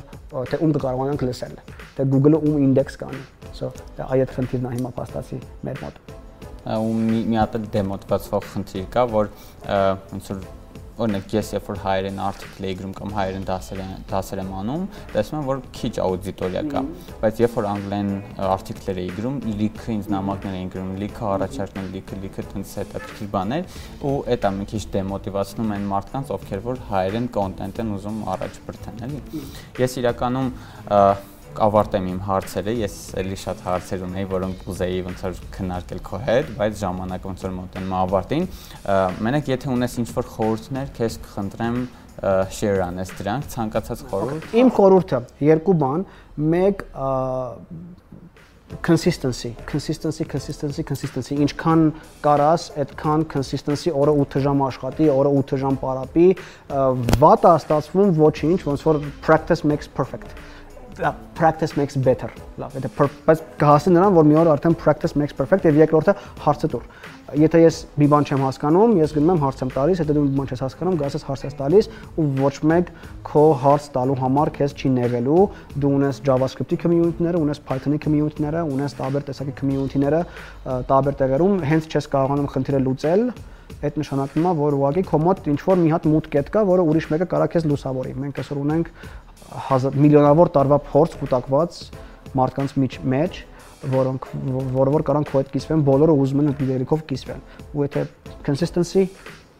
թե 0.50 0.60
ում 0.64 0.76
կկարողանանք 0.76 1.24
լսել, 1.26 1.56
թե 1.96 2.06
Google-ը 2.16 2.40
ում 2.46 2.56
ինդեքս 2.66 3.00
կանի։ 3.02 3.24
So, 3.56 3.70
այդ 3.96 4.32
խնդիրն 4.36 4.66
է 4.68 4.70
հիմա 4.76 4.90
փաստացի 4.96 5.36
մեր 5.64 5.78
մոտ 5.80 6.00
ու 6.66 6.92
մի 6.98 7.38
հատ 7.38 7.54
դեմոտվածող 7.72 8.46
խնդիր 8.52 8.86
կա, 8.92 9.04
որ 9.12 9.28
ոնց 10.10 10.30
որ 10.32 10.40
օրինակ 10.96 11.32
ես 11.36 11.50
երբ 11.52 11.66
որ 11.70 11.80
հայերեն 11.82 12.20
article 12.24 12.70
գրում 12.78 12.92
կամ 12.96 13.10
հայերեն 13.16 13.44
դասեր 13.50 13.80
դասեր 14.10 14.40
եմ 14.42 14.52
անում, 14.60 14.86
տեսնում 15.12 15.40
եմ 15.42 15.48
որ 15.50 15.60
քիչ 15.76 15.92
աուդիտորիա 16.06 16.62
կա, 16.72 16.82
բայց 17.20 17.42
երբ 17.42 17.56
որ 17.56 17.68
անգլեն 17.72 18.10
article-եր 18.46 19.00
էի 19.02 19.10
գրում, 19.18 19.36
լիքը 19.60 19.92
ինձ 19.96 20.10
նամակներ 20.16 20.56
էին 20.56 20.72
գրում, 20.72 20.90
լիքը 21.02 21.28
առաջարկներ, 21.36 21.90
լիքը 21.96 22.20
լիքը 22.24 22.46
տենց 22.56 22.74
հետաքրքիր 22.80 23.30
բաներ 23.36 23.78
ու 24.06 24.16
այդ 24.32 24.46
է 24.46 24.52
մի 24.56 24.68
քիչ 24.72 24.82
դեմոտիվացնում 24.96 25.72
են 25.76 25.88
մարդկանց, 25.92 26.34
ովքեր 26.36 26.66
որ 26.66 26.82
հայերեն 26.90 27.30
կոնտենտ 27.36 27.80
են 27.84 27.94
ուզում 27.96 28.20
առաջ 28.36 28.60
բրթեն, 28.66 29.02
էլի։ 29.06 29.46
Ես 29.84 29.98
իրականում 30.00 30.52
ավարտեմ 31.66 32.06
իմ 32.12 32.20
հարցերը, 32.26 32.74
ես 32.82 32.96
էլի 33.22 33.38
շատ 33.42 33.62
հարցեր 33.66 34.04
ունեի, 34.06 34.26
որոնք 34.32 34.64
ուզեի 34.72 35.00
ոնց 35.06 35.24
որ 35.26 35.40
քննարկել 35.56 36.02
քո 36.06 36.20
հետ, 36.26 36.50
բայց 36.60 36.78
ժամանակը 36.82 37.30
ոնց 37.30 37.44
որ 37.46 37.54
մոտենում 37.56 37.94
ավարտին։ 38.00 38.48
Մենակ 39.26 39.50
եթե 39.52 39.72
ունես 39.76 39.98
ինչ-որ 40.02 40.30
խորհուրդներ, 40.36 40.92
քեզ 40.96 41.18
կխնդրեմ 41.26 41.80
share 42.56 42.80
անես 42.86 43.12
դրանք, 43.18 43.50
ցանկացած 43.56 44.04
խորհուրդ։ 44.12 44.56
Իմ 44.56 44.72
խորհուրդը 44.76 45.20
երկու 45.46 45.76
բան, 45.82 46.06
մեկ 46.56 46.86
consistency 48.82 49.54
consistency 49.64 50.24
consistency 50.24 50.82
consistency 50.82 51.36
ինչքան 51.38 51.84
կարաս 52.24 52.64
այդքան 52.82 53.24
consistency 53.30 53.92
օրը 53.94 54.14
8 54.24 54.42
ժամ 54.42 54.64
աշխատի 54.66 55.06
օրը 55.12 55.32
8 55.38 55.60
ժամ 55.62 55.78
պարապի 55.84 56.26
վատը 57.22 57.52
ստացվում 57.60 58.10
ոչինչ 58.18 58.58
ոնց 58.66 58.84
որ 58.88 59.00
practice 59.22 59.62
makes 59.62 59.86
perfect 59.86 60.34
practice 61.34 61.76
makes 61.76 61.96
better. 61.96 62.30
Լավ 62.60 62.78
դա 62.80 62.90
բայց 63.26 63.42
կհասնի 63.60 63.92
նրան 63.96 64.16
որ 64.16 64.26
մի 64.30 64.38
օր 64.42 64.50
արդեն 64.54 64.76
practice 64.80 65.16
makes 65.20 65.36
perfect 65.36 65.68
եւ 65.68 65.82
երկրորդը 65.82 66.14
հարցը 66.44 66.70
դուր 66.72 66.86
եթե 67.34 67.58
ես 67.58 67.78
մի 67.98 68.06
բան 68.12 68.26
չեմ 68.28 68.42
հասկանում 68.46 68.92
ես 69.00 69.12
գնում 69.16 69.30
եմ 69.34 69.40
հարց 69.42 69.62
եմ 69.64 69.70
տալիս 69.74 70.00
հետո 70.02 70.14
դու 70.14 70.22
մի 70.26 70.36
բան 70.36 70.50
չես 70.54 70.60
հասկանում 70.62 70.98
գաս 71.00 71.16
ես 71.16 71.24
հարց 71.26 71.42
ես 71.46 71.56
տալիս 71.58 71.88
ու 72.22 72.26
ոչ 72.38 72.52
մեկ 72.70 72.92
քո 73.26 73.42
հարց 73.64 73.88
տալու 73.96 74.18
համար 74.20 74.52
քեզ 74.56 74.76
չի 74.78 74.92
նեղելու 74.94 75.42
դու 75.82 75.90
ունես 75.96 76.22
JavaScript-ի 76.28 76.78
community-ները 76.84 77.42
ունես 77.42 77.62
Python-ի 77.66 78.00
community-ները 78.06 78.62
ունես 78.76 78.96
տարբեր 79.02 79.26
տեսակի 79.26 79.56
community-ները 79.58 80.22
տարբեր 80.86 81.20
տեղերում 81.26 81.60
հենց 81.66 81.90
չես 81.90 82.10
կարողանում 82.14 82.50
խնդիրը 82.54 82.82
լուծել 82.86 83.28
այդ 83.86 83.96
նշանակում 84.00 84.46
է 84.46 84.52
որ 84.56 84.74
ուղղակի 84.76 85.02
քո 85.10 85.18
մոտ 85.20 85.48
ինչ 85.52 85.58
որ 85.66 85.80
մի 85.82 85.90
հատ 85.92 86.06
կետ 86.32 86.50
կա 86.54 86.62
որը 86.70 86.84
ուրիշ 86.86 87.08
մեկը 87.12 87.26
կարա 87.32 87.48
քեզ 87.52 87.66
լուսավորի 87.66 88.12
մենք 88.22 88.38
այսօր 88.40 88.60
ունենք 88.62 88.90
միլիոնավոր 89.96 90.50
տարվա 90.56 90.78
փորձ 90.90 91.16
կուտակված 91.22 91.80
մարդկանց 92.36 92.76
մեջ, 93.14 93.40
որոնք 93.92 94.28
որը 94.76 94.92
որ 94.96 95.04
կարան 95.06 95.26
քո 95.28 95.40
հետ 95.42 95.50
կիսվեն, 95.54 95.82
բոլորը 95.86 96.14
ուզում 96.22 96.42
են 96.42 96.50
այդ 96.52 96.62
դերիկով 96.70 97.04
կիսվեն։ 97.10 97.42
Ու 97.76 97.84
եթե 97.86 98.04
consistency 98.46 99.04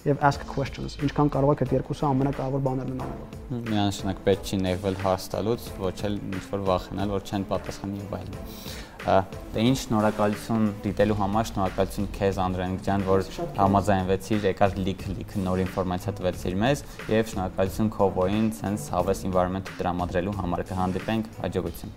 եւ 0.06 0.22
ask 0.26 0.42
questions, 0.50 0.96
ինչքան 1.02 1.30
կարող 1.34 1.54
եք 1.56 1.62
այդ 1.66 1.72
երկուսը 1.76 2.06
ամենակարևոր 2.06 2.64
բաներն 2.66 2.92
են 2.94 3.04
անելու։ 3.06 3.62
Միանշանակ 3.70 4.20
պետք 4.26 4.50
չի 4.50 4.58
ներվել 4.62 4.98
հաստալուց, 5.02 5.70
ոչ 5.82 5.96
էլ 6.06 6.18
ինչ 6.36 6.44
որ 6.52 6.66
վախենալ, 6.70 7.14
որ 7.16 7.26
չեն 7.26 7.46
պատասխանի 7.50 8.04
եւ 8.04 8.14
այլն։ 8.20 8.85
Դե 9.06 9.62
ինչ 9.62 9.76
շնորհակալություն 9.84 10.64
դիտելու 10.82 11.16
համար, 11.20 11.44
շնորհակալություն 11.50 12.08
քեզ 12.16 12.40
Անդրանիկ 12.42 12.80
ջան, 12.88 13.04
որ 13.06 13.20
համաձայնվեցիր, 13.60 14.40
եկար 14.50 14.74
լիք 14.82 15.04
լիք 15.12 15.30
նոր 15.44 15.62
ինֆորմացիա 15.66 16.14
տվեցիր 16.18 16.58
մեզ 16.64 16.82
եւ 17.14 17.30
շնորհակալություն 17.30 17.92
Քովոին 17.94 18.50
sense 18.58 18.90
հավես 18.96 19.22
environment-ը 19.30 19.78
տրամադրելու 19.78 20.36
համար 20.42 20.66
կհանդիպենք 20.72 21.24
հաջողություն։ 21.46 21.94